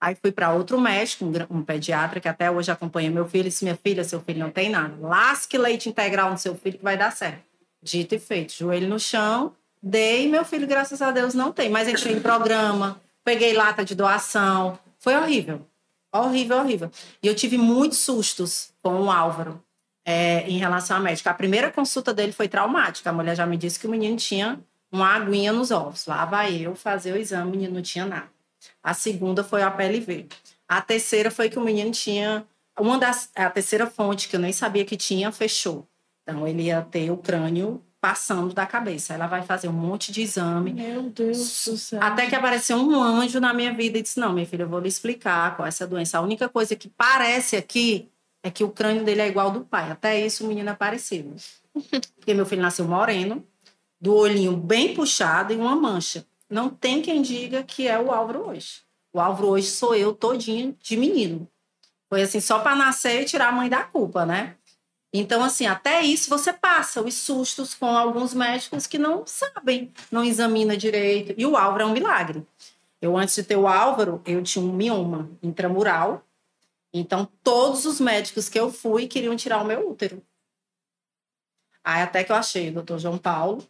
Aí 0.00 0.14
fui 0.14 0.32
para 0.32 0.54
outro 0.54 0.80
médico, 0.80 1.26
um, 1.50 1.62
pediatra 1.62 2.20
que 2.20 2.28
até 2.28 2.50
hoje 2.50 2.70
acompanha 2.70 3.10
meu 3.10 3.28
filho. 3.28 3.46
e 3.46 3.50
Disse: 3.50 3.64
Minha 3.64 3.76
filha, 3.76 4.04
seu 4.04 4.20
filho 4.20 4.38
não 4.38 4.50
tem 4.50 4.70
nada. 4.70 4.94
Lasque 5.00 5.58
leite 5.58 5.88
integral 5.88 6.30
no 6.30 6.38
seu 6.38 6.54
filho 6.54 6.78
que 6.78 6.84
vai 6.84 6.96
dar 6.96 7.10
certo. 7.10 7.42
Dito 7.82 8.14
e 8.14 8.18
feito. 8.18 8.52
Joelho 8.52 8.88
no 8.88 8.98
chão, 8.98 9.52
dei. 9.82 10.28
Meu 10.28 10.44
filho, 10.44 10.66
graças 10.66 11.02
a 11.02 11.10
Deus, 11.10 11.34
não 11.34 11.52
tem. 11.52 11.68
Mas 11.68 11.88
entrei 11.88 12.14
em 12.14 12.20
programa, 12.20 13.00
peguei 13.24 13.52
lata 13.52 13.84
de 13.84 13.94
doação. 13.94 14.78
Foi 14.98 15.16
horrível. 15.16 15.66
Horrível, 16.12 16.58
horrível. 16.58 16.90
E 17.22 17.26
eu 17.26 17.34
tive 17.34 17.58
muitos 17.58 17.98
sustos 17.98 18.72
com 18.82 19.02
o 19.02 19.10
Álvaro 19.10 19.62
é, 20.04 20.48
em 20.48 20.58
relação 20.58 20.96
à 20.96 21.00
médica. 21.00 21.30
A 21.30 21.34
primeira 21.34 21.70
consulta 21.70 22.12
dele 22.12 22.32
foi 22.32 22.48
traumática. 22.48 23.10
A 23.10 23.12
mulher 23.12 23.36
já 23.36 23.46
me 23.46 23.56
disse 23.56 23.78
que 23.78 23.86
o 23.86 23.90
menino 23.90 24.16
tinha 24.16 24.58
uma 24.90 25.14
aguinha 25.14 25.52
nos 25.52 25.70
ovos. 25.70 26.06
Lá 26.06 26.24
vai 26.24 26.56
eu 26.56 26.74
fazer 26.74 27.12
o 27.12 27.16
exame, 27.16 27.48
o 27.48 27.50
menino 27.50 27.74
não 27.74 27.82
tinha 27.82 28.06
nada. 28.06 28.28
A 28.82 28.94
segunda 28.94 29.42
foi 29.44 29.62
a 29.62 29.70
PLV. 29.70 30.26
A 30.68 30.80
terceira 30.80 31.30
foi 31.30 31.48
que 31.48 31.58
o 31.58 31.62
menino 31.62 31.90
tinha. 31.90 32.44
Uma 32.78 32.98
das. 32.98 33.30
A 33.34 33.50
terceira 33.50 33.86
fonte, 33.86 34.28
que 34.28 34.36
eu 34.36 34.40
nem 34.40 34.52
sabia 34.52 34.84
que 34.84 34.96
tinha, 34.96 35.30
fechou. 35.32 35.86
Então, 36.22 36.46
ele 36.46 36.64
ia 36.64 36.82
ter 36.82 37.10
o 37.10 37.16
crânio 37.16 37.82
passando 38.00 38.54
da 38.54 38.66
cabeça. 38.66 39.12
Ela 39.12 39.26
vai 39.26 39.42
fazer 39.42 39.68
um 39.68 39.72
monte 39.72 40.12
de 40.12 40.22
exame. 40.22 40.72
Meu 40.72 41.02
Deus 41.10 41.64
do 41.66 41.76
céu. 41.76 42.02
Até 42.02 42.26
que 42.26 42.34
apareceu 42.34 42.76
um 42.76 43.02
anjo 43.02 43.40
na 43.40 43.52
minha 43.52 43.72
vida 43.72 43.98
e 43.98 44.02
disse: 44.02 44.18
Não, 44.18 44.32
minha 44.32 44.46
filha, 44.46 44.62
eu 44.62 44.68
vou 44.68 44.80
lhe 44.80 44.88
explicar 44.88 45.56
qual 45.56 45.66
é 45.66 45.68
essa 45.68 45.86
doença. 45.86 46.18
A 46.18 46.22
única 46.22 46.48
coisa 46.48 46.74
que 46.74 46.88
parece 46.88 47.56
aqui 47.56 48.08
é 48.42 48.50
que 48.50 48.64
o 48.64 48.70
crânio 48.70 49.04
dele 49.04 49.20
é 49.20 49.28
igual 49.28 49.46
ao 49.46 49.52
do 49.52 49.64
pai. 49.64 49.90
Até 49.90 50.24
isso 50.24 50.44
o 50.44 50.48
menino 50.48 50.70
é 50.70 50.74
parecido. 50.74 51.34
Porque 52.16 52.34
meu 52.34 52.46
filho 52.46 52.62
nasceu 52.62 52.86
moreno, 52.86 53.46
do 54.00 54.14
olhinho 54.14 54.56
bem 54.56 54.94
puxado 54.94 55.52
e 55.52 55.56
uma 55.56 55.76
mancha. 55.76 56.26
Não 56.48 56.68
tem 56.68 57.02
quem 57.02 57.22
diga 57.22 57.62
que 57.62 57.86
é 57.86 57.98
o 57.98 58.10
Álvaro 58.10 58.48
hoje. 58.48 58.82
O 59.12 59.20
Álvaro 59.20 59.48
hoje 59.48 59.68
sou 59.68 59.94
eu 59.94 60.14
todinho 60.14 60.76
de 60.80 60.96
menino. 60.96 61.48
Foi 62.08 62.22
assim, 62.22 62.40
só 62.40 62.58
para 62.58 62.74
nascer 62.74 63.22
e 63.22 63.24
tirar 63.24 63.48
a 63.48 63.52
mãe 63.52 63.68
da 63.68 63.84
culpa, 63.84 64.26
né? 64.26 64.56
Então, 65.12 65.42
assim, 65.42 65.66
até 65.66 66.02
isso 66.02 66.30
você 66.30 66.52
passa 66.52 67.02
os 67.02 67.14
sustos 67.14 67.74
com 67.74 67.86
alguns 67.86 68.32
médicos 68.32 68.86
que 68.86 68.98
não 68.98 69.24
sabem, 69.26 69.92
não 70.10 70.24
examina 70.24 70.76
direito. 70.76 71.34
E 71.36 71.44
o 71.44 71.56
Álvaro 71.56 71.82
é 71.82 71.86
um 71.86 71.92
milagre. 71.92 72.46
Eu, 73.00 73.16
antes 73.16 73.34
de 73.34 73.42
ter 73.42 73.56
o 73.56 73.66
Álvaro, 73.66 74.20
eu 74.24 74.42
tinha 74.42 74.64
um 74.64 74.72
mioma 74.72 75.28
intramural. 75.42 76.24
Então, 76.92 77.28
todos 77.42 77.86
os 77.86 78.00
médicos 78.00 78.48
que 78.48 78.58
eu 78.58 78.72
fui 78.72 79.06
queriam 79.06 79.36
tirar 79.36 79.62
o 79.62 79.64
meu 79.64 79.90
útero. 79.90 80.22
Aí, 81.84 82.02
até 82.02 82.24
que 82.24 82.32
eu 82.32 82.36
achei 82.36 82.70
o 82.70 82.74
doutor 82.74 82.98
João 82.98 83.16
Paulo, 83.16 83.66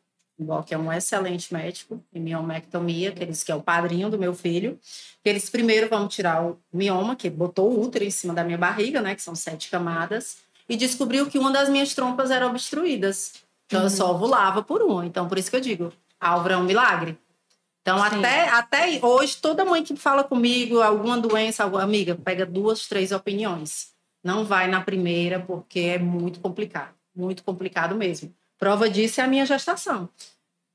que 0.66 0.74
é 0.74 0.78
um 0.78 0.92
excelente 0.92 1.52
médico 1.52 2.02
em 2.12 2.20
miomectomia, 2.20 3.12
que 3.12 3.26
que 3.26 3.52
é 3.52 3.54
o 3.54 3.62
padrinho 3.62 4.10
do 4.10 4.18
meu 4.18 4.34
filho. 4.34 4.78
Que 5.22 5.28
eles 5.28 5.50
primeiro 5.50 5.88
vão 5.88 6.08
tirar 6.08 6.42
o 6.44 6.58
mioma, 6.72 7.14
que 7.14 7.28
botou 7.28 7.70
o 7.70 7.80
útero 7.82 8.04
em 8.04 8.10
cima 8.10 8.32
da 8.32 8.42
minha 8.42 8.58
barriga, 8.58 9.00
né, 9.00 9.14
que 9.14 9.22
são 9.22 9.34
sete 9.34 9.70
camadas, 9.70 10.38
e 10.68 10.76
descobriu 10.76 11.28
que 11.28 11.38
uma 11.38 11.52
das 11.52 11.68
minhas 11.68 11.94
trompas 11.94 12.30
era 12.30 12.46
obstruídas. 12.46 13.34
Então 13.66 13.82
eu 13.82 13.90
só 13.90 14.12
ovulava 14.12 14.62
por 14.62 14.82
uma. 14.82 15.04
Então 15.04 15.28
por 15.28 15.36
isso 15.36 15.50
que 15.50 15.56
eu 15.56 15.60
digo, 15.60 15.92
Álvaro 16.18 16.54
é 16.54 16.56
um 16.56 16.64
milagre. 16.64 17.18
Então 17.82 17.98
Sim. 17.98 18.18
até 18.18 18.48
até 18.48 19.00
hoje 19.02 19.36
toda 19.36 19.64
mãe 19.64 19.82
que 19.82 19.96
fala 19.96 20.22
comigo 20.22 20.80
alguma 20.80 21.18
doença, 21.18 21.64
alguma 21.64 21.82
amiga, 21.82 22.14
pega 22.14 22.44
duas, 22.44 22.86
três 22.86 23.12
opiniões. 23.12 23.90
Não 24.22 24.44
vai 24.44 24.68
na 24.68 24.80
primeira 24.80 25.40
porque 25.40 25.80
é 25.80 25.98
muito 25.98 26.40
complicado, 26.40 26.94
muito 27.14 27.42
complicado 27.42 27.94
mesmo. 27.94 28.34
Prova 28.58 28.90
disso 28.90 29.20
é 29.20 29.24
a 29.24 29.28
minha 29.28 29.46
gestação. 29.46 30.08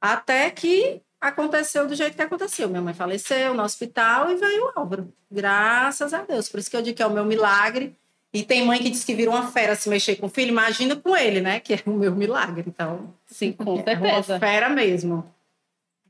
Até 0.02 0.50
que 0.50 1.02
aconteceu 1.22 1.88
do 1.88 1.96
jeito 1.96 2.16
que 2.16 2.22
aconteceu. 2.22 2.68
Minha 2.68 2.82
mãe 2.82 2.94
faleceu 2.94 3.54
no 3.54 3.64
hospital 3.64 4.32
e 4.32 4.36
veio 4.36 4.66
o 4.66 4.72
Álvaro. 4.76 5.14
Graças 5.32 6.14
a 6.14 6.22
Deus. 6.24 6.50
Por 6.50 6.60
isso 6.60 6.70
que 6.70 6.78
eu 6.78 6.82
digo 6.82 6.98
que 6.98 7.04
é 7.04 7.08
o 7.08 7.12
meu 7.12 7.26
milagre. 7.26 7.96
E 8.34 8.44
tem 8.44 8.66
mãe 8.66 8.80
que 8.80 8.90
diz 8.90 9.04
que 9.04 9.16
vira 9.16 9.32
uma 9.32 9.48
fera 9.48 9.76
se 9.76 9.88
mexer 9.88 10.18
com 10.18 10.26
o 10.26 10.30
filho. 10.30 10.50
Imagina 10.50 10.96
com 10.96 11.16
ele, 11.16 11.40
né? 11.40 11.60
Que 11.60 11.76
é 11.76 11.82
o 11.86 11.92
meu 11.92 12.14
milagre. 12.14 12.66
Então, 12.68 13.14
Sim, 13.26 13.54
com 13.54 13.78
é 13.86 13.96
uma 13.96 14.24
certeza. 14.24 14.40
fera 14.40 14.70
mesmo. 14.70 15.24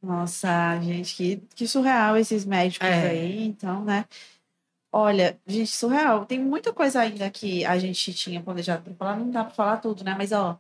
Nossa, 0.06 0.80
gente, 0.82 1.16
que, 1.16 1.38
que 1.56 1.68
surreal 1.68 2.16
esses 2.16 2.45
médicos 2.45 2.88
É. 2.88 3.10
aí, 3.10 3.43
então, 3.47 3.84
né? 3.84 4.06
Olha, 4.93 5.38
gente, 5.47 5.72
surreal. 5.72 6.26
Tem 6.26 6.39
muita 6.39 6.72
coisa 6.72 7.01
ainda 7.01 7.30
que 7.30 7.66
a 7.66 7.78
gente 7.80 8.14
tinha 8.14 8.39
planejado 8.41 8.84
para 8.84 8.93
falar, 8.93 9.18
não 9.18 9.30
dá 9.32 9.43
para 9.43 9.53
falar 9.53 9.78
tudo, 9.78 10.03
né? 10.03 10.14
Mas, 10.18 10.32
ó, 10.32 10.58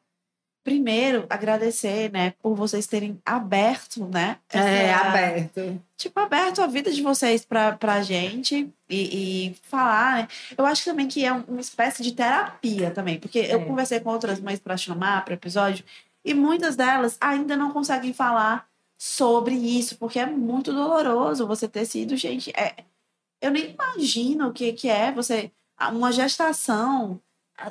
primeiro, 0.63 1.27
agradecer, 1.29 2.11
né, 2.11 2.31
por 2.41 2.55
vocês 2.55 2.87
terem 2.87 3.21
aberto, 3.23 4.05
né? 4.11 4.37
É, 4.51 4.91
aberto. 4.93 5.79
tipo, 5.95 6.19
aberto 6.19 6.59
a 6.61 6.65
vida 6.67 6.91
de 6.91 7.03
vocês 7.03 7.45
pra, 7.45 7.73
pra 7.73 8.01
gente 8.01 8.73
e, 8.89 9.47
e 9.49 9.55
falar, 9.61 10.23
né? 10.23 10.27
Eu 10.57 10.65
acho 10.65 10.83
também 10.83 11.07
que 11.07 11.23
é 11.23 11.31
um- 11.31 11.43
uma 11.47 11.61
espécie 11.61 12.01
de 12.01 12.11
terapia 12.13 12.89
também, 12.89 13.19
porque 13.19 13.37
eu 13.39 13.61
É. 13.61 13.65
conversei 13.65 13.99
com 13.99 14.09
outras 14.09 14.39
mães 14.39 14.59
pra 14.59 14.75
chamar 14.75 15.23
para 15.23 15.35
episódio 15.35 15.85
e 16.25 16.33
muitas 16.33 16.75
delas 16.75 17.15
ainda 17.21 17.55
não 17.55 17.71
conseguem 17.71 18.11
falar 18.11 18.67
sobre 18.97 19.53
isso, 19.55 19.97
porque 19.97 20.19
é 20.19 20.25
muito 20.25 20.71
doloroso 20.73 21.47
você 21.47 21.67
ter 21.67 21.85
sido, 21.85 22.15
gente, 22.15 22.51
é, 22.55 22.75
eu 23.41 23.51
nem 23.51 23.71
imagino 23.71 24.47
o 24.49 24.53
que, 24.53 24.73
que 24.73 24.87
é 24.89 25.11
você, 25.11 25.51
uma 25.91 26.11
gestação, 26.11 27.19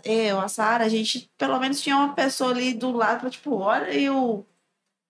eu, 0.05 0.41
a 0.41 0.49
Sara, 0.49 0.85
a 0.85 0.89
gente 0.89 1.31
pelo 1.37 1.59
menos 1.59 1.81
tinha 1.81 1.97
uma 1.97 2.15
pessoa 2.15 2.51
ali 2.51 2.73
do 2.75 2.91
lado 2.93 3.21
pra, 3.21 3.31
tipo, 3.31 3.55
olha 3.57 3.93
e 3.93 4.09
o 4.11 4.45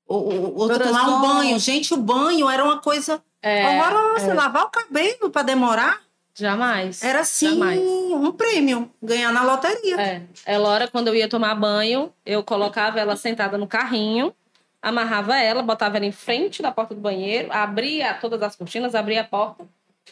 o, 0.07 0.17
o, 0.17 0.62
o 0.65 0.79
tomar 0.79 1.09
um 1.09 1.21
banho. 1.23 1.59
Gente, 1.59 1.95
o 1.95 1.97
banho 1.97 2.51
era 2.51 2.62
uma 2.62 2.79
coisa 2.79 3.23
É, 3.41 3.67
horrorosa. 3.81 4.35
Lavar 4.35 4.65
o 4.65 4.71
cabelo 4.71 5.31
para 5.31 5.43
demorar 5.43 6.03
jamais. 6.35 7.03
era 7.03 7.21
assim, 7.21 7.49
Jamais. 7.51 7.81
um 7.81 8.31
prêmio, 8.33 8.91
ganhar 9.03 9.33
na 9.33 9.43
loteria. 9.43 9.99
É. 9.99 10.23
Elora, 10.47 10.89
quando 10.89 11.09
eu 11.09 11.15
ia 11.15 11.27
tomar 11.29 11.55
banho, 11.55 12.12
eu 12.27 12.45
colocava 12.45 13.01
ela 13.01 13.17
sentada 13.17 13.57
no 13.57 13.67
carrinho, 13.67 14.35
amarrava 14.85 15.37
ela, 15.39 15.62
botava 15.62 15.97
ela 15.97 16.07
em 16.07 16.12
frente 16.12 16.61
da 16.62 16.70
porta 16.70 16.95
do 16.95 17.01
banheiro, 17.01 17.49
abria 17.51 18.14
todas 18.14 18.43
as 18.43 18.55
cortinas, 18.55 18.95
abria 18.95 19.22
a 19.22 19.24
porta 19.24 19.66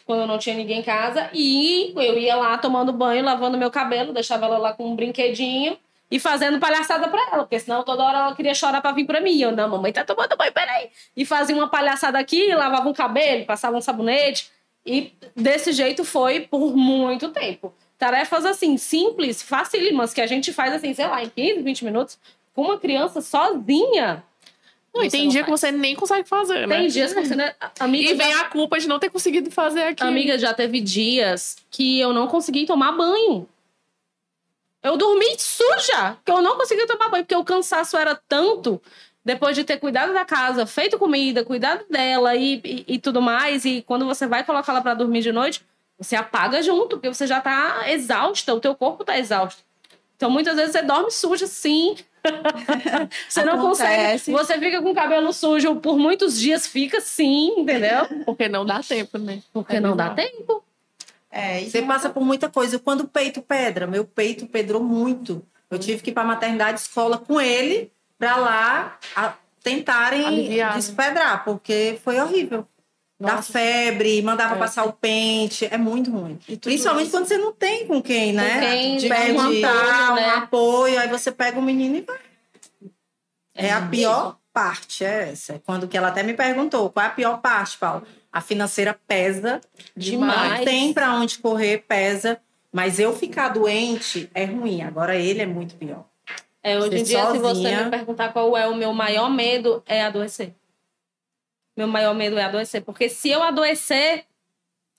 quando 0.07 0.27
não 0.27 0.39
tinha 0.39 0.57
ninguém 0.57 0.81
em 0.81 0.83
casa 0.83 1.29
e 1.33 1.93
eu 1.95 2.19
ia 2.19 2.35
lá 2.35 2.57
tomando 2.57 2.93
banho, 2.93 3.23
lavando 3.23 3.59
meu 3.59 3.71
cabelo, 3.71 4.13
deixava 4.13 4.47
ela 4.47 4.59
lá 4.59 4.73
com 4.73 4.91
um 4.91 4.97
brinquedinho 4.97 5.77
e 6.11 6.19
fazendo 6.19 6.59
palhaçada 6.59 7.09
pra 7.09 7.21
ela, 7.33 7.43
porque 7.45 7.59
senão 7.59 7.83
toda 7.83 8.03
hora 8.03 8.19
ela 8.19 8.35
queria 8.35 8.55
chorar 8.55 8.81
pra 8.81 8.93
vir 8.93 9.07
pra 9.07 9.21
mim. 9.21 9.39
Eu, 9.39 9.53
não, 9.53 9.69
mamãe 9.69 9.93
tá 9.93 10.05
tomando 10.05 10.37
banho, 10.37 10.53
peraí. 10.53 10.91
E 11.17 11.25
fazia 11.25 11.55
uma 11.55 11.69
palhaçada 11.69 12.19
aqui, 12.19 12.55
lavava 12.55 12.89
um 12.89 12.93
cabelo, 12.93 13.45
passava 13.47 13.77
um 13.77 13.81
sabonete. 13.81 14.51
E 14.85 15.13
desse 15.35 15.73
jeito 15.73 16.05
foi 16.05 16.41
por 16.41 16.77
muito 16.77 17.29
tempo. 17.29 17.73
Tarefas 17.99 18.45
assim, 18.45 18.77
simples, 18.77 19.43
facílimas, 19.43 20.13
que 20.13 20.21
a 20.21 20.27
gente 20.27 20.53
faz 20.53 20.75
assim, 20.75 20.93
sei 20.93 21.07
lá, 21.07 21.23
em 21.23 21.29
15, 21.29 21.63
20 21.63 21.85
minutos, 21.85 22.19
com 22.55 22.63
uma 22.63 22.79
criança 22.79 23.21
sozinha. 23.21 24.23
Não, 24.95 25.03
e 25.05 25.11
tem 25.11 25.25
não 25.25 25.31
dia 25.31 25.43
que 25.43 25.49
faz. 25.49 25.61
você 25.61 25.73
nem 25.73 25.95
consegue 25.95 26.29
fazer, 26.29 26.67
né? 26.67 26.77
Tem 26.79 26.89
dias 26.89 27.15
que 27.15 27.25
você. 27.25 27.35
Né? 27.35 27.55
Amiga, 27.81 28.11
E 28.11 28.15
vem 28.15 28.33
já, 28.33 28.41
a 28.43 28.45
culpa 28.45 28.79
de 28.79 28.87
não 28.87 28.99
ter 28.99 29.09
conseguido 29.11 29.51
fazer 29.51 29.85
aqui. 29.85 30.03
amiga, 30.03 30.39
já 30.39 30.53
teve 30.53 30.81
dias 30.81 31.57
que 31.71 31.99
eu 31.99 32.13
não 32.13 32.27
consegui 32.27 32.67
tomar 32.67 32.93
banho. 32.93 33.49
Eu 34.83 34.97
dormi 34.97 35.37
suja, 35.39 36.17
que 36.25 36.31
eu 36.31 36.43
não 36.43 36.57
conseguia 36.57 36.87
tomar 36.87 37.09
banho, 37.09 37.25
porque 37.25 37.37
o 37.37 37.45
cansaço 37.45 37.97
era 37.97 38.21
tanto 38.29 38.83
depois 39.25 39.55
de 39.55 39.63
ter 39.65 39.79
cuidado 39.79 40.13
da 40.13 40.25
casa, 40.25 40.67
feito 40.67 40.99
comida, 40.99 41.45
cuidado 41.45 41.85
dela 41.89 42.35
e, 42.35 42.61
e, 42.65 42.85
e 42.95 42.99
tudo 42.99 43.23
mais. 43.23 43.65
E 43.65 43.83
quando 43.83 44.05
você 44.05 44.27
vai 44.27 44.45
colocar 44.45 44.73
ela 44.73 44.83
pra 44.83 44.95
dormir 44.95 45.23
de 45.23 45.31
noite, 45.33 45.63
você 45.97 46.17
apaga 46.17 46.61
junto, 46.61 46.97
porque 46.97 47.09
você 47.09 47.27
já 47.27 47.41
tá 47.41 47.85
exausta, 47.91 48.53
o 48.53 48.61
teu 48.61 48.75
corpo 48.75 49.05
tá 49.05 49.17
exausto. 49.19 49.63
Então, 50.17 50.29
muitas 50.29 50.57
vezes 50.57 50.73
você 50.73 50.83
dorme 50.83 51.11
suja, 51.11 51.47
sim. 51.47 51.97
Você 53.29 53.45
não 53.45 53.59
consegue. 53.61 53.95
Acontece. 53.95 54.33
Você 54.33 54.59
fica 54.59 54.81
com 54.83 54.91
o 54.91 54.95
cabelo 54.95 55.33
sujo 55.33 55.77
por 55.77 55.99
muitos 55.99 56.39
dias, 56.39 56.67
fica 56.67 57.01
sim, 57.01 57.61
entendeu? 57.61 58.07
Porque 58.25 58.49
não 58.49 58.65
dá 58.65 58.81
tempo, 58.83 59.19
né? 59.19 59.43
Porque 59.53 59.77
É 59.77 59.81
não 59.81 59.97
dá 59.97 60.11
tempo. 60.11 60.63
É, 61.31 61.63
e 61.63 61.71
Você 61.71 61.83
passa 61.83 62.11
por 62.11 62.23
muita 62.25 62.49
coisa. 62.49 62.79
Quando 62.79 63.03
o 63.03 63.09
peito 63.09 63.41
pedra, 63.43 63.87
meu 63.87 64.05
peito 64.05 64.47
pedrou 64.47 64.83
muito. 64.83 65.43
Eu 65.71 65.79
tive 65.79 66.03
que 66.03 66.11
ir 66.11 66.13
para 66.13 66.23
a 66.23 66.27
maternidade 66.27 66.81
escola 66.81 67.17
com 67.17 67.41
ele 67.41 67.91
para 68.19 68.37
lá 68.37 68.99
a- 69.17 69.35
tentarem 69.63 70.27
Aliviar, 70.27 70.71
né? 70.73 70.77
despedrar, 70.77 71.45
porque 71.45 71.99
foi 72.05 72.21
horrível. 72.21 72.67
Nossa. 73.23 73.53
febre, 73.53 74.21
mandava 74.23 74.55
É. 74.57 74.59
passar 74.59 74.85
o 74.85 74.93
pente, 74.93 75.67
é 75.71 75.77
muito 75.79 76.11
ruim. 76.11 76.39
E 76.49 76.57
Principalmente 76.57 77.07
isso- 77.09 77.17
quando 77.17 77.27
você 77.27 77.39
não 77.39 77.53
tem 77.53 77.87
com 77.87 78.03
quem, 78.03 78.33
né? 78.33 78.61
quem 78.61 78.97
De 78.97 79.09
perguntar, 79.09 79.71
apoio, 79.71 80.13
um 80.13 80.15
né? 80.17 80.31
apoio, 80.31 80.99
aí 81.01 81.09
você 81.09 81.31
pega 81.33 81.59
o 81.59 81.63
menino 81.63 81.97
e 81.97 82.01
vai. 82.01 82.19
É, 83.55 83.67
É 83.67 83.73
a 83.73 83.83
pior 83.83 84.39
parte, 84.53 85.05
é 85.05 85.31
essa. 85.31 85.61
Quando 85.65 85.87
que 85.89 85.97
ela 85.97 86.09
até 86.09 86.23
me 86.23 86.35
perguntou, 86.35 86.91
qual 86.91 87.05
é 87.05 87.09
a 87.09 87.13
pior 87.13 87.41
parte, 87.41 87.77
Paulo? 87.79 88.03
A 88.33 88.41
financeira 88.41 88.99
pesa 89.07 89.61
Demais. 89.97 90.59
Não 90.61 90.65
tem 90.65 90.93
para 90.93 91.15
onde 91.15 91.39
correr, 91.39 91.85
pesa. 91.87 92.41
Mas 92.73 92.99
eu 92.99 93.15
ficar 93.15 93.51
doente 93.51 94.31
é 94.35 94.47
ruim. 94.47 94.81
Agora 94.81 95.15
ele 95.15 95.43
é 95.43 95.47
muito 95.47 95.75
pior. 95.75 96.05
É, 96.63 96.79
hoje 96.79 96.97
em 96.99 97.03
dia, 97.03 97.27
se 97.31 97.39
você 97.39 97.55
sozinha. 97.57 97.85
me 97.85 97.91
perguntar 97.91 98.33
qual 98.33 98.57
é 98.57 98.67
o 98.67 98.75
meu 98.75 98.93
maior 98.95 99.29
medo, 99.29 99.83
é 99.85 100.03
adoecer. 100.03 100.55
Meu 101.83 101.89
maior 101.89 102.15
medo 102.15 102.39
é 102.39 102.45
adoecer. 102.45 102.81
Porque 102.83 103.09
se 103.09 103.29
eu 103.29 103.43
adoecer, 103.43 104.25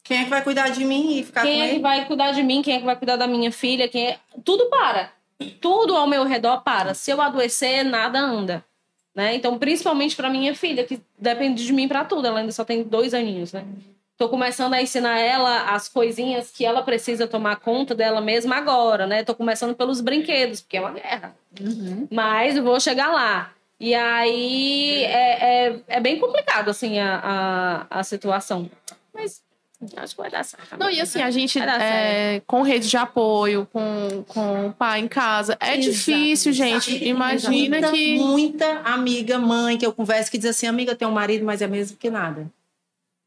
Quem 0.04 0.20
é 0.20 0.24
que 0.26 0.30
vai 0.30 0.42
cuidar 0.42 0.68
de 0.68 0.84
mim 0.84 1.18
e 1.18 1.24
ficar 1.24 1.44
quem 1.44 1.60
com 1.60 1.64
é 1.64 1.70
que 1.70 1.80
vai 1.80 2.06
cuidar 2.06 2.32
de 2.34 2.44
mim? 2.44 2.62
Quem 2.62 2.76
é 2.76 2.80
que 2.80 2.86
vai 2.86 2.98
cuidar 2.98 3.16
da 3.16 3.26
minha 3.26 3.54
filha? 3.54 3.88
Quem 3.88 4.10
é... 4.10 4.20
Tudo 4.44 4.66
para. 4.66 5.14
Tudo 5.62 5.96
ao 5.96 6.06
meu 6.06 6.26
redor 6.26 6.62
para. 6.62 6.94
Se 6.94 7.10
eu 7.10 7.22
adoecer, 7.22 7.86
nada 7.86 8.20
anda. 8.20 8.66
Né? 9.16 9.34
Então, 9.36 9.58
principalmente 9.58 10.14
para 10.14 10.30
minha 10.30 10.54
filha, 10.54 10.84
que 10.84 11.00
depende 11.18 11.66
de 11.66 11.72
mim 11.72 11.88
para 11.88 12.04
tudo. 12.04 12.28
Ela 12.28 12.40
ainda 12.40 12.52
só 12.52 12.66
tem 12.66 12.84
dois 12.84 13.14
aninhos, 13.14 13.54
né? 13.54 13.64
Tô 14.18 14.28
começando 14.28 14.74
a 14.74 14.82
ensinar 14.82 15.20
ela 15.20 15.74
as 15.74 15.88
coisinhas 15.88 16.52
que 16.52 16.66
ela 16.66 16.84
precisa 16.84 17.28
tomar 17.28 17.56
conta 17.62 17.96
dela 17.96 18.20
mesma 18.20 18.58
agora, 18.58 19.08
né? 19.08 19.24
Tô 19.24 19.34
começando 19.34 19.74
pelos 19.74 20.02
brinquedos, 20.02 20.60
porque 20.60 20.76
é 20.76 20.82
uma 20.82 20.92
guerra. 20.92 21.34
Uhum. 21.62 22.10
Mas 22.12 22.58
eu 22.58 22.64
vou 22.64 22.78
chegar 22.78 23.10
lá. 23.10 23.54
E 23.84 23.94
aí 23.94 25.04
é, 25.04 25.68
é, 25.68 25.80
é 25.90 26.00
bem 26.00 26.18
complicado, 26.18 26.70
assim, 26.70 27.00
a, 27.00 27.86
a, 27.92 28.00
a 28.00 28.04
situação. 28.06 28.72
Mas 29.14 29.42
acho 29.98 30.16
que 30.16 30.22
vai 30.22 30.32
dar 30.32 30.46
certo. 30.46 30.78
Não, 30.80 30.90
e 30.90 31.02
assim, 31.02 31.22
a 31.22 31.30
gente, 31.30 31.60
é, 31.60 32.42
com 32.48 32.62
rede 32.62 32.88
de 32.90 32.96
apoio, 32.96 33.68
com, 33.74 34.24
com 34.26 34.68
o 34.68 34.74
pai 34.74 35.02
em 35.02 35.08
casa, 35.10 35.58
é 35.60 35.74
Exato, 35.78 35.82
difícil, 35.92 36.54
gente. 36.54 37.04
Imagina 37.04 37.52
muita, 37.82 37.92
que. 37.92 38.20
Muita 38.20 38.80
amiga, 38.86 39.38
mãe 39.38 39.78
que 39.78 39.86
eu 39.86 39.92
converso 39.92 40.32
que 40.32 40.38
diz 40.38 40.52
assim: 40.52 40.66
amiga, 40.66 40.96
tem 40.96 41.06
um 41.06 41.12
marido, 41.12 41.44
mas 41.44 41.62
é 41.62 41.68
mesmo 41.68 41.98
que 41.98 42.10
nada. 42.10 42.50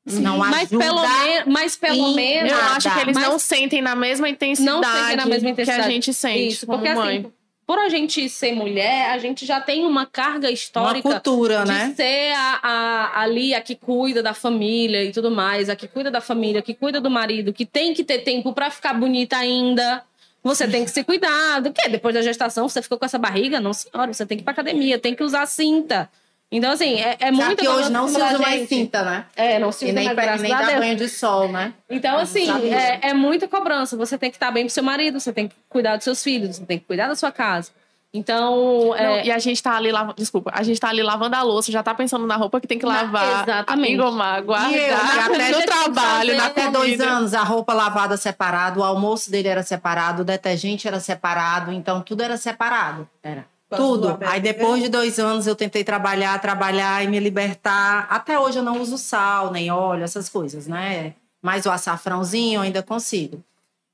Não 0.06 0.38
mas 0.38 0.70
pelo, 0.70 1.02
mas 1.46 1.76
pelo 1.76 2.14
menos. 2.14 2.50
Eu 2.50 2.58
acho 2.58 2.94
que 2.94 3.00
eles 3.00 3.14
Mas- 3.14 3.28
não 3.28 3.38
sentem 3.38 3.82
na 3.82 3.94
mesma 3.94 4.26
intensidade, 4.28 4.80
Não 4.80 4.82
sentem 4.82 5.16
na 5.16 5.26
mesma 5.26 5.40
que 5.52 5.60
a 5.60 5.64
intensidade. 5.64 5.92
gente 5.92 6.14
sente 6.14 6.48
Isso, 6.54 6.66
como 6.66 6.78
porque 6.78 6.94
mãe. 6.94 7.18
assim, 7.18 7.32
por 7.66 7.78
a 7.78 7.88
gente 7.88 8.28
ser 8.28 8.52
mulher, 8.54 9.10
a 9.10 9.18
gente 9.18 9.44
já 9.44 9.60
tem 9.60 9.84
uma 9.84 10.06
carga 10.06 10.46
Uma 10.48 10.52
histórica 10.54 11.10
cultura, 11.10 11.64
de 11.64 11.72
né? 11.72 11.92
ser 11.96 12.32
a, 12.36 12.60
a- 12.62 13.20
ali 13.22 13.54
a 13.54 13.60
que 13.60 13.74
cuida 13.74 14.22
da 14.22 14.32
família 14.32 15.02
e 15.04 15.10
tudo 15.10 15.30
mais, 15.30 15.68
a 15.68 15.74
que 15.74 15.88
cuida 15.88 16.10
da 16.10 16.20
família, 16.20 16.62
que 16.62 16.74
cuida 16.74 17.00
do 17.00 17.10
marido, 17.10 17.52
que 17.52 17.66
tem 17.66 17.92
que 17.92 18.04
ter 18.04 18.18
tempo 18.20 18.52
pra 18.52 18.70
ficar 18.70 18.94
bonita 18.94 19.36
ainda. 19.36 20.02
Você 20.44 20.68
tem 20.68 20.84
que 20.84 20.90
se 20.92 21.02
cuidar. 21.02 21.60
Do 21.60 21.72
quê? 21.72 21.88
Depois 21.88 22.14
da 22.14 22.22
gestação, 22.22 22.68
você 22.68 22.80
ficou 22.80 22.96
com 22.98 23.04
essa 23.04 23.18
barriga? 23.18 23.58
Não, 23.58 23.72
senhora, 23.72 24.12
você 24.14 24.24
tem 24.24 24.38
que 24.38 24.42
ir 24.42 24.44
pra 24.44 24.52
academia, 24.52 24.96
tem 24.96 25.12
que 25.12 25.24
usar 25.24 25.44
cinta. 25.46 26.08
Então, 26.50 26.70
assim, 26.70 26.94
é, 27.00 27.16
é 27.18 27.26
Já 27.26 27.32
muito 27.32 27.56
que 27.60 27.68
hoje 27.68 27.90
não 27.90 28.06
se 28.06 28.14
usa 28.22 28.38
mais 28.38 28.68
cinta, 28.68 29.02
né? 29.02 29.24
É, 29.34 29.58
não 29.58 29.72
se 29.72 29.84
E 29.84 29.88
usa 29.88 29.94
nem, 29.94 30.04
mais, 30.04 30.16
graças 30.16 30.42
nem 30.42 30.50
dá 30.52 30.62
Deus. 30.62 30.78
banho 30.78 30.96
de 30.96 31.08
sol, 31.08 31.48
né? 31.50 31.74
Então, 31.90 32.18
assim, 32.18 32.48
é, 32.72 33.00
é 33.10 33.14
muita 33.14 33.48
cobrança. 33.48 33.96
Você 33.96 34.16
tem 34.16 34.30
que 34.30 34.36
estar 34.36 34.50
bem 34.52 34.64
pro 34.64 34.72
seu 34.72 34.82
marido, 34.84 35.18
você 35.18 35.32
tem 35.32 35.48
que 35.48 35.56
cuidar 35.68 35.96
dos 35.96 36.04
seus 36.04 36.22
filhos, 36.22 36.56
você 36.56 36.64
tem 36.64 36.78
que 36.78 36.84
cuidar 36.84 37.08
da 37.08 37.16
sua 37.16 37.32
casa. 37.32 37.70
Então, 38.14 38.86
Não, 38.90 38.94
é, 38.96 39.26
e 39.26 39.30
a 39.32 39.38
gente 39.38 39.60
tá 39.62 39.76
ali 39.76 39.90
lavando. 39.90 40.14
Desculpa, 40.16 40.50
a 40.54 40.62
gente 40.62 40.80
tá 40.80 40.88
ali 40.88 41.02
lavando 41.02 41.34
a 41.36 41.42
louça, 41.42 41.70
já 41.72 41.82
tá 41.82 41.92
pensando 41.92 42.26
na 42.26 42.36
roupa 42.36 42.60
que 42.60 42.66
tem 42.66 42.78
que 42.78 42.86
lavar, 42.86 43.42
exatamente. 43.42 43.92
engomar, 43.92 44.36
E 44.36 44.40
eu, 44.40 44.44
guardar, 44.46 45.30
até- 45.30 45.50
no 45.50 45.62
trabalho, 45.62 46.36
na 46.36 46.46
Até 46.46 46.70
dois 46.70 47.00
anos, 47.00 47.34
a 47.34 47.42
roupa 47.42 47.74
lavada 47.74 48.16
separado, 48.16 48.80
o 48.80 48.84
almoço 48.84 49.30
dele 49.30 49.48
era 49.48 49.62
separado, 49.64 50.22
o 50.22 50.24
detergente 50.24 50.86
era 50.88 51.00
separado, 51.00 51.72
então 51.72 52.00
tudo 52.00 52.22
era 52.22 52.36
separado. 52.38 53.06
Era. 53.22 53.44
Tudo. 53.74 54.18
Aí 54.24 54.40
depois 54.40 54.82
de 54.82 54.88
dois 54.88 55.18
anos 55.18 55.46
eu 55.46 55.56
tentei 55.56 55.82
trabalhar, 55.82 56.40
trabalhar 56.40 57.02
e 57.02 57.08
me 57.08 57.18
libertar. 57.18 58.06
Até 58.08 58.38
hoje 58.38 58.58
eu 58.58 58.62
não 58.62 58.80
uso 58.80 58.96
sal, 58.96 59.50
nem 59.50 59.70
óleo, 59.70 60.04
essas 60.04 60.28
coisas, 60.28 60.66
né? 60.68 61.14
Mas 61.42 61.66
o 61.66 61.70
açafrãozinho 61.70 62.58
eu 62.58 62.62
ainda 62.62 62.82
consigo. 62.82 63.42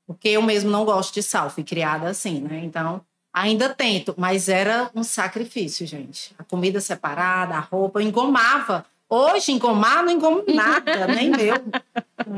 Porque 0.05 0.29
eu 0.29 0.41
mesmo 0.41 0.69
não 0.69 0.85
gosto 0.85 1.13
de 1.13 1.23
sal, 1.23 1.49
fui 1.49 1.63
criada 1.63 2.09
assim, 2.09 2.41
né? 2.41 2.61
Então, 2.63 3.01
ainda 3.33 3.69
tento, 3.69 4.13
mas 4.17 4.47
era 4.47 4.91
um 4.93 5.03
sacrifício, 5.03 5.87
gente. 5.87 6.35
A 6.37 6.43
comida 6.43 6.79
separada, 6.79 7.55
a 7.55 7.59
roupa, 7.59 7.99
eu 7.99 8.07
engomava. 8.07 8.85
Hoje, 9.09 9.51
engomar, 9.51 10.03
não 10.03 10.11
engomo 10.11 10.43
nada, 10.47 11.05
nem 11.13 11.29
meu. 11.29 11.55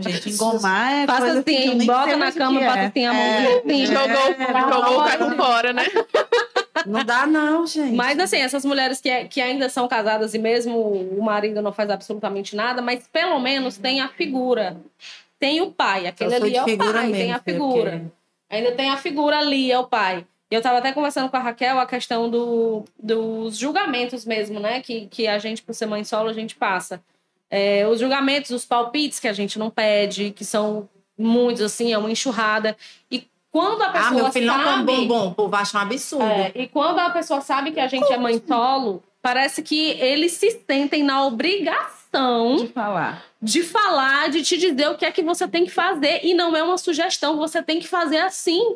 Gente, 0.02 0.32
engomar 0.32 0.92
é 0.92 1.06
Faça 1.06 1.22
coisa 1.22 1.44
que 1.44 1.52
eu 1.52 1.58
assim, 1.58 1.76
nem 1.76 1.88
bota 1.88 2.18
na 2.18 2.32
cama, 2.32 2.60
bota 2.60 2.80
é. 2.80 2.86
assim 2.88 3.06
a 3.06 3.14
mão. 3.14 3.22
É. 3.22 3.58
assim. 3.58 3.86
Jogou, 3.86 4.08
É, 4.08 4.70
jogou 4.70 4.80
o 4.80 4.98
não, 4.98 5.06
caiu 5.06 5.36
fora, 5.38 5.74
né? 5.74 5.86
Não 6.86 7.04
dá, 7.04 7.26
não, 7.26 7.66
gente. 7.66 7.96
Mas, 7.96 8.18
assim, 8.20 8.38
essas 8.38 8.66
mulheres 8.66 9.00
que, 9.00 9.26
que 9.26 9.40
ainda 9.42 9.70
são 9.70 9.88
casadas 9.88 10.34
e 10.34 10.40
mesmo 10.40 10.78
o 10.78 11.22
marido 11.24 11.62
não 11.62 11.72
faz 11.72 11.90
absolutamente 11.90 12.56
nada, 12.56 12.82
mas 12.82 13.08
pelo 13.08 13.40
menos 13.40 13.78
tem 13.78 14.02
a 14.02 14.10
figura. 14.10 14.78
Tem 15.40 15.62
o 15.62 15.72
pai, 15.72 16.08
aquele 16.08 16.34
ali 16.36 16.56
é 16.56 16.62
o 16.62 16.66
pai, 16.78 17.02
tem 17.04 17.12
mesmo, 17.12 17.36
a 17.36 17.40
figura. 17.40 17.92
porque- 17.92 18.06
Ainda 18.50 18.72
tem 18.74 18.90
a 18.90 18.98
figura 18.98 19.38
ali, 19.40 19.72
é 19.72 19.78
o 19.80 19.86
pai. 19.88 20.26
Eu 20.52 20.60
estava 20.60 20.78
até 20.78 20.92
conversando 20.94 21.30
com 21.30 21.36
a 21.38 21.40
Raquel 21.40 21.80
a 21.80 21.86
questão 21.86 22.30
do, 22.30 22.86
dos 23.02 23.58
julgamentos 23.58 24.24
mesmo, 24.26 24.60
né? 24.60 24.80
Que, 24.82 25.08
que 25.08 25.28
a 25.28 25.38
gente, 25.40 25.62
por 25.64 25.74
ser 25.74 25.88
mãe 25.88 26.04
solo, 26.04 26.30
a 26.30 26.34
gente 26.34 26.56
passa. 26.56 27.02
É, 27.50 27.88
os 27.88 28.00
julgamentos, 28.00 28.52
os 28.52 28.64
palpites 28.64 29.20
que 29.20 29.28
a 29.28 29.34
gente 29.34 29.58
não 29.58 29.70
pede, 29.70 30.32
que 30.32 30.46
são 30.46 30.88
muitos, 31.18 31.62
assim, 31.64 31.92
é 31.92 31.98
uma 31.98 32.12
enxurrada. 32.12 32.78
E 33.12 33.28
quando 33.56 33.82
a 33.84 33.90
pessoa 33.90 34.08
Ah, 34.10 34.12
meu 34.12 34.32
filho 34.34 34.48
não 34.48 34.56
come 34.56 34.66
sabe... 34.66 34.84
bombom, 34.84 35.28
o 35.28 35.34
povo 35.34 35.56
acha 35.56 35.78
um 35.78 35.82
absurdo. 35.82 36.26
É, 36.26 36.52
e 36.54 36.68
quando 36.68 37.00
a 37.00 37.10
pessoa 37.10 37.40
sabe 37.40 37.72
que 37.72 37.80
a 37.80 37.88
gente 37.88 38.12
é 38.12 38.18
mãe 38.18 38.42
solo, 38.46 39.02
parece 39.22 39.64
que 39.64 39.92
eles 39.92 40.34
se 40.34 40.62
sentem 40.68 41.04
na 41.04 41.26
obrigação 41.26 42.58
de 42.58 42.68
falar. 42.68 43.24
de 43.42 43.64
falar, 43.64 44.30
de 44.30 44.44
te 44.44 44.58
dizer 44.58 44.90
o 44.90 44.98
que 44.98 45.06
é 45.06 45.12
que 45.12 45.24
você 45.24 45.48
tem 45.48 45.64
que 45.64 45.72
fazer. 45.72 46.20
E 46.26 46.34
não 46.34 46.54
é 46.54 46.62
uma 46.62 46.78
sugestão, 46.78 47.38
você 47.38 47.64
tem 47.64 47.80
que 47.80 47.88
fazer 47.88 48.18
assim. 48.18 48.76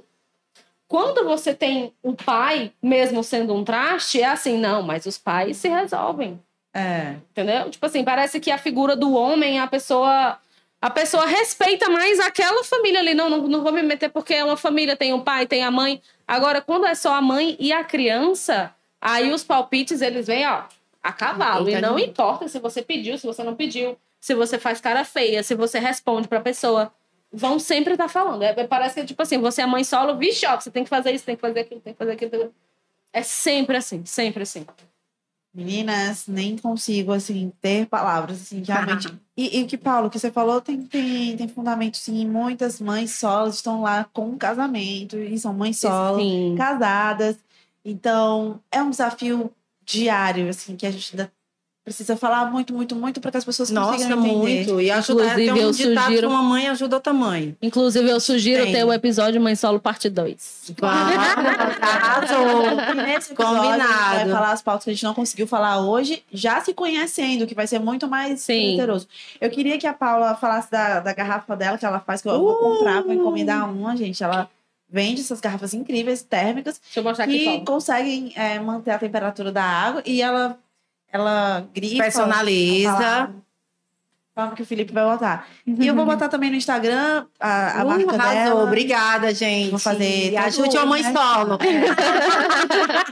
Quando 0.87 1.25
você 1.25 1.53
tem 1.53 1.91
o 2.01 2.13
pai, 2.13 2.71
mesmo 2.81 3.21
sendo 3.21 3.53
um 3.53 3.65
traste, 3.65 4.21
é 4.21 4.29
assim, 4.29 4.57
não, 4.57 4.81
mas 4.81 5.05
os 5.05 5.17
pais 5.17 5.57
se 5.57 5.67
resolvem. 5.67 6.39
É. 6.73 7.15
Entendeu? 7.31 7.69
Tipo 7.69 7.85
assim, 7.85 8.05
parece 8.05 8.39
que 8.39 8.49
a 8.49 8.57
figura 8.57 8.95
do 8.95 9.13
homem 9.13 9.57
é 9.57 9.61
a 9.61 9.67
pessoa 9.67 10.37
A 10.81 10.89
pessoa 10.89 11.25
respeita 11.25 11.89
mais 11.89 12.19
aquela 12.19 12.63
família 12.63 13.01
ali. 13.01 13.13
Não, 13.13 13.29
não, 13.29 13.47
não 13.47 13.63
vou 13.63 13.71
me 13.71 13.83
meter 13.83 14.09
porque 14.09 14.33
é 14.33 14.43
uma 14.43 14.55
família, 14.55 14.95
tem 14.95 15.13
o 15.13 15.21
pai, 15.21 15.45
tem 15.45 15.63
a 15.63 15.71
mãe. 15.71 16.01
Agora, 16.25 16.61
quando 16.61 16.85
é 16.85 16.95
só 16.95 17.13
a 17.13 17.21
mãe 17.21 17.57
e 17.59 17.73
a 17.73 17.83
criança, 17.83 18.73
aí 19.01 19.31
os 19.31 19.43
palpites, 19.43 20.01
eles 20.01 20.27
vêm, 20.27 20.47
ó, 20.47 20.63
a 21.03 21.11
cavalo. 21.11 21.69
E 21.69 21.81
não 21.81 21.99
importa 21.99 22.47
se 22.47 22.59
você 22.59 22.81
pediu, 22.81 23.17
se 23.17 23.27
você 23.27 23.43
não 23.43 23.55
pediu, 23.55 23.97
se 24.21 24.33
você 24.33 24.57
faz 24.57 24.79
cara 24.79 25.03
feia, 25.03 25.43
se 25.43 25.53
você 25.53 25.79
responde 25.79 26.27
pra 26.27 26.39
pessoa. 26.39 26.93
Vão 27.31 27.59
sempre 27.59 27.93
estar 27.93 28.07
falando. 28.07 28.41
É, 28.41 28.53
parece 28.65 28.99
que, 28.99 29.05
tipo 29.05 29.21
assim, 29.21 29.37
você 29.37 29.61
é 29.61 29.65
mãe 29.65 29.83
solo, 29.83 30.17
vixe, 30.17 30.45
ó, 30.47 30.59
você 30.59 30.71
tem 30.71 30.83
que 30.83 30.89
fazer 30.89 31.11
isso, 31.11 31.25
tem 31.25 31.35
que 31.35 31.41
fazer 31.41 31.59
aquilo, 31.59 31.81
tem 31.81 31.93
que 31.93 31.99
fazer 31.99 32.13
aquilo. 32.13 32.53
É 33.13 33.21
sempre 33.21 33.77
assim, 33.77 34.03
sempre 34.05 34.43
assim. 34.43 34.65
Meninas, 35.59 36.25
nem 36.27 36.57
consigo, 36.57 37.11
assim, 37.11 37.51
ter 37.61 37.85
palavras, 37.85 38.41
assim, 38.41 38.63
realmente. 38.65 39.07
e, 39.35 39.59
e 39.59 39.65
que, 39.65 39.77
Paulo, 39.77 40.09
que 40.09 40.17
você 40.17 40.31
falou 40.31 40.61
tem, 40.61 40.81
tem, 40.83 41.35
tem 41.35 41.47
fundamento, 41.47 41.97
sim. 41.97 42.25
Muitas 42.27 42.79
mães 42.79 43.11
solas 43.11 43.55
estão 43.55 43.81
lá 43.81 44.05
com 44.13 44.29
um 44.29 44.37
casamento 44.37 45.17
e 45.17 45.37
são 45.37 45.53
mães 45.53 45.79
solo, 45.79 46.19
Sim. 46.19 46.55
casadas. 46.57 47.37
Então, 47.83 48.59
é 48.71 48.81
um 48.81 48.89
desafio 48.89 49.51
diário, 49.83 50.49
assim, 50.49 50.75
que 50.75 50.85
a 50.85 50.91
gente 50.91 51.13
ainda 51.13 51.31
precisa 51.83 52.15
falar 52.15 52.45
muito, 52.51 52.73
muito, 52.73 52.95
muito 52.95 53.19
para 53.19 53.31
que 53.31 53.37
as 53.37 53.45
pessoas 53.45 53.69
Nossa, 53.71 53.93
consigam 53.93 54.19
entender. 54.19 54.35
muito. 54.37 54.81
E 54.81 54.91
ajuda, 54.91 55.23
Inclusive, 55.23 55.45
tem 55.45 55.53
um 55.53 55.57
eu 55.57 55.71
ditado 55.71 56.03
sugiro- 56.05 56.27
que 56.27 56.33
uma 56.33 56.43
mãe 56.43 56.67
ajuda 56.67 56.95
outra 56.97 57.13
mãe. 57.13 57.57
Inclusive, 57.61 58.09
eu 58.09 58.19
sugiro 58.19 58.63
Tem. 58.63 58.73
ter 58.73 58.83
o 58.83 58.93
episódio 58.93 59.41
Mãe 59.41 59.55
Solo 59.55 59.79
Parte 59.79 60.07
2. 60.09 60.73
Arrasou. 61.81 62.63
E 62.91 62.95
nesse 62.95 63.33
episódio, 63.33 63.35
Combinado. 63.61 63.79
Gente 64.19 64.25
vai 64.25 64.29
falar 64.29 64.51
as 64.51 64.61
pautas 64.61 64.83
que 64.83 64.89
a 64.89 64.93
gente 64.93 65.03
não 65.03 65.13
conseguiu 65.13 65.47
falar 65.47 65.79
hoje, 65.79 66.23
já 66.31 66.61
se 66.61 66.73
conhecendo, 66.73 67.47
que 67.47 67.55
vai 67.55 67.67
ser 67.67 67.79
muito 67.79 68.07
mais 68.07 68.41
Sim. 68.41 68.77
Eu 69.39 69.49
queria 69.49 69.77
que 69.77 69.87
a 69.87 69.93
Paula 69.93 70.35
falasse 70.35 70.69
da, 70.71 70.99
da 70.99 71.13
garrafa 71.13 71.55
dela, 71.55 71.77
que 71.77 71.85
ela 71.85 71.99
faz, 71.99 72.21
que 72.21 72.27
eu 72.29 72.39
vou 72.39 72.55
comprar, 72.55 73.01
vou 73.01 73.13
encomendar 73.13 73.69
uma, 73.71 73.95
gente. 73.95 74.23
Ela 74.23 74.49
vende 74.91 75.21
essas 75.21 75.39
garrafas 75.39 75.73
incríveis, 75.73 76.21
térmicas, 76.23 76.79
Deixa 76.83 76.99
eu 76.99 77.03
mostrar 77.03 77.25
aqui, 77.25 77.37
que 77.39 77.45
Paulo. 77.45 77.65
conseguem 77.65 78.33
é, 78.35 78.59
manter 78.59 78.91
a 78.91 78.97
temperatura 78.97 79.51
da 79.51 79.63
água 79.63 80.01
e 80.05 80.19
ela, 80.21 80.57
ela 81.11 81.67
grifa. 81.73 82.03
Personaliza. 82.03 83.31
Fala 84.35 84.55
que 84.55 84.61
o 84.61 84.65
Felipe 84.65 84.93
vai 84.93 85.03
botar. 85.03 85.45
E 85.67 85.85
eu 85.85 85.93
vou 85.93 86.05
botar 86.05 86.29
também 86.29 86.49
no 86.49 86.55
Instagram 86.55 87.25
a, 87.37 87.81
a 87.81 87.83
Uh, 87.83 87.87
marca 87.87 88.15
arrasou. 88.15 88.33
dela. 88.33 88.63
Obrigada, 88.63 89.33
gente. 89.35 89.69
Vou 89.71 89.79
fazer 89.79 90.37
ajude 90.37 90.77
a 90.77 90.85
mãe 90.85 91.03
né? 91.03 91.11
solo. 91.13 91.57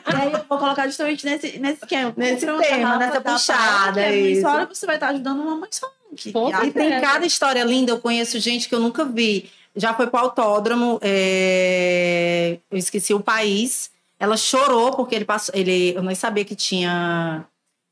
E 0.08 0.16
aí 0.22 0.32
eu 0.32 0.46
vou 0.48 0.58
colocar 0.58 0.86
justamente 0.88 1.26
nesse, 1.26 1.60
nesse 1.60 1.80
esquema. 1.84 2.14
Nesse 2.16 2.46
tema, 2.46 2.98
nessa 2.98 3.20
puxada, 3.20 4.02
é 4.02 4.10
mãe 4.10 4.32
isso. 4.32 4.42
solo, 4.42 4.68
você 4.68 4.86
vai 4.86 4.96
estar 4.96 5.10
ajudando 5.10 5.42
uma 5.42 5.56
mãe 5.58 5.70
solo. 5.72 5.92
Que, 6.16 6.32
que- 6.32 6.68
E 6.68 6.72
tem 6.72 7.02
cada 7.02 7.26
história 7.26 7.64
linda. 7.64 7.92
Eu 7.92 8.00
conheço 8.00 8.40
gente 8.40 8.70
que 8.70 8.76
eu 8.76 8.80
nunca 8.80 9.04
vi. 9.04 9.50
Já 9.76 9.94
foi 9.94 10.08
pro 10.08 10.20
autódromo, 10.22 10.98
é, 11.02 12.58
eu 12.72 12.78
esqueci 12.78 13.14
o 13.14 13.20
país. 13.20 13.92
Ela 14.20 14.36
chorou 14.38 14.94
porque 14.94 15.14
ele 15.14 15.26
passou. 15.26 15.54
Ele, 15.54 15.94
eu 15.96 16.02
nem 16.02 16.16
sabia 16.16 16.44
que 16.46 16.56
tinha 16.56 17.46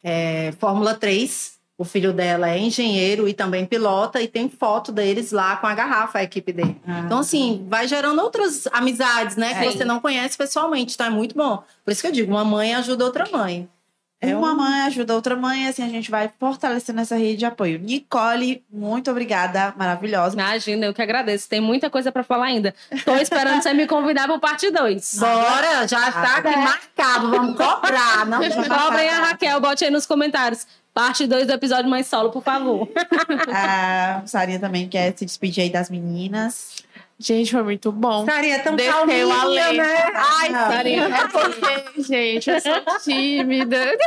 é, 0.05 0.53
Fórmula 0.59 0.93
3. 0.93 1.55
O 1.77 1.83
filho 1.83 2.13
dela 2.13 2.49
é 2.49 2.57
engenheiro 2.57 3.27
e 3.27 3.33
também 3.33 3.65
pilota, 3.65 4.21
e 4.21 4.29
tem 4.29 4.47
foto 4.47 4.93
deles 4.93 5.33
lá 5.33 5.57
com 5.57 5.67
a 5.67 5.75
garrafa, 5.75 6.19
a 6.19 6.23
equipe 6.23 6.53
dele. 6.53 6.79
Ah. 6.87 7.01
Então, 7.05 7.19
assim, 7.19 7.65
vai 7.69 7.85
gerando 7.85 8.21
outras 8.21 8.65
amizades, 8.71 9.35
né? 9.35 9.53
Que 9.53 9.65
É. 9.65 9.71
você 9.71 9.83
não 9.83 9.99
conhece 9.99 10.37
pessoalmente, 10.37 10.93
então 10.93 11.07
é 11.07 11.09
muito 11.09 11.35
bom. 11.35 11.61
Por 11.83 11.91
isso 11.91 11.99
que 12.01 12.07
eu 12.07 12.13
digo, 12.13 12.31
uma 12.31 12.45
mãe 12.45 12.73
ajuda 12.73 13.03
outra 13.03 13.27
mãe. 13.29 13.67
É 14.22 14.36
uma 14.36 14.53
um- 14.53 14.55
mãe 14.55 14.82
ajuda 14.84 15.13
outra 15.13 15.36
mãe, 15.36 15.68
assim 15.68 15.84
a 15.84 15.89
gente 15.89 16.09
vai 16.09 16.32
fortalecendo 16.39 17.01
essa 17.01 17.16
rede 17.16 17.38
de 17.38 17.45
apoio. 17.45 17.78
Nicole, 17.80 18.63
muito 18.72 19.11
obrigada, 19.11 19.74
maravilhosa. 19.78 20.36
Imagina, 20.36 20.86
eu 20.88 20.93
que 20.93 21.01
agradeço. 21.01 21.47
Tem 21.49 21.59
muita 21.61 21.89
coisa 21.89 22.11
pra 22.11 22.24
falar 22.24 22.45
ainda. 22.45 22.74
Tô 23.03 23.16
esperando 23.16 23.61
você 23.61 23.74
me 23.74 23.86
convidar 23.86 24.28
pro 24.28 24.39
parte 24.39 24.72
2. 24.72 25.18
Bora, 25.20 25.88
já 25.88 26.09
está 26.09 26.38
aqui 26.38 26.55
marcado, 26.55 27.30
vamos 27.30 27.57
cobrar. 27.57 28.26
Não, 28.26 28.39
Cobrem 28.68 29.09
a 29.09 29.20
Raquel, 29.26 29.59
bote 29.59 29.84
aí 29.86 29.91
nos 29.91 30.05
comentários. 30.05 30.66
Parte 30.93 31.28
2 31.28 31.45
do 31.45 31.51
episódio 31.53 31.89
Mãe 31.89 32.03
Solo, 32.03 32.32
por 32.32 32.41
favor. 32.41 32.88
A 33.53 34.22
Sarinha 34.26 34.59
também 34.59 34.88
quer 34.88 35.13
se 35.16 35.26
despedir 35.26 35.63
aí 35.63 35.70
das 35.70 35.89
meninas. 35.89 36.78
Gente, 37.18 37.51
foi 37.51 37.63
muito 37.63 37.91
bom. 37.93 38.26
É 38.30 38.59
tão 38.59 38.76
Desceu 38.76 38.93
calminha, 38.93 39.74
né? 39.74 39.97
Ai, 40.13 40.51
Sarinha, 40.51 41.03
é 41.05 41.28
porque, 41.32 42.01
gente, 42.01 42.49
eu 42.49 42.59
sou 42.59 42.82
tímida. 43.03 43.97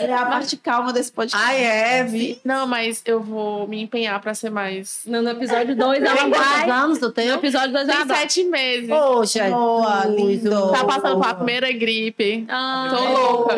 É 0.00 0.10
a 0.14 0.24
parte 0.24 0.56
calma 0.56 0.90
desse 0.90 1.12
podcast. 1.12 1.46
Ai, 1.46 1.62
é, 1.62 2.02
vi. 2.04 2.40
Não, 2.42 2.66
mas 2.66 3.02
eu 3.04 3.20
vou 3.20 3.68
me 3.68 3.82
empenhar 3.82 4.18
pra 4.22 4.32
ser 4.32 4.48
mais. 4.48 5.02
No, 5.04 5.20
no 5.20 5.28
episódio 5.30 5.76
2, 5.76 6.02
ela 6.02 6.28
vai. 6.28 6.70
anos 6.70 6.98
do 6.98 7.08
No 7.08 7.12
teu? 7.12 7.34
episódio 7.34 7.72
2, 7.74 7.88
ela 7.88 8.06
sete 8.06 8.44
meses. 8.44 8.88
Poxa, 8.88 9.50
Boa, 9.50 10.06
lindo. 10.06 10.72
Tá 10.72 10.84
passando 10.84 11.20
pela 11.20 11.34
primeira 11.34 11.70
gripe. 11.72 12.46
Ah, 12.48 12.88
Tô 12.90 13.04
louca. 13.04 13.56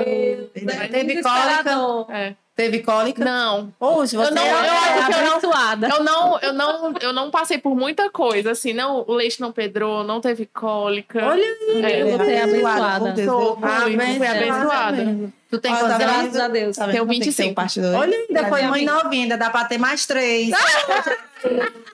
Teve 0.90 1.22
cólica? 1.22 2.06
É. 2.12 2.34
Teve 2.56 2.80
cólica? 2.80 3.24
Não. 3.24 3.72
Hoje 3.80 4.16
você 4.16 4.30
Eu 4.30 4.34
não- 4.34 4.42
é 4.42 4.50
eu 4.50 4.56
acho 4.56 5.06
que 5.06 5.12
eu 5.12 5.22
não- 5.24 5.30
abençoada. 5.32 5.88
Eu 5.88 6.04
não, 6.04 6.38
eu 6.40 6.52
não, 6.52 6.94
eu 7.00 7.12
não 7.12 7.30
passei 7.30 7.58
por 7.58 7.74
muita 7.74 8.08
coisa, 8.10 8.52
assim, 8.52 8.72
não, 8.72 9.04
o 9.08 9.12
leite 9.14 9.40
não 9.40 9.50
pedrou, 9.50 10.04
não 10.04 10.20
teve 10.20 10.46
cólica. 10.46 11.26
Olha 11.26 11.42
É, 11.42 12.02
eu 12.02 12.16
você 12.16 12.30
é 12.30 12.42
abençoada. 12.44 12.98
por 13.06 13.12
Deus, 13.12 13.28
Sou 13.28 13.56
Deus. 13.56 13.72
fui, 13.82 13.94
Abençoada. 13.94 14.16
fui 14.16 14.26
abençoada. 14.28 15.32
Tu 15.50 15.58
tem 15.58 15.70
quantos 15.72 15.88
tá 15.88 15.94
anos? 15.96 16.06
Graças 16.32 16.40
a 16.40 16.48
Deus. 16.48 16.76
Tá 16.76 16.86
Tenho 16.88 16.98
como 17.00 17.10
tem 17.10 17.20
que 17.20 17.32
ser 17.32 17.42
25. 17.44 17.52
o 17.52 17.54
parte 17.54 17.80
dois? 17.80 17.94
Olha, 17.94 18.16
ainda 18.28 18.48
foi 18.48 18.62
mãe 18.62 18.88
amiga. 18.88 19.04
novinha, 19.04 19.22
ainda 19.24 19.36
dá 19.36 19.50
pra 19.50 19.64
ter 19.64 19.78
mais 19.78 20.04
três. 20.06 20.50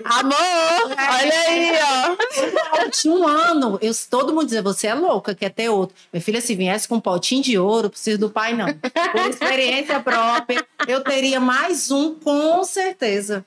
Amor, 0.05 0.37
olha 0.87 1.41
aí, 1.49 1.73
ó. 1.83 2.83
Eu 2.83 2.91
tinha 2.91 3.13
um 3.15 3.27
ano, 3.27 3.79
eu, 3.83 3.93
todo 4.09 4.33
mundo 4.33 4.45
dizia, 4.45 4.63
você 4.63 4.87
é 4.87 4.95
louca, 4.95 5.35
quer 5.35 5.51
ter 5.51 5.69
outro. 5.69 5.95
Minha 6.13 6.23
filha, 6.23 6.41
se 6.41 6.55
viesse 6.55 6.87
com 6.89 6.97
um 6.97 7.01
potinho 7.01 7.43
de 7.43 7.59
ouro, 7.59 7.91
preciso 7.91 8.19
do 8.19 8.31
pai, 8.31 8.55
não. 8.55 8.67
Por 8.73 9.29
experiência 9.29 10.01
própria, 10.01 10.65
eu 10.87 11.03
teria 11.03 11.41
mais 11.41 11.91
um, 11.91 12.15
com 12.15 12.63
certeza. 12.65 13.45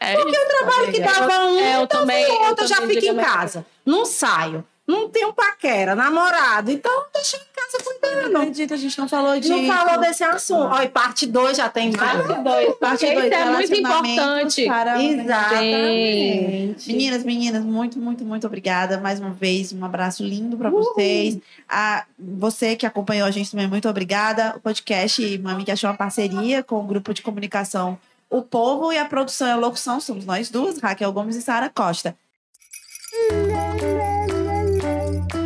É 0.00 0.14
isso. 0.14 0.48
trabalho 0.58 0.92
que 0.92 1.00
dava 1.00 1.46
um, 1.46 1.58
É, 1.58 1.76
eu 1.76 1.82
então 1.82 2.00
também- 2.00 2.24
vem 2.24 2.34
eu 2.34 2.42
outro, 2.42 2.64
eu 2.64 2.68
já 2.68 2.80
fico 2.82 3.06
em 3.06 3.16
casa. 3.16 3.64
Não 3.86 4.04
saio. 4.04 4.64
Não 4.86 5.08
tenho 5.08 5.32
paquera, 5.32 5.94
namorado. 5.94 6.70
Então, 6.70 6.92
deixa 7.14 7.38
em 7.38 7.40
casa 7.56 7.78
Não 7.78 7.84
cuidando. 8.20 8.36
acredito, 8.36 8.74
a 8.74 8.76
gente 8.76 8.98
não 8.98 9.08
falou 9.08 9.40
de. 9.40 9.48
Não 9.48 9.66
falou 9.66 9.98
desse 9.98 10.22
assunto. 10.22 10.76
E 10.82 10.88
parte 10.88 11.26
2 11.26 11.56
já 11.56 11.70
tem 11.70 11.90
mais. 11.90 12.26
Parte 12.26 12.42
2. 12.42 12.74
Parte 12.76 13.06
Porque 13.06 13.14
dois, 13.14 13.24
isso 13.24 13.34
é 13.34 13.44
muito 13.50 13.74
importante. 13.76 14.66
para- 14.66 15.02
Exatamente. 15.02 16.92
Meninas, 16.92 17.24
meninas, 17.24 17.64
muito, 17.64 17.98
muito, 17.98 18.24
muito 18.24 18.46
obrigada 18.46 18.98
mais 18.98 19.18
uma 19.20 19.30
vez. 19.30 19.72
Um 19.72 19.82
abraço 19.84 20.22
lindo 20.22 20.54
para 20.58 20.68
vocês. 20.68 21.38
A, 21.66 22.04
você 22.18 22.76
que 22.76 22.84
acompanhou 22.84 23.26
a 23.26 23.30
gente 23.30 23.50
também, 23.50 23.66
muito 23.66 23.88
obrigada. 23.88 24.52
O 24.56 24.60
podcast 24.60 25.38
Mami 25.38 25.64
que 25.64 25.70
achou 25.72 25.88
uma 25.88 25.96
parceria 25.96 26.62
com 26.62 26.76
o 26.80 26.82
grupo 26.84 27.14
de 27.14 27.22
comunicação 27.22 27.98
O 28.28 28.42
Povo 28.42 28.92
e 28.92 28.98
a 28.98 29.04
produção 29.06 29.46
e 29.48 29.50
a 29.52 29.56
locução 29.56 29.98
somos 29.98 30.26
nós 30.26 30.50
duas, 30.50 30.78
Raquel 30.78 31.10
Gomes 31.12 31.36
e 31.36 31.42
Sara 31.42 31.70
Costa. 31.70 32.14